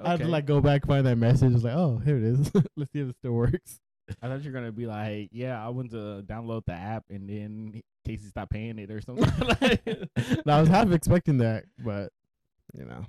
I 0.03 0.11
had 0.11 0.19
to 0.21 0.27
like 0.27 0.45
go 0.45 0.61
back 0.61 0.85
find 0.85 1.05
that 1.05 1.17
message. 1.17 1.53
It's 1.53 1.63
like, 1.63 1.75
oh, 1.75 2.01
here 2.03 2.17
it 2.17 2.23
is. 2.23 2.51
Let's 2.77 2.91
see 2.93 2.99
if 3.01 3.09
it 3.09 3.15
still 3.19 3.33
works. 3.33 3.79
I 4.21 4.27
thought 4.27 4.43
you 4.43 4.51
were 4.51 4.57
gonna 4.59 4.71
be 4.71 4.85
like, 4.85 5.29
yeah, 5.31 5.63
I 5.65 5.69
went 5.69 5.91
to 5.91 6.23
download 6.27 6.65
the 6.65 6.73
app 6.73 7.05
and 7.09 7.27
then 7.29 7.81
Casey 8.05 8.27
stopped 8.27 8.51
paying 8.51 8.77
it 8.79 8.91
or 8.91 9.01
something. 9.01 9.25
No, 10.45 10.53
I 10.57 10.59
was 10.59 10.69
half 10.69 10.91
expecting 10.91 11.39
that, 11.39 11.65
but 11.83 12.11
you 12.77 12.85
know, 12.85 13.03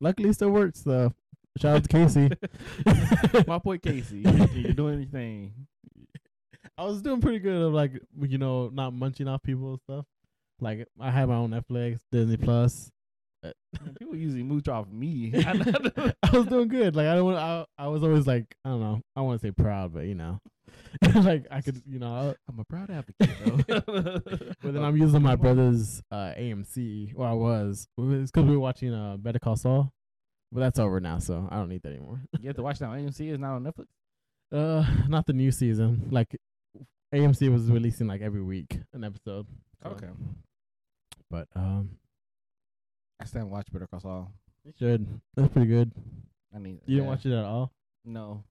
luckily 0.00 0.28
it 0.28 0.34
still 0.34 0.50
works. 0.50 0.82
So 0.84 1.12
shout 1.58 1.76
out 1.76 1.82
to 1.84 1.88
Casey. 1.88 2.28
My 3.46 3.58
boy 3.58 3.78
Casey, 3.78 4.18
you- 4.18 4.48
you're 4.60 4.72
doing 4.74 5.00
your 5.00 5.08
thing. 5.10 5.52
I 6.76 6.84
was 6.84 7.00
doing 7.00 7.22
pretty 7.22 7.38
good 7.38 7.62
of 7.62 7.72
like 7.72 7.92
you 8.20 8.36
know 8.38 8.68
not 8.68 8.92
munching 8.92 9.28
off 9.28 9.42
people 9.42 9.70
and 9.70 9.80
stuff. 9.80 10.04
Like 10.60 10.86
I 11.00 11.10
had 11.10 11.28
my 11.28 11.36
own 11.36 11.50
Netflix, 11.50 12.00
Disney 12.12 12.36
Plus. 12.36 12.90
People 13.98 14.16
usually 14.16 14.42
mooch 14.42 14.68
off 14.68 14.88
me. 14.90 15.32
I 15.36 16.12
was 16.32 16.46
doing 16.46 16.68
good. 16.68 16.96
Like 16.96 17.06
I 17.06 17.14
don't. 17.16 17.34
I 17.34 17.64
I 17.78 17.88
was 17.88 18.02
always 18.02 18.26
like 18.26 18.54
I 18.64 18.70
don't 18.70 18.80
know. 18.80 19.00
I 19.14 19.20
want 19.22 19.40
to 19.40 19.46
say 19.46 19.50
proud, 19.52 19.92
but 19.94 20.06
you 20.06 20.14
know, 20.14 20.38
like 21.14 21.46
I 21.50 21.60
could 21.60 21.80
you 21.86 21.98
know. 21.98 22.34
I'm 22.48 22.58
a 22.58 22.64
proud 22.64 22.90
advocate 22.90 23.30
though. 23.66 24.20
but 24.62 24.72
then 24.74 24.84
I'm 24.84 24.96
using 24.96 25.22
my 25.22 25.36
brother's 25.36 26.02
uh, 26.10 26.32
AMC. 26.38 27.14
Well, 27.14 27.28
I 27.28 27.34
was. 27.34 27.88
It's 27.98 28.30
because 28.30 28.48
we 28.48 28.56
were 28.56 28.60
watching 28.60 28.92
uh, 28.94 29.16
Better 29.16 29.38
Call 29.38 29.56
Saul, 29.56 29.92
but 30.52 30.60
that's 30.60 30.78
over 30.78 31.00
now, 31.00 31.18
so 31.18 31.48
I 31.50 31.56
don't 31.56 31.68
need 31.68 31.82
that 31.82 31.90
anymore. 31.92 32.20
You 32.40 32.48
have 32.48 32.56
to 32.56 32.62
watch 32.62 32.80
on 32.82 32.96
AMC. 32.98 33.32
is 33.32 33.38
not 33.38 33.54
on 33.56 33.64
Netflix. 33.64 33.86
Uh, 34.52 34.86
not 35.08 35.26
the 35.26 35.32
new 35.32 35.50
season. 35.50 36.08
Like 36.10 36.36
AMC 37.14 37.50
was 37.52 37.70
releasing 37.70 38.06
like 38.06 38.20
every 38.20 38.42
week 38.42 38.78
an 38.92 39.04
episode. 39.04 39.46
so- 39.82 39.90
Okay. 39.90 40.08
but 41.30 41.48
um, 41.54 41.90
I 43.20 43.24
still 43.24 43.40
haven't 43.40 43.52
watched 43.52 43.72
Better 43.72 43.86
Call 43.86 44.00
Saul. 44.00 44.32
you 44.64 44.72
should. 44.78 45.06
That's 45.36 45.52
pretty 45.52 45.68
good. 45.68 45.90
I 46.54 46.58
need. 46.58 46.80
You 46.86 46.96
didn't 46.96 47.04
yeah. 47.04 47.10
watch 47.10 47.26
it 47.26 47.32
at 47.32 47.44
all. 47.44 47.72
No. 48.04 48.44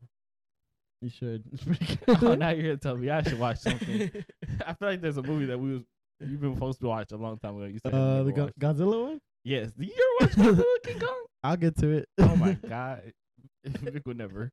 You 1.01 1.09
should. 1.09 1.43
It's 1.51 1.63
pretty 1.63 1.99
good. 2.05 2.24
oh, 2.24 2.36
now 2.36 2.49
you're 2.49 2.63
here 2.63 2.76
to 2.76 2.78
tell 2.82 2.97
me 2.97 3.09
I 3.09 3.22
should 3.22 3.39
watch 3.39 3.59
something. 3.59 4.11
I 4.66 4.74
feel 4.74 4.89
like 4.89 5.01
there's 5.01 5.18
a 5.18 5.24
movie 5.24 5.45
that 5.45 5.59
we 5.59 5.74
was 5.74 5.82
you've 6.20 6.41
been 6.41 6.53
supposed 6.55 6.80
to 6.82 6.88
watch 6.88 7.11
a 7.11 7.18
long 7.18 7.38
time 7.38 7.55
ago. 7.57 7.66
You 7.66 7.80
said 7.80 7.93
uh, 7.93 8.24
the 8.24 8.32
Go- 8.32 8.49
Godzilla 8.59 9.09
one. 9.09 9.22
yes. 9.43 9.72
Did 9.78 9.89
you 9.89 9.93
ever 10.22 10.28
watch 10.28 10.36
Godzilla 10.55 10.63
King 10.84 10.99
Kong? 10.99 11.26
I'll 11.43 11.57
get 11.57 11.78
to 11.80 11.89
it. 11.89 12.09
Oh 12.18 12.36
my 12.36 12.53
god, 12.53 13.11
Vic 13.66 14.03
would 14.07 14.18
never. 14.18 14.51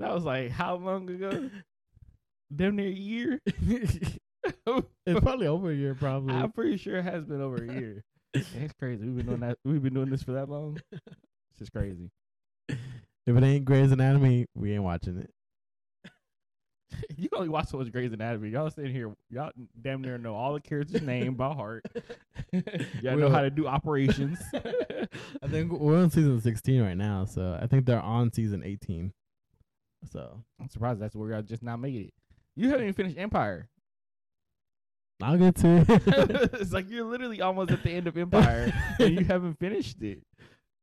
That 0.00 0.12
was 0.14 0.24
like 0.24 0.50
how 0.50 0.76
long 0.76 1.08
ago? 1.08 1.48
Damn 2.54 2.76
near 2.76 2.88
a 2.88 2.90
year. 2.90 3.40
it's 3.46 5.20
probably 5.20 5.46
over 5.46 5.70
a 5.70 5.74
year, 5.74 5.94
probably. 5.94 6.34
I'm 6.34 6.52
pretty 6.52 6.76
sure 6.76 6.98
it 6.98 7.04
has 7.04 7.24
been 7.24 7.40
over 7.40 7.56
a 7.56 7.72
year. 7.72 8.04
It's 8.34 8.72
crazy. 8.78 9.04
We've 9.04 9.16
been 9.16 9.26
doing 9.26 9.40
that. 9.40 9.58
We've 9.64 9.82
been 9.82 9.94
doing 9.94 10.10
this 10.10 10.22
for 10.22 10.32
that 10.32 10.48
long. 10.48 10.80
It's 11.50 11.60
just 11.60 11.72
crazy. 11.72 12.10
if 12.68 12.76
it 13.26 13.42
ain't 13.42 13.64
Grey's 13.64 13.90
Anatomy, 13.90 14.46
we 14.54 14.72
ain't 14.74 14.84
watching 14.84 15.18
it. 15.18 15.30
You 17.16 17.28
only 17.34 17.48
watch 17.48 17.68
so 17.68 17.78
much 17.78 17.90
Grey's 17.92 18.12
Anatomy. 18.12 18.50
Y'all 18.50 18.70
sitting 18.70 18.92
here, 18.92 19.12
y'all 19.28 19.50
damn 19.80 20.00
near 20.00 20.18
know 20.18 20.34
all 20.34 20.54
the 20.54 20.60
characters' 20.60 21.02
name 21.02 21.34
by 21.34 21.52
heart. 21.52 21.84
y'all 23.02 23.16
know 23.16 23.28
how 23.28 23.42
to 23.42 23.50
do 23.50 23.66
operations. 23.66 24.38
I 24.54 25.48
think 25.48 25.72
we're 25.72 25.98
on 25.98 26.10
season 26.10 26.40
16 26.40 26.80
right 26.80 26.96
now, 26.96 27.24
so 27.24 27.58
I 27.60 27.66
think 27.66 27.86
they're 27.86 28.00
on 28.00 28.32
season 28.32 28.62
18. 28.64 29.12
So 30.10 30.42
I'm 30.60 30.68
surprised 30.68 31.00
that's 31.00 31.14
where 31.14 31.30
y'all 31.30 31.42
just 31.42 31.62
now 31.62 31.76
made 31.76 32.06
it. 32.06 32.14
You 32.56 32.68
haven't 32.70 32.84
even 32.84 32.94
finished 32.94 33.18
Empire. 33.18 33.68
I'll 35.22 35.36
get 35.36 35.56
to 35.56 35.84
it. 35.88 36.50
it's 36.54 36.72
like 36.72 36.88
you're 36.88 37.04
literally 37.04 37.40
almost 37.40 37.70
at 37.72 37.82
the 37.82 37.90
end 37.90 38.06
of 38.06 38.16
Empire 38.16 38.72
and 39.00 39.18
you 39.18 39.24
haven't 39.24 39.58
finished 39.58 40.00
it. 40.02 40.22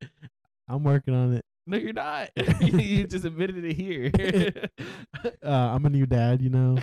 I'm 0.67 0.83
working 0.83 1.13
on 1.13 1.33
it. 1.33 1.45
No, 1.67 1.77
you're 1.77 1.93
not. 1.93 2.29
you 2.61 3.07
just 3.07 3.25
admitted 3.25 3.63
it 3.63 3.73
here. 3.75 4.11
Uh, 5.43 5.49
I'm 5.49 5.85
a 5.85 5.89
new 5.89 6.05
dad, 6.05 6.41
you 6.41 6.49
know. 6.49 6.77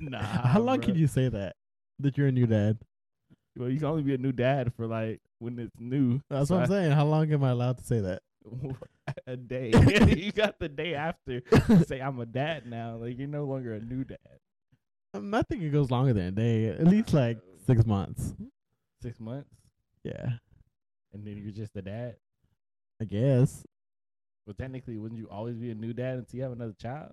nah. 0.00 0.18
How 0.22 0.60
long 0.60 0.78
bruh. 0.78 0.84
can 0.84 0.94
you 0.96 1.06
say 1.06 1.28
that? 1.28 1.54
That 1.98 2.16
you're 2.16 2.28
a 2.28 2.32
new 2.32 2.46
dad? 2.46 2.78
Well, 3.56 3.68
you 3.68 3.76
can 3.78 3.86
only 3.86 4.02
be 4.02 4.14
a 4.14 4.18
new 4.18 4.32
dad 4.32 4.72
for 4.74 4.86
like 4.86 5.20
when 5.38 5.58
it's 5.58 5.78
new. 5.78 6.20
That's 6.30 6.48
So 6.48 6.56
what 6.56 6.62
I'm 6.64 6.70
saying. 6.70 6.92
How 6.92 7.04
long 7.04 7.30
am 7.32 7.44
I 7.44 7.50
allowed 7.50 7.78
to 7.78 7.84
say 7.84 8.00
that? 8.00 8.22
a 9.26 9.36
day. 9.36 9.70
you 10.16 10.32
got 10.32 10.58
the 10.58 10.68
day 10.68 10.94
after 10.94 11.40
to 11.40 11.84
say 11.84 12.00
I'm 12.00 12.18
a 12.20 12.26
dad 12.26 12.66
now. 12.66 12.96
Like 12.96 13.18
you're 13.18 13.28
no 13.28 13.44
longer 13.44 13.74
a 13.74 13.80
new 13.80 14.04
dad. 14.04 14.18
Um, 15.14 15.34
I 15.34 15.42
think 15.42 15.62
it 15.62 15.70
goes 15.70 15.90
longer 15.90 16.12
than 16.12 16.24
a 16.26 16.30
day. 16.30 16.66
At 16.68 16.86
least 16.86 17.12
like 17.12 17.38
six 17.66 17.84
months. 17.84 18.34
Six 19.02 19.18
months, 19.18 19.48
Yeah, 20.04 20.28
and 21.12 21.26
then 21.26 21.38
you're 21.38 21.52
just 21.52 21.74
a 21.76 21.82
dad. 21.82 22.16
I 23.00 23.04
guess. 23.06 23.64
But 24.46 24.58
technically, 24.58 24.98
wouldn't 24.98 25.18
you 25.18 25.26
always 25.30 25.56
be 25.56 25.70
a 25.70 25.74
new 25.74 25.92
dad 25.94 26.18
until 26.18 26.36
you 26.36 26.42
have 26.42 26.52
another 26.52 26.74
child? 26.78 27.12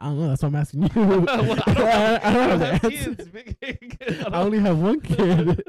I 0.00 0.04
don't 0.06 0.18
know. 0.20 0.28
That's 0.28 0.42
what 0.42 0.48
I'm 0.48 0.56
asking 0.56 0.82
you. 0.82 0.88
Well, 0.94 1.24
I 1.28 1.36
don't, 1.36 1.68
I, 1.68 2.20
I 2.24 2.32
don't 2.32 2.60
have 2.60 2.60
the 2.60 2.66
answer. 2.66 2.90
kids, 3.14 3.28
big- 3.28 4.26
I 4.32 4.40
only 4.40 4.58
have 4.60 4.78
one 4.78 5.00
kid. 5.00 5.62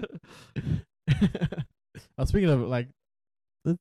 I 1.09 1.63
was 2.17 2.29
speaking 2.29 2.49
of 2.49 2.61
like, 2.61 2.89
I, 3.65 3.73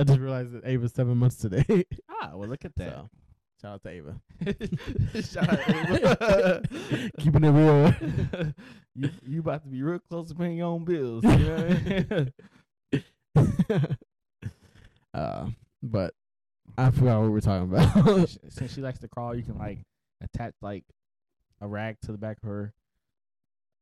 I 0.00 0.04
just 0.04 0.20
realized 0.20 0.52
that 0.52 0.64
Ava's 0.64 0.92
seven 0.92 1.16
months 1.18 1.36
today. 1.36 1.84
ah, 2.10 2.30
well, 2.34 2.48
look 2.48 2.64
at 2.64 2.74
that. 2.76 2.90
so, 2.92 3.10
shout 3.64 3.74
out 3.74 3.82
to 3.82 3.90
Ava. 3.90 4.20
Shout 5.22 5.48
out, 5.48 5.68
Ava. 5.68 6.62
Keeping 7.18 7.44
it 7.44 7.50
real. 7.50 7.94
you 8.94 9.10
you 9.26 9.40
about 9.40 9.62
to 9.62 9.68
be 9.68 9.82
real 9.82 10.00
close 10.10 10.28
to 10.28 10.34
paying 10.34 10.58
your 10.58 10.66
own 10.66 10.84
bills. 10.84 11.24
You 11.24 11.30
know 11.30 11.56
I 11.56 12.30
mean? 12.92 13.02
uh, 15.14 15.46
but 15.82 16.14
I 16.76 16.90
forgot 16.90 17.20
what 17.20 17.24
we 17.24 17.30
were 17.30 17.40
talking 17.40 17.72
about. 17.72 18.28
Since 18.50 18.74
she 18.74 18.80
likes 18.80 18.98
to 19.00 19.08
crawl, 19.08 19.34
you 19.34 19.42
can 19.42 19.58
like 19.58 19.78
attach 20.22 20.54
like 20.60 20.84
a 21.60 21.66
rag 21.66 21.96
to 22.02 22.12
the 22.12 22.18
back 22.18 22.38
of 22.42 22.48
her, 22.48 22.74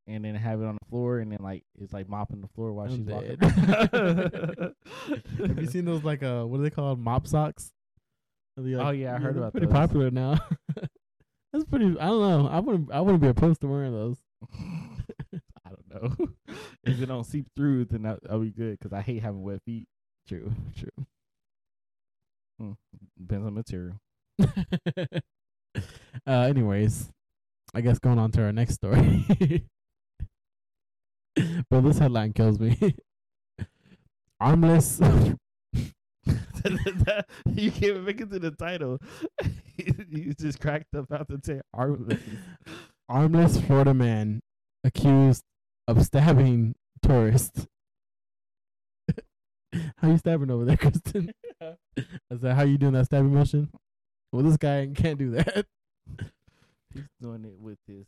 and 0.07 0.25
then 0.25 0.35
have 0.37 0.61
it 0.61 0.67
on 0.67 0.79
the 0.81 0.89
floor, 0.89 1.19
and 1.19 1.33
then 1.33 1.41
like 1.43 1.65
it's 1.81 1.93
like 1.93 2.09
mopping 2.09 2.41
the 2.41 2.49
floor 2.49 2.73
while 2.73 2.87
I'm 2.87 2.99
she's 2.99 3.07
walking. 3.07 3.39
Have 5.49 5.59
you 5.59 5.67
seen 5.67 5.85
those 5.85 6.05
like 6.05 6.23
uh 6.23 6.45
what 6.45 6.61
are 6.61 6.63
they 6.63 6.71
called 6.71 7.01
mop 7.01 7.27
socks? 7.27 7.73
Oh, 8.59 8.91
yeah, 8.91 9.15
I 9.15 9.19
heard 9.19 9.37
about 9.37 9.53
Pretty 9.53 9.67
those. 9.67 9.73
popular 9.75 10.11
now. 10.11 10.39
That's 11.53 11.65
pretty. 11.65 11.87
I 11.99 12.07
don't 12.07 12.21
know. 12.21 12.49
I 12.49 12.61
wouldn't. 12.61 12.93
I 12.93 13.01
wouldn't 13.01 13.23
be 13.23 13.29
opposed 13.29 13.61
to 13.61 13.67
wearing 13.67 13.93
those. 13.93 14.19
I 14.55 15.71
don't 15.71 16.19
know. 16.19 16.27
if 16.85 17.01
it 17.01 17.07
don't 17.07 17.25
seep 17.25 17.47
through, 17.57 17.87
then 17.87 18.03
that, 18.03 18.23
that'll 18.23 18.41
be 18.41 18.51
good 18.51 18.79
because 18.79 18.93
I 18.93 19.01
hate 19.03 19.23
having 19.23 19.43
wet 19.43 19.61
feet. 19.65 19.87
True. 20.29 20.53
True. 20.77 21.07
Depends 23.19 23.47
on 23.47 23.55
material. 23.55 23.97
uh. 26.27 26.31
Anyways, 26.31 27.11
I 27.75 27.81
guess 27.81 27.99
going 27.99 28.19
on 28.19 28.31
to 28.33 28.43
our 28.45 28.53
next 28.53 28.75
story. 28.75 29.67
but 31.71 31.81
this 31.83 31.99
headline 31.99 32.33
kills 32.33 32.59
me. 32.59 32.97
Armless. 34.41 35.01
you 37.55 37.73
can't 37.73 38.05
make 38.05 38.21
it 38.21 38.31
to 38.31 38.39
the 38.39 38.53
title. 38.53 38.99
you 39.77 40.35
just 40.35 40.61
cracked 40.61 40.95
up 40.95 41.11
out 41.13 41.29
the 41.29 41.39
tail. 41.39 41.63
Armless. 41.75 42.21
armless 43.09 43.61
Florida 43.61 43.95
man 43.95 44.41
accused 44.85 45.43
of 45.89 46.05
stabbing 46.05 46.75
tourist. 47.03 47.67
how 49.97 50.09
you 50.09 50.19
stabbing 50.19 50.51
over 50.51 50.65
there, 50.65 50.77
Kristen? 50.77 51.33
Is 52.31 52.41
that 52.41 52.55
how 52.55 52.63
you 52.63 52.79
doing 52.79 52.93
that 52.93 53.07
stabbing 53.07 53.35
motion? 53.35 53.71
Well, 54.33 54.43
this 54.43 54.57
guy 54.57 54.89
can't 54.95 55.19
do 55.19 55.31
that. 55.33 55.67
He's 56.95 57.05
doing 57.21 57.45
it 57.45 57.59
with 57.59 57.79
his. 57.87 58.07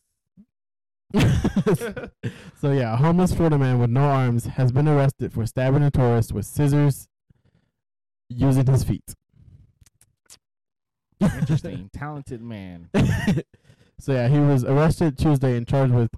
so 2.61 2.73
yeah, 2.73 2.95
a 2.95 2.97
homeless 2.97 3.35
Florida 3.35 3.59
man 3.59 3.79
with 3.79 3.91
no 3.91 4.03
arms 4.03 4.47
has 4.47 4.73
been 4.73 4.89
arrested 4.89 5.33
for 5.33 5.47
stabbing 5.47 5.83
a 5.83 5.91
tourist 5.91 6.33
with 6.33 6.45
scissors 6.45 7.09
using 8.35 8.67
his 8.67 8.85
feet. 8.85 9.15
Interesting, 11.21 11.91
talented 11.95 12.43
man. 12.43 12.91
so 13.99 14.13
yeah, 14.13 14.29
he 14.29 14.39
was 14.39 14.65
arrested 14.65 15.17
Tuesday 15.17 15.57
and 15.57 15.67
charged 15.67 15.95
with 15.95 16.11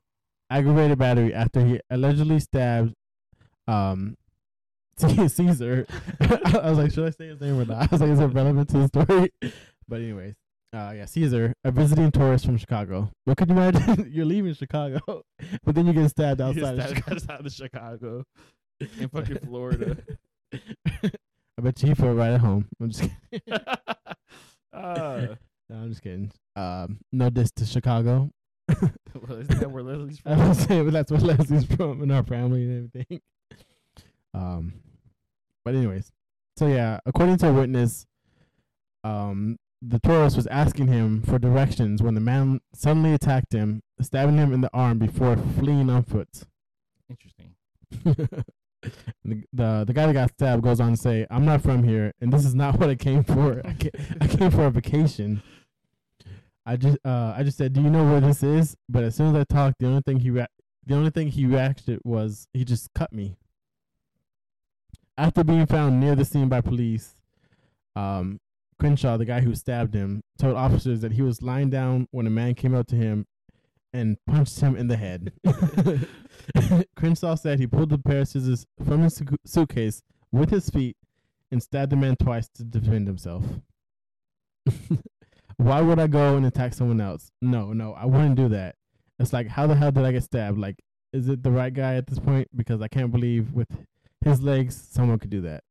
aggravated 0.51 0.99
battery 0.99 1.33
after 1.35 1.65
he 1.65 1.81
allegedly 1.91 2.41
stabbed 2.41 2.95
um 3.69 4.17
Caesar. 4.99 5.87
I 6.21 6.71
was 6.71 6.79
like, 6.79 6.91
should 6.93 7.07
I 7.07 7.11
say 7.11 7.29
his 7.29 7.41
name 7.41 7.61
or 7.61 7.65
not? 7.67 7.83
I 7.83 7.89
was 7.91 8.01
like, 8.01 8.11
is 8.11 8.21
it 8.21 8.27
relevant 8.27 8.69
to 8.71 8.79
the 8.79 8.89
story? 8.89 9.31
But 9.89 10.01
anyways, 10.01 10.35
uh 10.73 10.93
yeah, 10.97 11.05
Caesar, 11.05 11.53
a 11.65 11.71
visiting 11.71 12.11
tourist 12.11 12.47
from 12.47 12.57
Chicago. 12.57 13.11
What 13.25 13.37
could 13.37 13.49
you 13.51 13.57
imagine? 13.57 14.11
You're 14.13 14.25
leaving 14.25 14.55
Chicago, 14.55 15.23
but 15.65 15.75
then 15.75 15.87
you 15.87 15.93
get 15.93 16.09
stabbed 16.11 16.41
He 16.41 16.47
outside 16.47 16.79
of 16.79 16.83
stabbed 16.83 16.97
Chicago. 16.97 17.15
outside 17.17 17.47
of 17.47 17.53
Chicago, 17.53 18.25
in 18.81 19.09
fucking 19.11 19.39
Florida. 19.41 19.99
I 21.59 21.63
bet 21.63 21.83
you 21.83 21.89
he 21.89 21.95
felt 21.95 22.17
right 22.17 22.33
at 22.33 22.41
home. 22.41 22.67
I'm 22.81 22.91
just 22.91 23.09
kidding. 23.31 23.53
uh, 24.73 25.27
No, 25.69 25.77
I'm 25.79 25.89
just 25.89 26.01
kidding. 26.03 26.31
Um, 26.55 26.99
no 27.13 27.29
diss 27.29 27.51
to 27.57 27.65
Chicago. 27.67 28.31
well, 28.69 29.41
isn't 29.41 29.59
that 29.59 29.69
where 29.69 29.83
Leslie's 29.83 30.21
I 30.25 30.37
from? 30.37 30.49
was 30.49 30.59
saying, 30.61 30.85
but 30.85 30.93
that's 30.93 31.11
what 31.11 31.23
Leslie's 31.23 31.65
from 31.65 32.03
in 32.05 32.11
our 32.13 32.23
family 32.23 32.63
and 32.63 32.91
everything. 32.95 33.21
Um, 34.33 34.75
but 35.65 35.75
anyways, 35.75 36.13
so 36.57 36.69
yeah, 36.69 37.01
according 37.05 37.39
to 37.39 37.49
a 37.49 37.53
witness, 37.53 38.07
um, 39.03 39.57
the 39.83 39.99
tourist 39.99 40.37
was 40.37 40.47
asking 40.47 40.87
him 40.87 41.23
for 41.23 41.37
directions 41.39 42.01
when 42.01 42.15
the 42.15 42.21
man 42.21 42.61
suddenly 42.73 43.13
attacked 43.13 43.53
him, 43.53 43.83
stabbing 44.01 44.37
him 44.37 44.53
in 44.53 44.61
the 44.61 44.71
arm 44.73 44.99
before 44.99 45.37
fleeing 45.59 45.91
on 45.91 46.05
foot. 46.05 46.29
Interesting. 47.11 47.57
The, 49.25 49.43
the 49.53 49.85
the 49.87 49.93
guy 49.93 50.07
that 50.07 50.13
got 50.13 50.31
stabbed 50.31 50.63
goes 50.63 50.81
on 50.81 50.93
to 50.93 50.97
say, 50.97 51.27
"I'm 51.31 51.45
not 51.45 51.63
from 51.63 51.83
here, 51.83 52.13
and 52.21 52.33
this 52.33 52.45
is 52.45 52.55
not 52.55 52.77
what 52.79 52.91
I 52.91 52.95
came 52.95 53.25
for. 53.25 53.61
I 53.65 53.75
came, 53.75 53.91
I 54.21 54.27
came 54.27 54.51
for 54.51 54.67
a 54.67 54.71
vacation. 54.71 55.43
I 56.67 56.77
just 56.77 56.99
uh 57.05 57.33
I 57.37 57.45
just 57.45 57.57
said, 57.57 57.73
do 57.73 57.81
you 57.81 57.91
know 57.91 58.05
where 58.05 58.21
this 58.21 58.43
is? 58.43 58.77
But 58.89 59.05
as 59.05 59.15
soon 59.15 59.35
as 59.35 59.41
I 59.41 59.45
talked, 59.45 59.79
the 59.79 59.87
only 59.87 60.03
thing 60.03 60.19
he 60.19 60.31
rea- 60.31 60.49
the 60.85 60.97
only 60.97 61.11
thing 61.11 61.29
he 61.29 61.47
reacted 61.47 62.01
was 62.05 62.49
he 62.53 62.65
just 62.65 62.93
cut 62.93 63.13
me. 63.13 63.37
After 65.17 65.45
being 65.45 65.67
found 65.67 66.01
near 66.01 66.15
the 66.17 66.25
scene 66.25 66.49
by 66.49 66.61
police, 66.61 67.15
um, 67.95 68.41
Crenshaw, 68.79 69.17
the 69.17 69.25
guy 69.25 69.41
who 69.41 69.55
stabbed 69.55 69.95
him, 69.95 70.23
told 70.39 70.57
officers 70.57 71.01
that 71.01 71.13
he 71.13 71.23
was 71.23 71.41
lying 71.41 71.71
down 71.71 72.09
when 72.11 72.27
a 72.27 72.31
man 72.31 72.55
came 72.55 72.75
up 72.75 72.87
to 72.89 72.97
him 72.97 73.27
and 73.93 74.19
punched 74.27 74.61
him 74.61 74.77
in 74.77 74.89
the 74.89 74.97
head. 74.97 75.33
Crenshaw 76.97 77.35
said 77.35 77.59
he 77.59 77.67
pulled 77.67 77.93
a 77.93 77.99
pair 77.99 78.21
of 78.21 78.29
scissors 78.29 78.67
from 78.85 79.03
his 79.03 79.23
suitcase 79.45 80.03
with 80.33 80.51
his 80.51 80.71
feet 80.71 80.97
and 81.51 81.63
stabbed 81.63 81.93
the 81.93 81.97
man 81.97 82.17
twice 82.17 82.49
to 82.49 82.65
defend 82.65 83.07
himself. 83.07 83.45
Why 85.57 85.81
would 85.81 85.99
I 85.99 86.07
go 86.07 86.37
and 86.37 86.45
attack 86.45 86.75
someone 86.75 87.01
else? 87.01 87.31
No, 87.41 87.73
no, 87.73 87.95
I 87.95 88.05
wouldn't 88.05 88.37
do 88.37 88.49
that. 88.51 88.77
It's 89.19 89.33
like, 89.33 89.49
how 89.49 89.67
the 89.67 89.75
hell 89.75 89.93
did 89.93 90.05
I 90.05 90.13
get 90.13 90.25
stabbed? 90.25 90.59
Like, 90.59 90.77
is 91.13 91.29
it 91.29 91.43
the 91.43 91.51
right 91.51 91.73
guy 91.73 91.95
at 91.95 92.07
this 92.07 92.19
point? 92.19 92.49
Because 92.55 92.83
I 92.83 92.89
can't 92.89 93.11
believe 93.11 93.53
with 93.53 93.69
his 94.23 94.43
legs, 94.43 94.89
someone 94.91 95.19
could 95.19 95.31
do 95.31 95.41
that. 95.43 95.65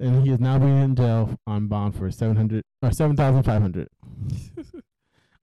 And 0.00 0.24
he 0.24 0.32
is 0.32 0.40
now 0.40 0.58
being 0.58 0.82
in 0.82 0.96
jail 0.96 1.38
on 1.46 1.68
bond 1.68 1.94
for 1.96 2.10
seven 2.10 2.36
hundred 2.36 2.64
or 2.82 2.90
seven 2.90 3.16
thousand 3.16 3.44
five 3.44 3.62
hundred. 3.62 3.88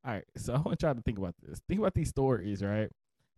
All 0.06 0.14
right, 0.14 0.26
so 0.36 0.54
I 0.56 0.60
want 0.60 0.82
y'all 0.82 0.96
to 0.96 1.02
think 1.02 1.18
about 1.18 1.36
this. 1.42 1.62
Think 1.68 1.80
about 1.80 1.94
these 1.94 2.10
stories, 2.10 2.64
right? 2.64 2.90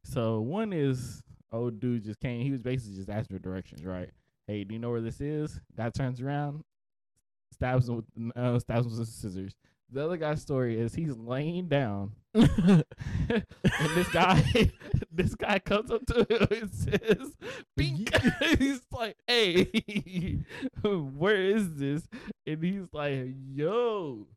So 0.04 0.42
one 0.42 0.74
is 0.74 1.24
old 1.52 1.80
dude 1.80 2.04
just 2.04 2.20
came. 2.20 2.42
He 2.42 2.52
was 2.52 2.62
basically 2.62 2.98
just 2.98 3.10
asking 3.10 3.38
for 3.38 3.42
directions, 3.42 3.84
right? 3.84 4.10
Hey, 4.48 4.64
do 4.64 4.74
you 4.74 4.80
know 4.80 4.92
where 4.92 5.02
this 5.02 5.22
is? 5.22 5.60
Guy 5.76 5.90
turns 5.90 6.22
around, 6.22 6.64
stabs 7.52 7.90
him 7.90 7.96
with 7.96 8.38
uh, 8.38 8.60
stabs 8.60 8.86
him 8.86 8.98
with 8.98 9.08
scissors. 9.08 9.56
The 9.92 10.04
other 10.04 10.18
guy's 10.18 10.42
story 10.42 10.80
is 10.80 10.96
he's 10.96 11.16
laying 11.16 11.68
down, 11.68 12.14
and 12.34 12.84
this 13.94 14.10
guy, 14.12 14.72
this 15.12 15.36
guy 15.36 15.60
comes 15.60 15.92
up 15.92 16.06
to 16.08 16.26
him 16.30 16.48
and 16.52 16.74
says, 16.74 17.36
"Bink." 17.78 18.10
he's 18.60 18.82
like, 18.92 19.18
"Hey, 19.28 20.44
where 20.84 21.42
is 21.42 21.76
this?" 21.76 22.08
And 22.48 22.64
he's 22.64 22.88
like, 22.92 23.28
"Yo." 23.54 24.28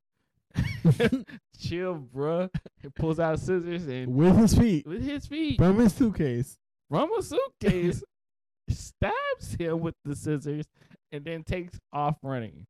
chill, 1.58 1.96
bruh. 2.14 2.50
He 2.82 2.88
pulls 2.88 3.20
out 3.20 3.40
scissors 3.40 3.86
and 3.86 4.14
with 4.14 4.36
his 4.36 4.56
feet 4.56 4.86
with 4.86 5.02
his 5.02 5.26
feet 5.26 5.58
from 5.58 5.78
his 5.78 5.94
suitcase. 5.94 6.56
from 6.90 7.10
a 7.18 7.22
suitcase, 7.22 8.02
stabs 8.68 9.54
him 9.58 9.80
with 9.80 9.94
the 10.04 10.14
scissors, 10.14 10.66
and 11.12 11.24
then 11.24 11.42
takes 11.42 11.78
off 11.92 12.16
running. 12.22 12.66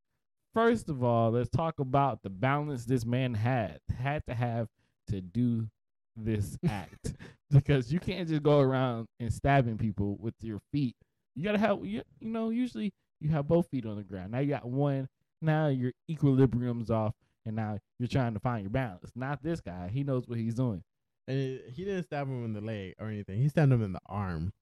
First 0.54 0.88
of 0.88 1.04
all, 1.04 1.32
let's 1.32 1.50
talk 1.50 1.78
about 1.78 2.22
the 2.22 2.30
balance 2.30 2.84
this 2.84 3.04
man 3.04 3.34
had 3.34 3.78
had 3.96 4.24
to 4.26 4.34
have 4.34 4.68
to 5.08 5.20
do 5.20 5.68
this 6.16 6.58
act 6.68 7.14
because 7.50 7.92
you 7.92 8.00
can't 8.00 8.28
just 8.28 8.42
go 8.42 8.60
around 8.60 9.06
and 9.20 9.32
stabbing 9.32 9.78
people 9.78 10.16
with 10.18 10.34
your 10.40 10.60
feet. 10.72 10.96
You 11.34 11.44
gotta 11.44 11.58
have 11.58 11.84
you, 11.84 12.02
you 12.20 12.28
know 12.28 12.50
usually 12.50 12.92
you 13.20 13.30
have 13.30 13.48
both 13.48 13.68
feet 13.68 13.86
on 13.86 13.96
the 13.96 14.02
ground. 14.02 14.32
Now 14.32 14.40
you 14.40 14.48
got 14.48 14.66
one. 14.66 15.08
Now 15.40 15.68
your 15.68 15.92
equilibrium's 16.10 16.90
off, 16.90 17.14
and 17.48 17.56
now 17.56 17.78
you're 17.98 18.06
trying 18.08 18.34
to 18.34 18.40
find 18.40 18.62
your 18.62 18.70
balance. 18.70 19.10
Not 19.16 19.42
this 19.42 19.60
guy. 19.60 19.88
He 19.92 20.04
knows 20.04 20.28
what 20.28 20.38
he's 20.38 20.54
doing. 20.54 20.84
And 21.26 21.36
it- 21.38 21.70
he 21.74 21.84
didn't 21.84 22.04
stab 22.04 22.28
him 22.28 22.44
in 22.44 22.52
the 22.52 22.60
leg 22.60 22.94
or 23.00 23.08
anything. 23.08 23.40
He 23.42 23.48
stabbed 23.48 23.72
him 23.72 23.82
in 23.82 23.92
the 23.92 24.00
arm. 24.06 24.52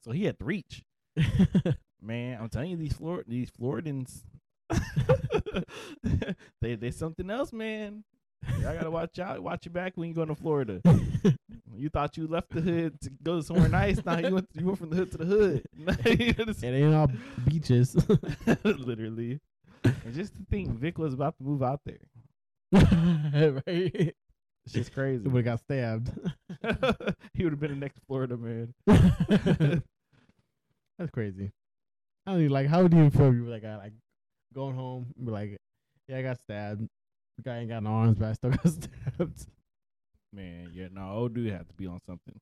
So 0.00 0.12
he 0.12 0.24
had 0.24 0.38
to 0.38 0.44
reach. 0.44 0.84
Man, 2.00 2.38
I'm 2.40 2.48
telling 2.48 2.70
you, 2.70 2.76
these 2.76 2.92
Flor- 2.92 3.24
these 3.26 3.50
Floridans, 3.50 4.22
they 6.60 6.74
they 6.76 6.90
something 6.92 7.28
else, 7.30 7.52
man. 7.52 8.04
Y'all 8.60 8.72
gotta 8.74 8.90
watch 8.90 9.18
out, 9.18 9.42
watch 9.42 9.66
your 9.66 9.72
back 9.72 9.96
when 9.96 10.08
you 10.08 10.14
go 10.14 10.24
to 10.24 10.34
Florida. 10.34 10.80
You 11.76 11.88
thought 11.90 12.16
you 12.16 12.26
left 12.26 12.50
the 12.50 12.60
hood 12.60 13.00
to 13.02 13.10
go 13.22 13.40
somewhere 13.40 13.68
nice. 13.68 14.04
Now 14.04 14.18
you 14.18 14.34
went 14.34 14.48
you 14.52 14.66
went 14.66 14.78
from 14.78 14.90
the 14.90 14.96
hood 14.96 15.12
to 15.12 15.18
the 15.18 15.24
hood. 15.24 15.62
it 15.86 16.64
ain't 16.64 16.92
all 16.92 17.08
beaches. 17.46 17.94
Literally. 18.64 19.38
And 19.84 20.12
just 20.12 20.34
to 20.34 20.40
think, 20.50 20.70
Vic 20.70 20.98
was 20.98 21.14
about 21.14 21.38
to 21.38 21.44
move 21.44 21.62
out 21.62 21.80
there. 21.86 21.98
right? 22.72 24.14
It's 24.64 24.74
just 24.74 24.92
crazy. 24.92 25.26
Would 25.26 25.46
have 25.46 25.56
got 25.56 25.60
stabbed. 25.60 26.10
he 27.34 27.44
would 27.44 27.52
have 27.54 27.60
been 27.60 27.70
the 27.70 27.76
next 27.76 28.00
Florida 28.06 28.36
man. 28.36 28.74
That's 30.98 31.10
crazy. 31.12 31.52
I 32.26 32.32
don't 32.32 32.40
even 32.40 32.52
like. 32.52 32.66
How 32.66 32.82
would 32.82 32.92
you 32.92 33.08
feel 33.10 33.32
you 33.32 33.44
were 33.44 33.50
like, 33.50 33.62
like 33.62 33.92
going 34.54 34.74
home, 34.74 35.06
be 35.24 35.30
like, 35.30 35.58
yeah, 36.08 36.18
I 36.18 36.22
got 36.22 36.38
stabbed. 36.40 36.86
The 37.36 37.42
guy 37.42 37.58
ain't 37.58 37.70
got 37.70 37.82
no 37.82 37.90
arms, 37.90 38.18
but 38.18 38.28
I 38.28 38.32
still 38.34 38.50
got 38.50 38.68
stabbed. 38.68 39.46
Man, 40.32 40.70
yeah, 40.74 40.88
no, 40.92 41.08
old 41.10 41.34
dude 41.34 41.50
had 41.52 41.68
to 41.68 41.74
be 41.74 41.86
on 41.86 42.00
something. 42.04 42.38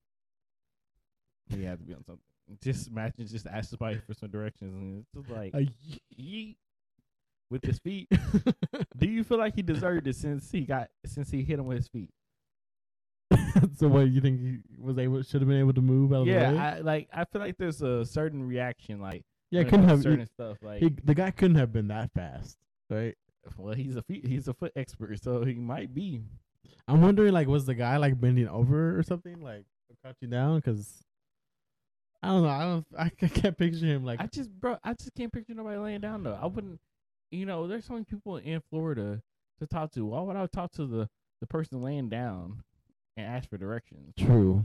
He 1.49 1.63
had 1.63 1.79
to 1.79 1.85
be 1.85 1.95
on 1.95 2.05
something. 2.05 2.23
Just 2.63 2.89
imagine 2.89 3.27
just 3.27 3.47
ask 3.47 3.71
somebody 3.71 4.01
for 4.07 4.15
some 4.15 4.31
directions 4.31 4.75
and 4.75 4.99
it's 5.01 5.09
just 5.15 5.37
like 5.37 5.55
Uh, 5.55 5.71
yeet. 6.19 6.57
With 7.51 7.65
his 7.65 7.79
feet. 7.79 8.09
Do 8.97 9.07
you 9.07 9.25
feel 9.25 9.39
like 9.39 9.55
he 9.55 9.63
deserved 9.63 10.07
it 10.07 10.17
since 10.17 10.51
he 10.51 10.63
got 10.63 10.89
since 11.05 11.31
he 11.31 11.43
hit 11.43 11.59
him 11.59 11.67
with 11.67 11.79
his 11.79 11.89
feet? 11.89 12.11
so 13.79 13.89
what 13.89 14.09
you 14.09 14.21
think 14.21 14.41
he 14.41 14.59
was 14.79 14.99
able 14.99 15.23
should 15.23 15.41
have 15.41 15.49
been 15.49 15.59
able 15.59 15.73
to 15.75 15.81
move 15.81 16.13
out 16.13 16.21
of 16.21 16.27
the 16.27 16.33
way? 16.33 16.41
Yeah, 16.41 16.75
I, 16.77 16.81
like 16.81 17.09
I 17.13 17.25
feel 17.25 17.41
like 17.41 17.57
there's 17.59 17.83
a 17.83 18.05
certain 18.05 18.47
reaction, 18.47 19.01
like 19.01 19.25
yeah, 19.51 19.65
couldn't 19.65 19.89
have 19.89 20.03
to 20.03 20.09
he, 20.09 20.15
certain 20.15 20.27
stuff. 20.27 20.59
Like, 20.63 20.81
he, 20.81 20.93
the 21.05 21.15
guy 21.15 21.31
couldn't 21.31 21.57
have 21.57 21.73
been 21.73 21.89
that 21.89 22.13
fast, 22.13 22.57
right? 22.91 23.15
well, 23.57 23.75
he's 23.75 23.97
a 23.97 24.03
feet, 24.03 24.27
he's 24.27 24.49
a 24.49 24.55
foot 24.55 24.73
expert, 24.77 25.23
so 25.23 25.45
he 25.45 25.55
might 25.55 25.95
be. 25.95 26.23
I'm 26.89 27.01
wondering 27.01 27.33
like 27.33 27.49
was 27.49 27.67
the 27.67 27.75
guy 27.75 27.97
like 27.97 28.21
bending 28.21 28.49
over 28.49 28.99
or 28.99 29.03
something 29.03 29.41
like 29.41 29.65
crouching 30.03 30.31
down 30.31 30.57
because 30.57 31.03
I 32.23 32.29
don't 32.29 32.43
know 32.43 32.49
I 32.49 32.63
don't 32.63 32.87
I 32.97 33.27
can't 33.27 33.57
picture 33.57 33.87
him 33.87 34.05
like 34.05 34.21
I 34.21 34.27
just, 34.27 34.51
bro, 34.51 34.77
I 34.85 34.95
just 34.95 35.15
can't 35.15 35.33
picture 35.33 35.55
nobody 35.55 35.79
laying 35.79 36.01
down 36.01 36.23
though. 36.23 36.39
I 36.41 36.47
wouldn't, 36.47 36.81
you 37.31 37.47
know, 37.47 37.67
there's 37.67 37.85
so 37.85 37.93
many 37.95 38.05
people 38.05 38.37
in 38.37 38.61
Florida 38.71 39.23
to 39.61 39.67
talk 39.67 39.93
to. 39.93 40.05
Why 40.07 40.21
would 40.21 40.37
I 40.37 40.47
talk 40.47 40.73
to 40.73 40.87
the 40.87 41.09
the 41.41 41.47
person 41.47 41.83
laying 41.83 42.09
down 42.09 42.63
and 43.17 43.27
ask 43.27 43.49
for 43.49 43.59
directions? 43.59 44.15
true. 44.19 44.65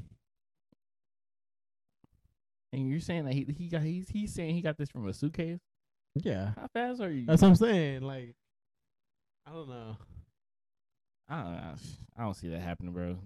And 2.73 2.89
you're 2.89 3.01
saying 3.01 3.25
that 3.25 3.33
he 3.33 3.45
he 3.57 3.67
got 3.67 3.81
he's 3.81 4.07
he's 4.09 4.33
saying 4.33 4.55
he 4.55 4.61
got 4.61 4.77
this 4.77 4.89
from 4.89 5.07
a 5.07 5.13
suitcase. 5.13 5.59
Yeah, 6.15 6.51
How 6.57 6.67
fast 6.73 7.01
are 7.01 7.11
you? 7.11 7.25
that's 7.25 7.41
what 7.41 7.49
I'm 7.49 7.55
saying. 7.55 8.01
Like 8.01 8.33
I 9.45 9.51
don't 9.51 9.67
know. 9.69 9.97
I 11.29 11.41
don't 11.41 11.51
know. 11.53 11.73
I 12.17 12.23
don't 12.23 12.33
see 12.35 12.49
that 12.49 12.61
happening, 12.61 12.93
bro. 12.93 13.17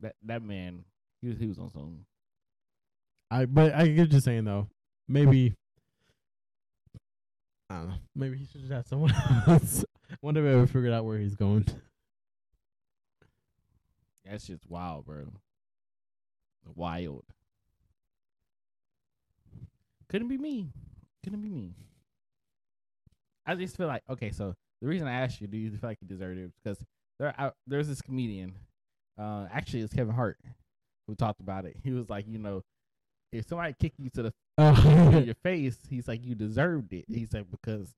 That 0.00 0.14
that 0.24 0.42
man, 0.42 0.84
he 1.22 1.28
was 1.28 1.38
he 1.38 1.46
was 1.46 1.58
on 1.58 1.70
some. 1.70 2.06
I 3.30 3.44
but 3.44 3.72
I 3.74 3.86
get 3.88 4.10
you're 4.10 4.20
saying 4.20 4.44
though. 4.44 4.68
Maybe 5.08 5.54
I 7.70 7.74
don't 7.74 7.88
know. 7.88 7.94
Maybe 8.16 8.36
he 8.36 8.46
should 8.46 8.62
just 8.62 8.72
have 8.72 8.86
someone 8.86 9.14
else. 9.46 9.84
Wonder 10.22 10.44
if 10.44 10.52
I 10.52 10.58
ever 10.58 10.66
figured 10.66 10.92
out 10.92 11.04
where 11.04 11.18
he's 11.18 11.36
going. 11.36 11.66
That's 14.28 14.46
just 14.46 14.68
wild, 14.68 15.06
bro. 15.06 15.26
Wild. 16.74 17.24
Couldn't 20.08 20.28
be 20.28 20.36
me. 20.36 20.72
Couldn't 21.22 21.40
be 21.40 21.48
me. 21.48 21.74
I 23.46 23.54
just 23.54 23.76
feel 23.76 23.86
like 23.86 24.02
okay. 24.10 24.32
So 24.32 24.54
the 24.82 24.88
reason 24.88 25.06
I 25.06 25.12
asked 25.12 25.40
you, 25.40 25.46
do 25.46 25.56
you 25.56 25.70
feel 25.70 25.90
like 25.90 25.98
you 26.00 26.08
deserved 26.08 26.38
it? 26.38 26.50
Because 26.62 26.84
there, 27.18 27.34
I, 27.38 27.52
there's 27.66 27.88
this 27.88 28.02
comedian. 28.02 28.54
Uh, 29.18 29.46
actually, 29.52 29.82
it's 29.82 29.94
Kevin 29.94 30.14
Hart 30.14 30.38
who 31.06 31.14
talked 31.14 31.40
about 31.40 31.64
it. 31.64 31.76
He 31.82 31.92
was 31.92 32.08
like, 32.10 32.26
you 32.28 32.38
know, 32.38 32.62
if 33.32 33.46
somebody 33.46 33.74
kick 33.78 33.92
you 33.98 34.10
to 34.10 34.22
the 34.22 34.32
In 34.60 35.24
your 35.26 35.34
face, 35.36 35.78
he's 35.88 36.06
like, 36.06 36.24
you 36.24 36.34
deserved 36.34 36.92
it. 36.92 37.06
He's 37.08 37.32
like, 37.32 37.50
because, 37.50 37.94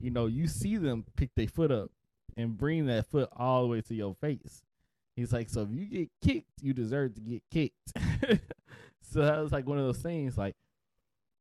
you 0.00 0.10
know, 0.10 0.26
you 0.26 0.46
see 0.46 0.76
them 0.76 1.04
pick 1.16 1.30
their 1.34 1.48
foot 1.48 1.70
up 1.70 1.90
and 2.36 2.56
bring 2.56 2.86
that 2.86 3.06
foot 3.06 3.28
all 3.36 3.62
the 3.62 3.68
way 3.68 3.80
to 3.82 3.94
your 3.94 4.14
face. 4.14 4.62
He's 5.16 5.32
like, 5.32 5.48
so 5.48 5.62
if 5.62 5.68
you 5.70 5.86
get 5.86 6.10
kicked, 6.22 6.62
you 6.62 6.72
deserve 6.72 7.14
to 7.14 7.20
get 7.20 7.42
kicked. 7.50 7.92
so 9.02 9.22
that 9.22 9.38
was 9.38 9.52
like 9.52 9.66
one 9.66 9.78
of 9.78 9.84
those 9.84 9.98
things, 10.02 10.36
like, 10.38 10.56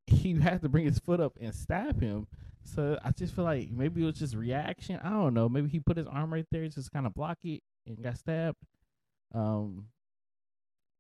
he 0.08 0.34
had 0.40 0.62
to 0.62 0.70
bring 0.70 0.86
his 0.86 1.00
foot 1.00 1.20
up 1.20 1.38
and 1.40 1.54
stab 1.54 2.02
him. 2.02 2.28
So 2.64 2.98
I 3.04 3.12
just 3.12 3.36
feel 3.36 3.46
like 3.46 3.72
maybe 3.72 4.04
it 4.04 4.06
was 4.06 4.20
just 4.20 4.36
reaction. 4.36 5.00
I 5.04 5.10
don't 5.10 5.34
know. 5.34 5.50
Maybe 5.50 5.70
he 5.70 5.80
put 5.80 5.98
his 5.98 6.08
arm 6.08 6.34
right 6.34 6.46
there, 6.52 6.68
just 6.68 6.92
kind 6.92 7.06
of 7.06 7.14
block 7.14 7.40
it, 7.44 7.62
and 7.86 8.02
got 8.02 8.18
stabbed. 8.18 8.58
Um, 9.34 9.88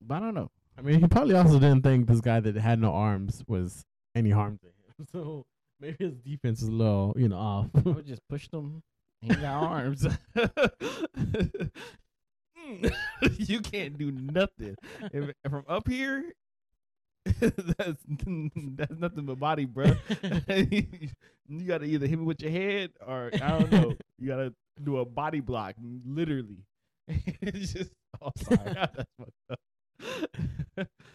but 0.02 0.16
I 0.16 0.20
don't 0.20 0.36
know. 0.36 0.52
I 0.78 0.82
mean, 0.82 1.00
he 1.00 1.08
probably 1.08 1.36
also 1.36 1.60
didn't 1.60 1.84
think 1.84 2.08
this 2.08 2.22
guy 2.22 2.40
that 2.40 2.56
had 2.56 2.80
no 2.80 2.94
arms 2.94 3.44
was 3.48 3.86
any 4.16 4.32
harm 4.32 4.58
to 4.60 4.68
him. 4.68 4.74
So 5.12 5.46
maybe 5.80 6.06
his 6.06 6.16
defense 6.18 6.62
is 6.62 6.70
a 6.70 6.72
little, 6.72 7.14
you 7.18 7.28
know, 7.28 7.38
off. 7.38 7.68
I 7.76 7.80
would 7.90 8.06
just 8.06 8.22
push 8.30 8.48
them. 8.50 8.84
He 9.22 9.30
got 9.30 9.64
arms. 9.64 10.08
you 13.38 13.60
can't 13.62 13.98
do 13.98 14.12
nothing. 14.12 14.76
If, 15.12 15.32
from 15.50 15.66
up 15.68 15.88
here, 15.88 16.32
that's 17.26 18.00
that's 18.06 19.00
nothing 19.00 19.26
but 19.26 19.40
body, 19.40 19.66
bro. 19.66 19.94
you 20.48 21.66
gotta 21.66 21.86
either 21.86 22.08
hit 22.08 22.20
me 22.20 22.26
with 22.26 22.42
your 22.42 22.52
head 22.52 22.92
or 23.06 23.32
I 23.34 23.60
don't 23.60 23.72
know. 23.72 23.94
You 24.20 24.28
gotta 24.28 24.54
do 24.82 24.98
a 24.98 25.06
body 25.06 25.40
block, 25.40 25.76
literally. 26.06 26.66
it's 27.08 27.74
just 27.74 27.92
oh 28.22 28.32
sorry, 28.38 28.74
that's 28.74 29.10
fucked 29.18 29.32
up. 29.50 29.60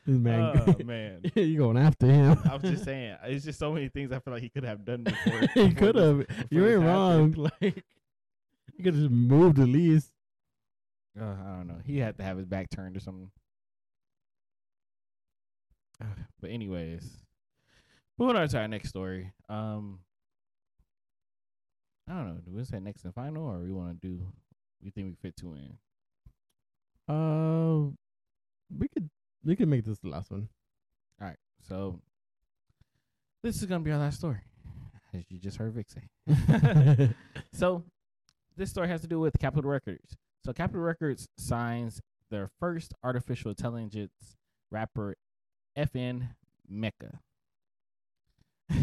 Man, 0.07 0.63
oh 0.67 0.75
man. 0.85 1.21
you 1.35 1.59
going 1.59 1.77
after 1.77 2.07
him? 2.07 2.39
I 2.45 2.55
was 2.57 2.63
just 2.63 2.85
saying, 2.85 3.17
it's 3.25 3.45
just 3.45 3.59
so 3.59 3.73
many 3.73 3.89
things 3.89 4.13
I 4.13 4.19
feel 4.19 4.35
like 4.35 4.43
he 4.43 4.49
could 4.49 4.65
have 4.65 4.85
done 4.85 5.05
before. 5.05 5.41
he 5.55 5.73
could 5.73 5.97
have. 5.97 6.27
You 6.51 6.67
ain't 6.67 6.83
wrong. 6.83 7.33
happened. 7.33 7.53
Like 7.61 7.85
you 8.77 8.85
could 8.85 8.95
have 8.95 9.03
just 9.03 9.11
moved 9.11 9.59
at 9.59 9.69
least. 9.69 10.13
Uh, 11.21 11.25
I 11.25 11.57
don't 11.57 11.67
know. 11.67 11.81
He 11.85 11.99
had 11.99 12.17
to 12.19 12.23
have 12.23 12.37
his 12.37 12.47
back 12.47 12.71
turned 12.71 12.97
or 12.97 13.01
something. 13.01 13.31
Uh, 16.01 16.05
but 16.41 16.51
anyways, 16.51 17.25
moving 18.19 18.37
on 18.37 18.49
to 18.49 18.59
our 18.59 18.69
next 18.69 18.91
story. 18.91 19.33
Um, 19.49 20.01
I 22.09 22.13
don't 22.13 22.29
know. 22.29 22.41
Do 22.45 22.53
we 22.53 22.65
say 22.65 22.79
next 22.79 23.05
and 23.05 23.15
final, 23.15 23.47
or 23.47 23.59
we 23.59 23.73
want 23.73 24.01
to 24.01 24.09
do? 24.09 24.27
We 24.83 24.91
think 24.91 25.09
we 25.09 25.15
fit 25.21 25.37
two 25.37 25.55
in. 25.55 25.77
Uh, 27.13 27.91
we 28.77 28.89
could 28.89 29.09
we 29.45 29.57
could 29.57 29.69
make 29.69 29.85
this 29.85 29.99
the 29.99 30.09
last 30.09 30.31
one. 30.31 30.49
All 31.21 31.29
right. 31.29 31.39
So 31.67 32.01
this 33.43 33.57
is 33.57 33.67
gonna 33.67 33.85
be 33.85 33.93
our 33.93 33.99
last 33.99 34.19
story, 34.19 34.41
as 35.15 35.25
you 35.29 35.39
just 35.39 35.57
heard 35.57 35.73
Vic 35.73 35.87
say. 35.89 37.15
so 37.53 37.85
this 38.57 38.71
story 38.71 38.89
has 38.89 39.01
to 39.03 39.07
do 39.07 39.21
with 39.21 39.39
Capitol 39.39 39.71
Records. 39.71 40.17
So 40.45 40.53
Capitol 40.53 40.83
Records 40.83 41.29
signs 41.39 42.01
their 42.31 42.51
first 42.61 42.95
artificial 43.03 43.51
intelligence 43.51 44.37
rapper, 44.71 45.17
FN 45.77 46.31
Meka. 46.71 47.19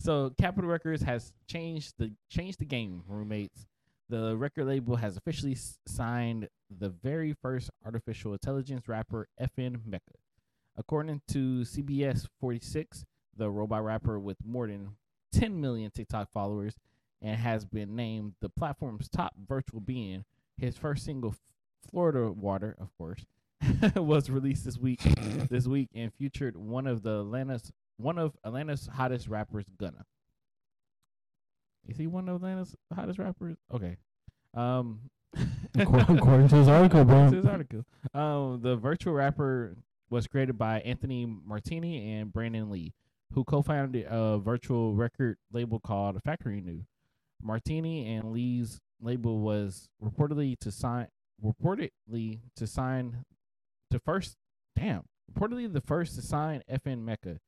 so 0.00 0.30
Capitol 0.38 0.70
Records 0.70 1.02
has 1.02 1.32
changed 1.46 1.94
the 1.98 2.12
changed 2.30 2.58
the 2.58 2.64
game, 2.64 3.02
roommates. 3.06 3.66
The 4.08 4.36
record 4.36 4.66
label 4.66 4.96
has 4.96 5.16
officially 5.16 5.56
signed 5.86 6.48
the 6.70 6.90
very 6.90 7.32
first 7.32 7.70
artificial 7.84 8.32
intelligence 8.32 8.86
rapper, 8.86 9.28
FN 9.40 9.80
Meka. 9.88 10.14
According 10.76 11.22
to 11.28 11.62
CBS 11.62 12.28
46, 12.40 13.04
the 13.36 13.50
robot 13.50 13.82
rapper 13.82 14.20
with 14.20 14.36
more 14.44 14.68
than 14.68 14.90
10 15.32 15.60
million 15.60 15.90
TikTok 15.90 16.30
followers 16.32 16.74
and 17.20 17.36
has 17.36 17.64
been 17.64 17.96
named 17.96 18.34
the 18.40 18.48
platform's 18.48 19.08
top 19.08 19.34
virtual 19.48 19.80
being. 19.80 20.24
His 20.56 20.76
first 20.76 21.04
single, 21.04 21.34
Florida 21.90 22.30
Water, 22.30 22.76
of 22.78 22.96
course, 22.96 23.24
was 23.96 24.30
released 24.30 24.64
this 24.64 24.78
week. 24.78 25.00
this 25.50 25.66
week 25.66 25.88
and 25.94 26.12
featured 26.14 26.56
one 26.56 26.86
of 26.86 27.02
the 27.02 27.20
Atlanta's 27.20 27.72
one 27.98 28.18
of 28.18 28.36
Atlanta's 28.44 28.88
hottest 28.92 29.26
rappers, 29.26 29.64
Gunna. 29.78 30.04
Is 31.88 31.96
he 31.96 32.06
one 32.06 32.28
of 32.28 32.36
Atlanta's 32.36 32.74
hottest 32.94 33.18
rappers? 33.18 33.56
Okay. 33.72 33.96
Um, 34.54 35.10
According- 35.78 36.16
according 36.18 36.48
to 36.48 36.56
his 36.56 36.68
article, 36.68 37.04
bro. 37.04 37.26
According 37.26 37.30
to 37.32 37.36
his 37.36 37.46
article. 37.46 37.84
Um, 38.14 38.60
the 38.62 38.76
virtual 38.76 39.12
rapper 39.14 39.76
was 40.08 40.26
created 40.26 40.56
by 40.56 40.80
Anthony 40.80 41.26
Martini 41.26 42.14
and 42.14 42.32
Brandon 42.32 42.70
Lee, 42.70 42.94
who 43.32 43.44
co-founded 43.44 44.06
a 44.08 44.38
virtual 44.38 44.94
record 44.94 45.36
label 45.52 45.80
called 45.80 46.22
Factory 46.22 46.60
New. 46.60 46.84
Martini 47.42 48.14
and 48.14 48.32
Lee's 48.32 48.80
label 49.00 49.40
was 49.40 49.88
reportedly 50.02 50.58
to 50.60 50.70
sign 50.72 51.08
reportedly 51.44 52.40
to 52.56 52.66
sign 52.66 53.24
to 53.90 53.98
first 53.98 54.36
damn 54.74 55.02
reportedly 55.30 55.70
the 55.70 55.82
first 55.82 56.14
to 56.14 56.22
sign 56.22 56.62
FN 56.70 57.04
Meka, 57.04 57.38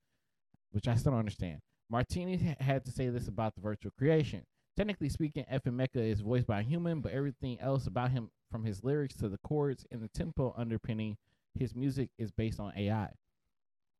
which 0.72 0.86
I 0.86 0.94
still 0.94 1.12
don't 1.12 1.20
understand. 1.20 1.60
Martini 1.90 2.56
had 2.60 2.84
to 2.84 2.90
say 2.90 3.08
this 3.08 3.28
about 3.28 3.54
the 3.54 3.60
virtual 3.60 3.92
creation. 3.96 4.42
Technically 4.76 5.08
speaking, 5.08 5.44
FN 5.52 5.74
Meka 5.74 5.96
is 5.96 6.20
voiced 6.20 6.46
by 6.46 6.60
a 6.60 6.62
human, 6.62 7.00
but 7.00 7.12
everything 7.12 7.58
else 7.60 7.86
about 7.86 8.10
him, 8.10 8.30
from 8.50 8.64
his 8.64 8.84
lyrics 8.84 9.16
to 9.16 9.28
the 9.28 9.38
chords 9.38 9.84
and 9.90 10.02
the 10.02 10.08
tempo 10.08 10.54
underpinning 10.56 11.16
his 11.54 11.74
music, 11.74 12.10
is 12.18 12.30
based 12.30 12.60
on 12.60 12.72
AI. 12.76 13.10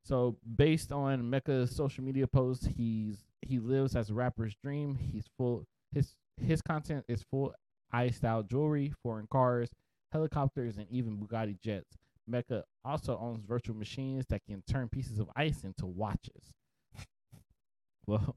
So, 0.05 0.37
based 0.57 0.93
on 0.93 1.23
Meka's 1.23 1.75
social 1.75 2.05
media 2.05 2.27
posts, 2.27 2.67
he's 2.67 3.25
he 3.43 3.59
lives 3.59 3.97
as 3.97 4.11
a 4.11 4.15
rapper's 4.15 4.55
dream. 4.63 4.95
He's 4.95 5.27
full 5.37 5.67
his 5.93 6.15
his 6.41 6.63
content 6.63 7.05
is 7.09 7.25
full 7.31 7.55
i 7.93 8.09
style 8.11 8.43
jewelry, 8.43 8.93
foreign 9.03 9.27
cars, 9.27 9.71
helicopters, 10.13 10.77
and 10.77 10.87
even 10.91 11.17
Bugatti 11.17 11.61
jets. 11.61 11.97
Meka 12.31 12.63
also 12.85 13.19
owns 13.19 13.45
virtual 13.45 13.77
machines 13.77 14.27
that 14.27 14.45
can 14.45 14.63
turn 14.69 14.89
pieces 14.89 15.19
of 15.19 15.31
ice 15.35 15.65
into 15.65 15.87
watches. 15.87 16.53
Well, 18.09 18.35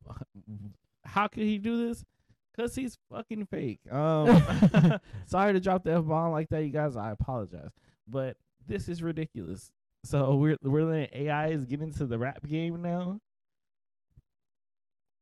how 1.06 1.28
could 1.28 1.44
he 1.44 1.58
do 1.58 1.88
this? 1.88 2.04
Cause 2.58 2.76
he's 2.76 2.98
fucking 3.10 3.46
fake. 3.46 3.80
Um, 3.90 4.44
sorry 5.26 5.54
to 5.54 5.60
drop 5.62 5.86
the 5.86 5.94
f 5.94 6.04
bomb 6.06 6.34
like 6.34 6.50
that, 6.50 6.64
you 6.64 6.70
guys. 6.70 6.98
I 6.98 7.12
apologize, 7.12 7.72
but 8.08 8.36
this 8.68 8.90
is 8.90 9.02
ridiculous. 9.02 9.72
So 10.04 10.36
we're 10.36 10.58
we're 10.62 10.84
letting 10.84 11.30
AIs 11.30 11.64
get 11.64 11.82
into 11.82 12.06
the 12.06 12.18
rap 12.18 12.46
game 12.46 12.82
now. 12.82 13.20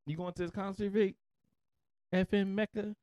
You 0.07 0.17
going 0.17 0.33
to 0.33 0.41
this 0.41 0.51
concert, 0.51 0.91
Vic? 0.91 1.13
FN 2.11 2.55
Meka, 2.57 2.95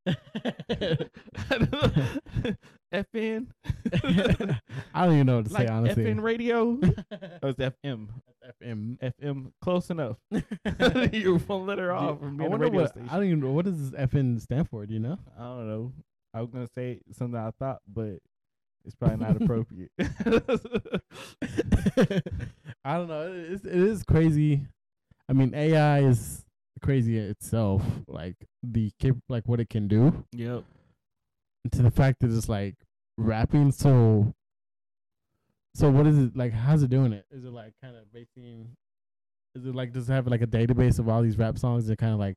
FN, 2.94 3.46
I 4.94 5.04
don't 5.04 5.14
even 5.14 5.26
know 5.26 5.36
what 5.36 5.46
to 5.46 5.52
like 5.52 5.66
say 5.68 5.72
honestly. 5.74 6.04
FN 6.04 6.22
radio. 6.22 6.78
Oh, 7.42 7.48
it's 7.48 7.58
FM. 7.58 8.08
FM. 8.62 8.98
FM, 9.20 9.52
close 9.60 9.90
enough. 9.90 10.16
You're 11.12 11.38
one 11.38 11.66
letter 11.66 11.92
off 11.92 12.20
from 12.20 12.40
I 12.40 12.44
being 12.48 12.52
a 12.52 12.56
radio 12.58 12.80
what 12.80 12.90
station. 12.90 13.08
I 13.10 13.14
don't 13.16 13.24
even 13.24 13.40
know 13.40 13.50
what 13.52 13.64
does 13.64 13.90
this 13.90 14.00
FN 14.00 14.40
stand 14.40 14.68
for. 14.70 14.86
Do 14.86 14.94
you 14.94 15.00
know? 15.00 15.18
I 15.38 15.42
don't 15.42 15.68
know. 15.68 15.92
I 16.32 16.40
was 16.42 16.50
gonna 16.50 16.68
say 16.74 17.00
something 17.12 17.38
I 17.38 17.50
thought, 17.58 17.80
but 17.92 18.18
it's 18.84 18.94
probably 18.94 19.16
not 19.16 19.42
appropriate. 19.42 19.90
I 22.84 22.96
don't 22.98 23.08
know. 23.08 23.32
It 23.32 23.52
is, 23.52 23.64
it 23.64 23.74
is 23.74 24.02
crazy. 24.04 24.62
I 25.28 25.32
mean, 25.32 25.54
AI 25.54 26.00
is 26.00 26.44
crazy 26.82 27.18
in 27.18 27.24
itself. 27.24 27.82
Like 28.06 28.36
the 28.62 28.92
cap- 29.00 29.16
like 29.28 29.44
what 29.46 29.58
it 29.60 29.68
can 29.68 29.88
do. 29.88 30.24
yep. 30.32 30.62
To 31.72 31.82
the 31.82 31.90
fact 31.90 32.20
that 32.20 32.30
it's 32.30 32.48
like 32.48 32.76
rapping. 33.18 33.72
So, 33.72 34.34
so 35.74 35.90
what 35.90 36.06
is 36.06 36.18
it 36.18 36.36
like? 36.36 36.52
How's 36.52 36.82
it 36.82 36.90
doing 36.90 37.12
it? 37.12 37.26
Is 37.30 37.44
it 37.44 37.52
like 37.52 37.72
kind 37.82 37.96
of 37.96 38.12
basing? 38.12 38.76
Is 39.54 39.66
it 39.66 39.74
like 39.74 39.92
does 39.92 40.08
it 40.08 40.12
have 40.12 40.26
like 40.26 40.42
a 40.42 40.46
database 40.46 40.98
of 40.98 41.08
all 41.08 41.22
these 41.22 41.38
rap 41.38 41.58
songs 41.58 41.88
and 41.88 41.98
kind 41.98 42.12
of 42.12 42.18
like 42.18 42.36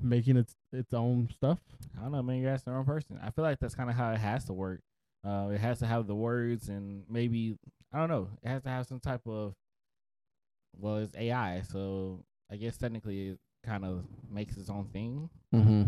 making 0.00 0.36
its 0.36 0.54
its 0.72 0.94
own 0.94 1.28
stuff? 1.34 1.58
I 1.98 2.02
don't 2.02 2.12
know, 2.12 2.22
man. 2.22 2.40
You're 2.40 2.52
asking 2.52 2.72
the 2.72 2.76
wrong 2.76 2.86
person. 2.86 3.18
I 3.22 3.30
feel 3.30 3.44
like 3.44 3.58
that's 3.58 3.74
kind 3.74 3.90
of 3.90 3.96
how 3.96 4.12
it 4.12 4.18
has 4.18 4.44
to 4.44 4.52
work. 4.52 4.80
Uh, 5.26 5.48
it 5.52 5.60
has 5.60 5.80
to 5.80 5.86
have 5.86 6.06
the 6.06 6.14
words 6.14 6.68
and 6.68 7.02
maybe 7.10 7.56
I 7.92 7.98
don't 7.98 8.08
know. 8.08 8.28
It 8.42 8.48
has 8.48 8.62
to 8.62 8.68
have 8.68 8.86
some 8.86 9.00
type 9.00 9.26
of. 9.26 9.54
Well, 10.78 10.96
it's 10.98 11.16
AI, 11.16 11.62
so 11.62 12.20
I 12.50 12.56
guess 12.56 12.76
technically 12.76 13.28
it 13.28 13.38
kind 13.64 13.84
of 13.84 14.04
makes 14.30 14.56
its 14.56 14.68
own 14.68 14.86
thing. 14.92 15.30
Mm-hmm. 15.54 15.84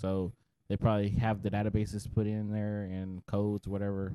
So 0.00 0.32
they 0.68 0.76
probably 0.76 1.10
have 1.10 1.42
the 1.42 1.50
databases 1.50 2.12
put 2.12 2.26
in 2.26 2.52
there 2.52 2.82
and 2.90 3.24
codes, 3.26 3.68
whatever, 3.68 4.12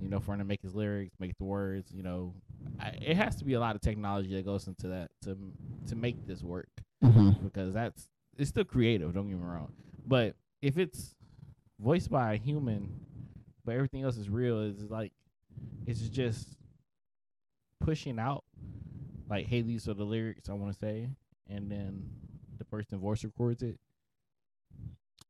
you 0.00 0.08
know, 0.08 0.18
for 0.20 0.32
him 0.32 0.38
to 0.38 0.44
make 0.44 0.62
his 0.62 0.74
lyrics, 0.74 1.14
make 1.20 1.36
the 1.38 1.44
words. 1.44 1.92
You 1.94 2.02
know, 2.02 2.34
I, 2.80 2.88
it 3.02 3.16
has 3.16 3.36
to 3.36 3.44
be 3.44 3.54
a 3.54 3.60
lot 3.60 3.74
of 3.76 3.82
technology 3.82 4.34
that 4.34 4.44
goes 4.44 4.66
into 4.66 4.88
that 4.88 5.10
to 5.22 5.36
to 5.88 5.96
make 5.96 6.26
this 6.26 6.42
work 6.42 6.68
Mm-hmm. 7.04 7.44
because 7.44 7.72
that's 7.72 8.08
it's 8.36 8.50
still 8.50 8.64
creative. 8.64 9.14
Don't 9.14 9.28
get 9.28 9.38
me 9.38 9.44
wrong, 9.44 9.72
but 10.06 10.34
if 10.62 10.76
it's 10.78 11.14
voiced 11.78 12.10
by 12.10 12.34
a 12.34 12.36
human, 12.36 12.90
but 13.64 13.74
everything 13.74 14.02
else 14.02 14.16
is 14.18 14.28
real, 14.28 14.60
is 14.60 14.90
like 14.90 15.12
it's 15.86 16.00
just 16.08 16.48
pushing 17.80 18.18
out 18.18 18.44
like, 19.28 19.46
hey, 19.46 19.62
these 19.62 19.88
are 19.88 19.94
the 19.94 20.04
lyrics 20.04 20.48
I 20.48 20.52
want 20.54 20.72
to 20.72 20.78
say, 20.78 21.08
and 21.48 21.70
then 21.70 22.04
the 22.58 22.64
person 22.64 22.98
voice 22.98 23.24
records 23.24 23.62
it. 23.62 23.78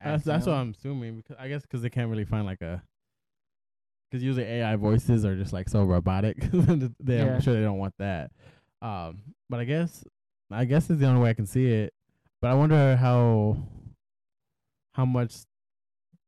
That's 0.02 0.24
that's 0.24 0.46
what. 0.46 0.54
I'm 0.54 0.70
assuming 0.70 1.16
because 1.16 1.36
I 1.38 1.48
guess 1.48 1.62
because 1.62 1.82
they 1.82 1.90
can't 1.90 2.10
really 2.10 2.24
find 2.24 2.46
like 2.46 2.62
a 2.62 2.82
because 4.10 4.24
usually 4.24 4.46
AI 4.46 4.76
voices 4.76 5.24
are 5.24 5.36
just 5.36 5.52
like 5.52 5.68
so 5.68 5.84
robotic. 5.84 6.36
they 6.50 7.18
Yeah. 7.18 7.34
I'm 7.34 7.40
sure 7.40 7.54
they 7.54 7.60
don't 7.60 7.78
want 7.78 7.94
that. 7.98 8.30
Um, 8.82 9.22
but 9.48 9.60
I 9.60 9.64
guess 9.64 10.04
I 10.50 10.64
guess 10.64 10.88
it's 10.90 11.00
the 11.00 11.06
only 11.06 11.20
way 11.20 11.30
I 11.30 11.34
can 11.34 11.46
see 11.46 11.66
it. 11.66 11.92
But 12.40 12.50
I 12.50 12.54
wonder 12.54 12.96
how 12.96 13.58
how 14.94 15.04
much 15.04 15.34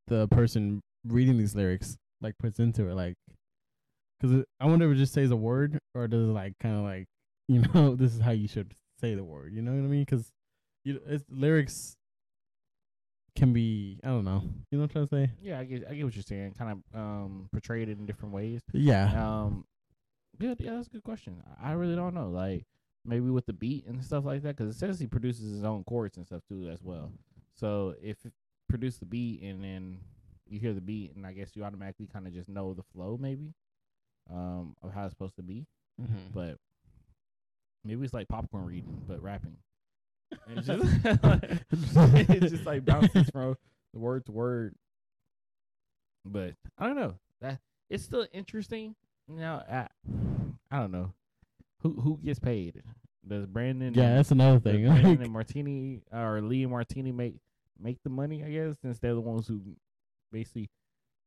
the 0.07 0.29
person 0.29 0.81
reading 1.07 1.39
these 1.39 1.55
lyrics 1.55 1.97
like 2.21 2.35
puts 2.39 2.59
into 2.59 2.89
it, 2.89 2.95
like 2.95 3.15
because 4.21 4.45
I 4.61 4.67
wonder 4.67 4.91
if 4.91 4.97
it 4.97 5.01
just 5.01 5.15
says 5.15 5.31
a 5.31 5.37
word 5.37 5.79
or 5.95 6.07
does 6.07 6.29
it 6.29 6.33
like 6.33 6.55
kind 6.61 6.77
of 6.77 6.83
like 6.83 7.07
you 7.49 7.63
know 7.75 7.97
this 7.97 8.15
is 8.15 8.21
how 8.21 8.31
you 8.31 8.49
should 8.49 8.73
say 9.01 9.15
the 9.15 9.25
word. 9.25 9.53
You 9.55 9.63
know 9.63 9.73
what 9.73 9.79
I 9.79 9.89
mean? 9.89 10.05
Because 10.05 10.31
you 10.85 11.01
it's 11.07 11.25
lyrics 11.31 11.97
can 13.37 13.53
be 13.53 13.99
I 14.05 14.09
don't 14.09 14.25
know. 14.25 14.43
You 14.71 14.79
know 14.79 14.85
what 14.85 14.97
I'm 14.97 15.09
trying 15.09 15.09
to 15.09 15.29
say? 15.29 15.33
Yeah, 15.43 15.59
I 15.59 15.65
get 15.65 15.85
I 15.89 15.95
get 15.95 16.05
what 16.05 16.15
you're 16.15 16.23
saying. 16.23 16.55
Kind 16.59 16.83
of 16.95 16.99
um 16.99 17.49
portrayed 17.53 17.89
it 17.89 17.99
in 17.99 18.07
different 18.07 18.35
ways. 18.35 18.61
Yeah. 18.73 19.11
Um, 19.27 19.65
good. 20.39 20.61
Yeah, 20.61 20.73
that's 20.75 20.89
a 20.89 20.91
good 20.91 21.05
question. 21.05 21.43
I 21.63 21.73
really 21.73 21.97
don't 21.97 22.15
know. 22.15 22.29
Like 22.29 22.67
maybe 23.05 23.31
with 23.31 23.47
the 23.47 23.53
beat 23.53 23.87
and 23.87 24.05
stuff 24.05 24.25
like 24.25 24.43
that, 24.43 24.57
because 24.57 24.75
it 24.75 24.79
says 24.79 25.01
he 25.01 25.07
produces 25.07 25.51
his 25.51 25.65
own 25.65 25.85
chords 25.85 26.17
and 26.17 26.27
stuff 26.27 26.43
too 26.49 26.69
as 26.71 26.83
well. 26.83 27.13
So 27.55 27.95
if 28.03 28.25
it 28.25 28.33
produce 28.69 28.99
the 28.99 29.07
beat 29.07 29.43
and 29.43 29.63
then 29.63 29.99
you 30.49 30.61
hear 30.61 30.73
the 30.73 30.81
beat, 30.81 31.15
and 31.17 31.27
I 31.27 31.33
guess 31.33 31.51
you 31.55 31.65
automatically 31.65 32.09
kind 32.13 32.27
of 32.27 32.35
just 32.35 32.49
know 32.49 32.75
the 32.75 32.83
flow 32.83 33.19
maybe 33.21 33.55
um 34.31 34.77
of 34.83 34.93
how 34.93 35.05
it's 35.05 35.13
supposed 35.13 35.37
to 35.37 35.43
be. 35.43 35.67
Mm-hmm. 36.01 36.33
But 36.35 36.59
maybe 37.85 38.05
it's 38.05 38.15
like 38.15 38.29
popcorn 38.29 38.67
reading, 38.67 39.03
but 39.09 39.23
rapping. 39.23 39.57
And 40.49 40.59
it's 40.59 40.67
just 40.67 40.85
it 42.31 42.41
just 42.51 42.67
like 42.67 42.85
bounces 42.85 43.29
from 43.31 43.57
the 43.93 43.99
word 44.01 44.25
to 44.27 44.33
word. 44.33 44.75
But 46.25 46.55
I 46.79 46.87
don't 46.87 46.97
know. 46.97 47.15
That 47.41 47.59
it's 47.91 48.05
still 48.05 48.27
interesting. 48.33 48.95
Now 49.29 49.63
I, 49.71 49.89
I 50.71 50.79
don't 50.81 50.93
know 50.93 51.13
who 51.81 51.93
who 52.01 52.19
gets 52.25 52.39
paid. 52.39 52.83
Does 53.27 53.47
Brandon? 53.47 53.95
yeah, 53.95 54.05
and- 54.05 54.19
that's 54.19 54.31
another 54.31 54.59
thing. 54.61 54.87
Brandon 54.87 55.23
and 55.23 55.33
Martini 55.33 56.03
or 56.13 56.41
Lee 56.41 56.63
and 56.63 56.71
Martini 56.73 57.13
make 57.13 57.37
make 57.81 57.99
the 58.03 58.11
money? 58.11 58.45
I 58.45 58.51
guess 58.51 58.77
since 58.83 58.99
they're 58.99 59.15
the 59.15 59.21
ones 59.21 59.47
who 59.49 59.61
basically 60.31 60.71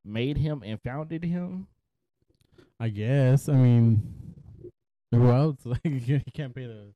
made 0.03 0.37
him 0.37 0.61
and 0.65 0.79
founded 0.81 1.23
him. 1.23 1.67
I 2.79 2.89
guess. 2.89 3.47
I 3.49 3.53
mean, 3.53 4.01
who 5.11 5.29
else? 5.29 5.57
Like 5.65 5.79
you 5.83 6.21
can't 6.33 6.53
pay 6.55 6.65
the 6.67 6.93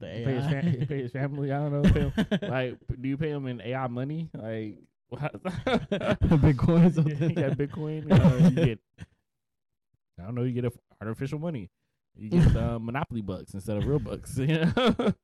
the 0.00 0.06
Pay 0.06 0.24
his, 0.34 0.44
AI. 0.46 0.50
fam- 0.50 0.86
pay 0.86 1.02
his 1.02 1.12
family. 1.12 1.52
I 1.52 1.58
don't 1.58 1.82
know. 1.82 1.88
Him, 1.90 2.12
like, 2.42 2.78
do 3.00 3.08
you 3.08 3.16
pay 3.16 3.30
him 3.30 3.46
in 3.46 3.60
AI 3.60 3.86
money? 3.86 4.28
Like. 4.34 4.78
Bitcoin 5.60 6.86
or 6.86 6.90
something. 6.94 7.30
you 7.30 7.34
got 7.34 7.58
Bitcoin. 7.58 8.10
Uh, 8.12 8.48
you 8.48 8.50
get, 8.66 8.78
I 10.20 10.24
don't 10.24 10.34
know. 10.36 10.42
You 10.44 10.52
get 10.52 10.64
a 10.64 10.72
artificial 11.00 11.38
money. 11.40 11.68
You 12.16 12.30
get 12.30 12.56
uh, 12.56 12.78
Monopoly 12.78 13.20
bucks 13.22 13.54
instead 13.54 13.76
of 13.76 13.86
real 13.86 13.98
bucks. 13.98 14.38
You 14.38 14.46
know? 14.76 15.14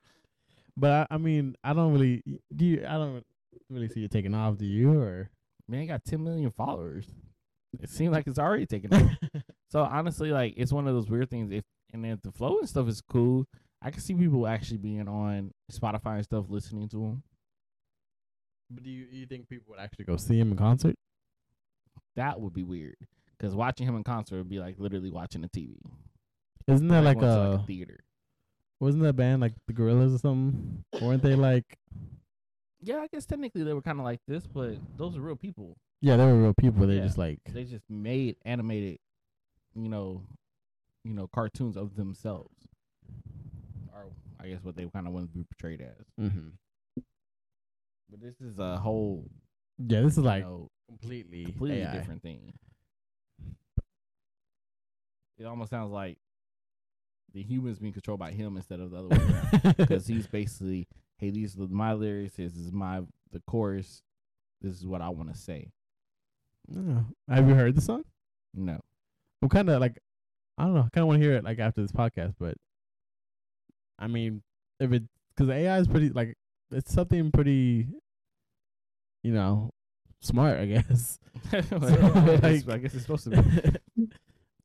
But 0.77 0.91
I, 0.91 1.15
I 1.15 1.19
mean, 1.19 1.55
I 1.63 1.73
don't 1.73 1.93
really. 1.93 2.23
Do 2.55 2.65
you? 2.65 2.85
I 2.87 2.95
don't 2.95 3.23
really 3.71 3.89
see 3.89 4.05
it 4.05 4.11
taking 4.11 4.35
off. 4.35 4.59
Do 4.59 4.67
you? 4.67 4.93
Or 4.99 5.31
Man, 5.69 5.87
got 5.87 6.05
10 6.05 6.23
million 6.23 6.51
followers. 6.51 7.07
It 7.81 7.91
seems 7.91 8.13
like 8.13 8.27
it's 8.27 8.39
already 8.39 8.67
taken 8.67 8.93
off. 8.93 9.11
so 9.71 9.83
honestly, 9.83 10.31
like, 10.33 10.55
it's 10.57 10.73
one 10.73 10.87
of 10.89 10.95
those 10.95 11.09
weird 11.09 11.31
things. 11.31 11.51
If 11.53 11.65
and 11.93 12.05
if 12.07 12.23
the 12.23 12.33
flow 12.33 12.59
and 12.59 12.69
stuff 12.69 12.89
is 12.89 13.01
cool, 13.01 13.47
I 13.87 13.91
can 13.93 14.01
see 14.01 14.15
people 14.15 14.49
actually 14.49 14.79
being 14.79 15.07
on 15.07 15.53
Spotify 15.71 16.17
and 16.17 16.25
stuff, 16.25 16.47
listening 16.49 16.89
to 16.89 17.05
him. 17.05 17.23
But 18.69 18.83
do 18.83 18.91
you 18.91 19.07
you 19.13 19.27
think 19.27 19.49
people 19.49 19.67
would 19.71 19.79
actually 19.81 20.07
go 20.07 20.17
see 20.17 20.41
him 20.41 20.51
in 20.51 20.59
concert? 20.59 20.97
That 22.17 22.41
would 22.41 22.53
be 22.53 22.65
weird. 22.65 22.97
Because 23.39 23.55
watching 23.55 23.87
him 23.87 23.95
in 23.95 24.03
concert 24.03 24.39
would 24.39 24.49
be 24.49 24.59
like 24.59 24.75
literally 24.79 25.11
watching 25.13 25.45
a 25.45 25.49
TV. 25.49 25.77
Isn't 26.67 26.89
that 26.89 27.05
like, 27.05 27.21
going 27.21 27.33
to, 27.33 27.41
a, 27.41 27.47
like 27.53 27.61
a 27.61 27.67
theater. 27.67 28.01
wasn't 28.81 29.05
that 29.05 29.13
band 29.13 29.41
like 29.41 29.53
the 29.69 29.73
Gorillaz 29.73 30.17
or 30.17 30.19
something? 30.19 30.83
Weren't 31.01 31.23
they 31.23 31.37
like 31.37 31.79
Yeah, 32.83 32.97
I 32.97 33.07
guess 33.07 33.25
technically 33.25 33.63
they 33.63 33.73
were 33.73 33.83
kind 33.83 34.01
of 34.01 34.05
like 34.05 34.19
this, 34.27 34.49
but 34.49 34.79
those 34.97 35.17
are 35.17 35.21
real 35.21 35.37
people. 35.37 35.77
yeah, 36.01 36.17
they 36.17 36.25
were 36.25 36.43
real 36.43 36.55
people. 36.55 36.89
They 36.89 36.97
Yeah. 36.97 37.05
just 37.05 37.19
like 37.19 37.39
They 37.53 37.63
just 37.63 37.89
made 37.89 38.35
animated, 38.45 38.99
you 39.77 39.89
know, 39.89 40.23
you 41.05 41.15
know, 41.15 41.29
cartoons 41.29 41.77
of 41.77 41.95
themselves. 41.95 42.51
Or 44.39 44.47
I 44.47 44.49
guess 44.49 44.63
what 44.63 44.77
they 44.77 44.87
kind 44.87 45.07
of 45.07 45.13
want 45.13 45.31
to 45.33 45.39
be 45.39 45.45
portrayed 45.45 45.81
as. 45.81 46.07
mm-hmm. 46.21 46.49
But 48.09 48.21
this 48.21 48.41
is 48.41 48.59
a 48.59 48.77
whole, 48.77 49.29
yeah. 49.79 50.03
This 50.03 50.13
is 50.13 50.19
like 50.19 50.45
you 50.45 50.49
know, 50.49 50.71
completely 50.89 51.45
completely 51.47 51.83
AI. 51.83 51.93
different 51.93 52.23
thing. 52.23 52.53
It 55.39 55.45
almost 55.45 55.71
sounds 55.71 55.91
like 55.91 56.19
the 57.35 57.43
humans 57.43 57.79
being 57.79 57.93
controlled 57.93 58.21
by 58.21 58.31
him 58.31 58.57
instead 58.57 58.81
of 58.81 58.93
the 58.93 58.99
other 58.99 59.09
way 59.09 59.17
around. 59.17 59.77
Because 59.77 60.07
he's 60.07 60.27
basically, 60.27 60.89
hey, 61.19 61.31
these 61.31 61.59
are 61.59 61.67
my 61.69 61.93
lyrics. 61.93 62.37
This 62.37 62.55
is 62.55 62.73
my 62.73 63.03
the 63.33 63.43
chorus. 63.47 64.03
This 64.63 64.73
is 64.73 64.87
what 64.87 65.03
I 65.03 65.09
want 65.11 65.33
to 65.35 65.39
say. 65.39 65.73
Yeah. 66.69 67.03
Have 67.29 67.49
you 67.49 67.55
heard 67.55 67.75
the 67.75 67.81
song? 67.81 68.05
No, 68.55 68.81
I'm 69.43 69.49
kind 69.49 69.69
of 69.69 69.81
like, 69.81 69.99
I 70.57 70.65
don't 70.65 70.75
know. 70.75 70.81
I 70.81 70.89
kind 70.95 71.03
of 71.03 71.09
want 71.09 71.21
to 71.21 71.27
hear 71.27 71.37
it 71.37 71.45
like 71.45 71.59
after 71.59 71.83
this 71.83 71.93
podcast, 71.93 72.35
but 72.39 72.55
I 73.99 74.07
mean, 74.07 74.43
if 74.81 74.93
it 74.93 75.03
because 75.35 75.51
AI 75.51 75.79
is 75.79 75.89
pretty 75.89 76.11
like 76.11 76.35
it's 76.71 76.93
something 76.93 77.31
pretty, 77.31 77.87
you 79.23 79.33
know, 79.33 79.71
smart. 80.21 80.59
I 80.59 80.67
guess. 80.67 81.19
Well, 81.71 81.85
I, 81.85 82.37
guess, 82.39 82.67
like- 82.67 82.69
I 82.71 82.79
guess 82.79 82.95
it's 82.95 83.03
supposed 83.03 83.25
to 83.25 83.31
be. 83.43 84.07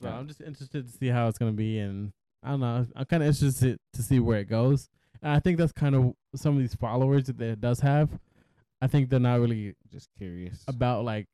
so. 0.02 0.10
I'm 0.10 0.28
just 0.28 0.42
interested 0.42 0.88
to 0.88 0.98
see 0.98 1.08
how 1.08 1.28
it's 1.28 1.38
gonna 1.38 1.52
be, 1.52 1.80
and 1.80 2.12
I 2.44 2.52
don't 2.52 2.60
know. 2.62 2.88
I'm 2.96 3.06
kind 3.06 3.24
of 3.24 3.28
interested 3.28 3.78
to 3.94 4.02
see 4.04 4.20
where 4.20 4.40
it 4.40 4.46
goes. 4.50 4.90
And 5.22 5.32
I 5.34 5.40
think 5.40 5.58
that's 5.60 5.72
kind 5.74 5.94
of 5.96 6.14
some 6.36 6.56
of 6.56 6.60
these 6.62 6.74
followers 6.76 7.26
that 7.26 7.40
it 7.40 7.62
does 7.62 7.82
have. 7.82 8.10
I 8.82 8.88
think 8.88 9.10
they're 9.12 9.20
not 9.20 9.40
really 9.40 9.76
Just 9.92 10.10
curious. 10.18 10.64
about 10.68 11.04
like 11.06 11.28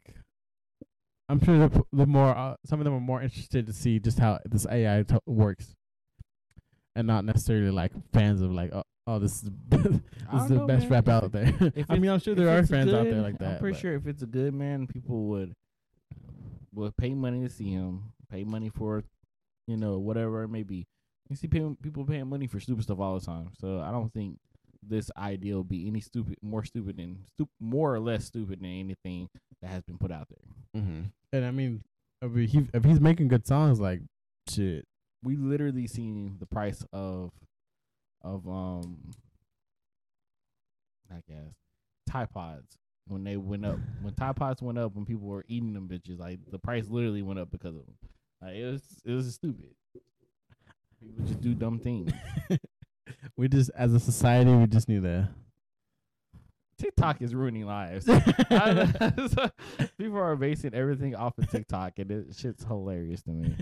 I'm 1.30 1.42
sure 1.44 1.70
the 1.70 1.84
the 1.94 2.06
more 2.06 2.36
uh, 2.36 2.56
some 2.66 2.80
of 2.80 2.84
them 2.86 2.94
are 2.94 3.00
more 3.00 3.22
interested 3.22 3.68
to 3.68 3.74
see 3.74 4.00
just 4.00 4.20
how 4.20 4.40
this 4.46 4.66
AI 4.70 5.04
t- 5.04 5.16
works, 5.26 5.76
and 6.98 7.08
not 7.08 7.24
necessarily 7.24 7.70
like 7.70 7.92
fans 8.12 8.42
of 8.42 8.52
like 8.52 8.74
oh, 8.74 8.84
oh, 9.06 9.20
this 9.20 9.44
is 9.44 9.50
this 9.70 9.86
is 9.86 10.48
the 10.50 10.56
know, 10.56 10.68
best 10.68 10.90
man. 10.90 10.90
rap 10.90 11.08
out 11.08 11.32
there. 11.32 11.54
I 11.90 11.98
mean, 11.98 12.12
I'm 12.12 12.20
sure 12.20 12.36
there 12.36 12.50
are 12.50 12.60
it's 12.60 12.70
fans 12.70 12.92
out 12.92 13.06
there 13.06 13.22
like 13.22 13.38
that. 13.38 13.54
I'm 13.54 13.60
pretty 13.60 13.76
but- 13.76 13.82
sure 13.82 13.96
if 13.96 14.08
it's 14.08 14.24
a 14.24 14.28
good 14.28 14.54
man, 14.54 14.88
people 14.88 15.28
would 15.28 15.54
would 16.74 16.98
pay 16.98 17.14
money 17.14 17.42
to 17.44 17.50
see 17.50 17.70
him, 17.72 18.12
pay 18.30 18.44
money 18.44 18.70
for, 18.70 19.04
you 19.68 19.78
know, 19.78 19.98
whatever 20.00 20.44
it 20.44 20.50
may 20.50 20.64
be. 20.64 20.86
You 21.30 21.36
see 21.36 21.48
people 21.48 21.78
people 21.82 22.04
paying 22.04 22.28
money 22.28 22.48
for 22.48 22.60
stupid 22.60 22.84
stuff 22.84 23.00
all 23.00 23.20
the 23.20 23.26
time. 23.26 23.52
So 23.60 23.80
I 23.80 23.92
don't 23.92 24.12
think 24.12 24.38
this 24.82 25.12
idea 25.18 25.56
will 25.56 25.64
be 25.64 25.88
any 25.88 26.02
stupid, 26.02 26.38
more 26.42 26.64
stupid 26.64 26.98
than 26.98 27.20
stu- 27.34 27.50
more 27.60 27.94
or 27.94 28.00
less 28.00 28.26
stupid 28.26 28.60
than 28.60 28.80
anything 28.80 29.30
that 29.62 29.70
has 29.70 29.84
been 29.84 29.98
put 29.98 30.12
out 30.12 30.28
there. 30.30 30.82
Mm-hmm. 30.82 31.02
And 31.34 31.46
I 31.46 31.52
mean, 31.52 31.84
if, 32.22 32.52
he, 32.52 32.68
if 32.74 32.84
he's 32.84 33.00
making 33.00 33.28
good 33.28 33.46
songs, 33.46 33.80
like 33.80 34.02
shit, 34.50 34.86
We 35.28 35.36
literally 35.36 35.88
seen 35.88 36.38
the 36.40 36.46
price 36.46 36.86
of 36.94 37.34
of 38.24 38.48
um 38.48 39.12
I 41.12 41.20
guess 41.28 41.54
Tide 42.10 42.32
Pods 42.32 42.78
when 43.08 43.26
they 43.26 43.36
went 43.36 43.66
up 43.66 43.78
when 44.02 44.14
Tide 44.14 44.38
Pods 44.38 44.62
went 44.62 44.78
up 44.78 44.96
when 44.96 45.04
people 45.04 45.28
were 45.28 45.44
eating 45.50 45.74
them 45.74 45.90
bitches 45.90 46.18
like 46.18 46.40
the 46.50 46.58
price 46.58 46.88
literally 46.88 47.24
went 47.24 47.42
up 47.42 47.52
because 47.52 47.76
of 47.76 47.86
them. 47.86 47.98
Like 48.42 48.56
it 48.56 48.72
was 48.72 48.82
it 49.04 49.12
was 49.12 49.34
stupid. 49.34 49.72
People 51.02 51.26
just 51.26 51.42
do 51.42 51.54
dumb 51.54 51.80
things. 51.80 52.10
we 53.36 53.50
just 53.50 53.70
as 53.76 53.94
a 53.94 54.00
society, 54.00 54.54
we 54.54 54.66
just 54.66 54.88
need 54.88 55.04
to. 55.04 55.28
TikTok 56.80 57.22
is 57.22 57.36
ruining 57.36 57.66
lives. 57.66 58.06
people 59.98 60.20
are 60.20 60.38
basing 60.38 60.74
everything 60.74 61.16
off 61.16 61.38
of 61.38 61.52
TikTok 61.52 62.00
and 62.00 62.12
it 62.12 62.28
shit's 62.34 62.64
hilarious 62.64 63.24
to 63.24 63.32
me. 63.32 63.54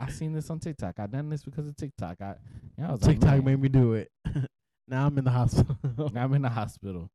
I 0.00 0.10
seen 0.10 0.32
this 0.32 0.48
on 0.50 0.58
TikTok. 0.58 0.98
I 0.98 1.06
done 1.06 1.28
this 1.28 1.42
because 1.44 1.68
of 1.68 1.76
TikTok. 1.76 2.20
I, 2.22 2.34
yeah, 2.78 2.88
I 2.88 2.92
was 2.92 3.02
like, 3.02 3.20
TikTok 3.20 3.36
man. 3.36 3.44
made 3.44 3.60
me 3.60 3.68
do 3.68 3.92
it. 3.92 4.10
now 4.88 5.06
I'm 5.06 5.18
in 5.18 5.24
the 5.24 5.30
hospital. 5.30 5.76
Now 6.12 6.24
I'm 6.24 6.32
in 6.34 6.42
the 6.42 6.48
hospital. 6.48 7.10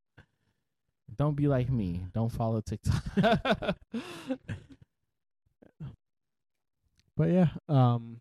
Don't 1.17 1.35
be 1.35 1.47
like 1.47 1.69
me. 1.69 2.05
Don't 2.13 2.31
follow 2.31 2.61
TikTok. 2.61 3.03
But 7.17 7.29
yeah, 7.31 7.47
um, 7.69 8.19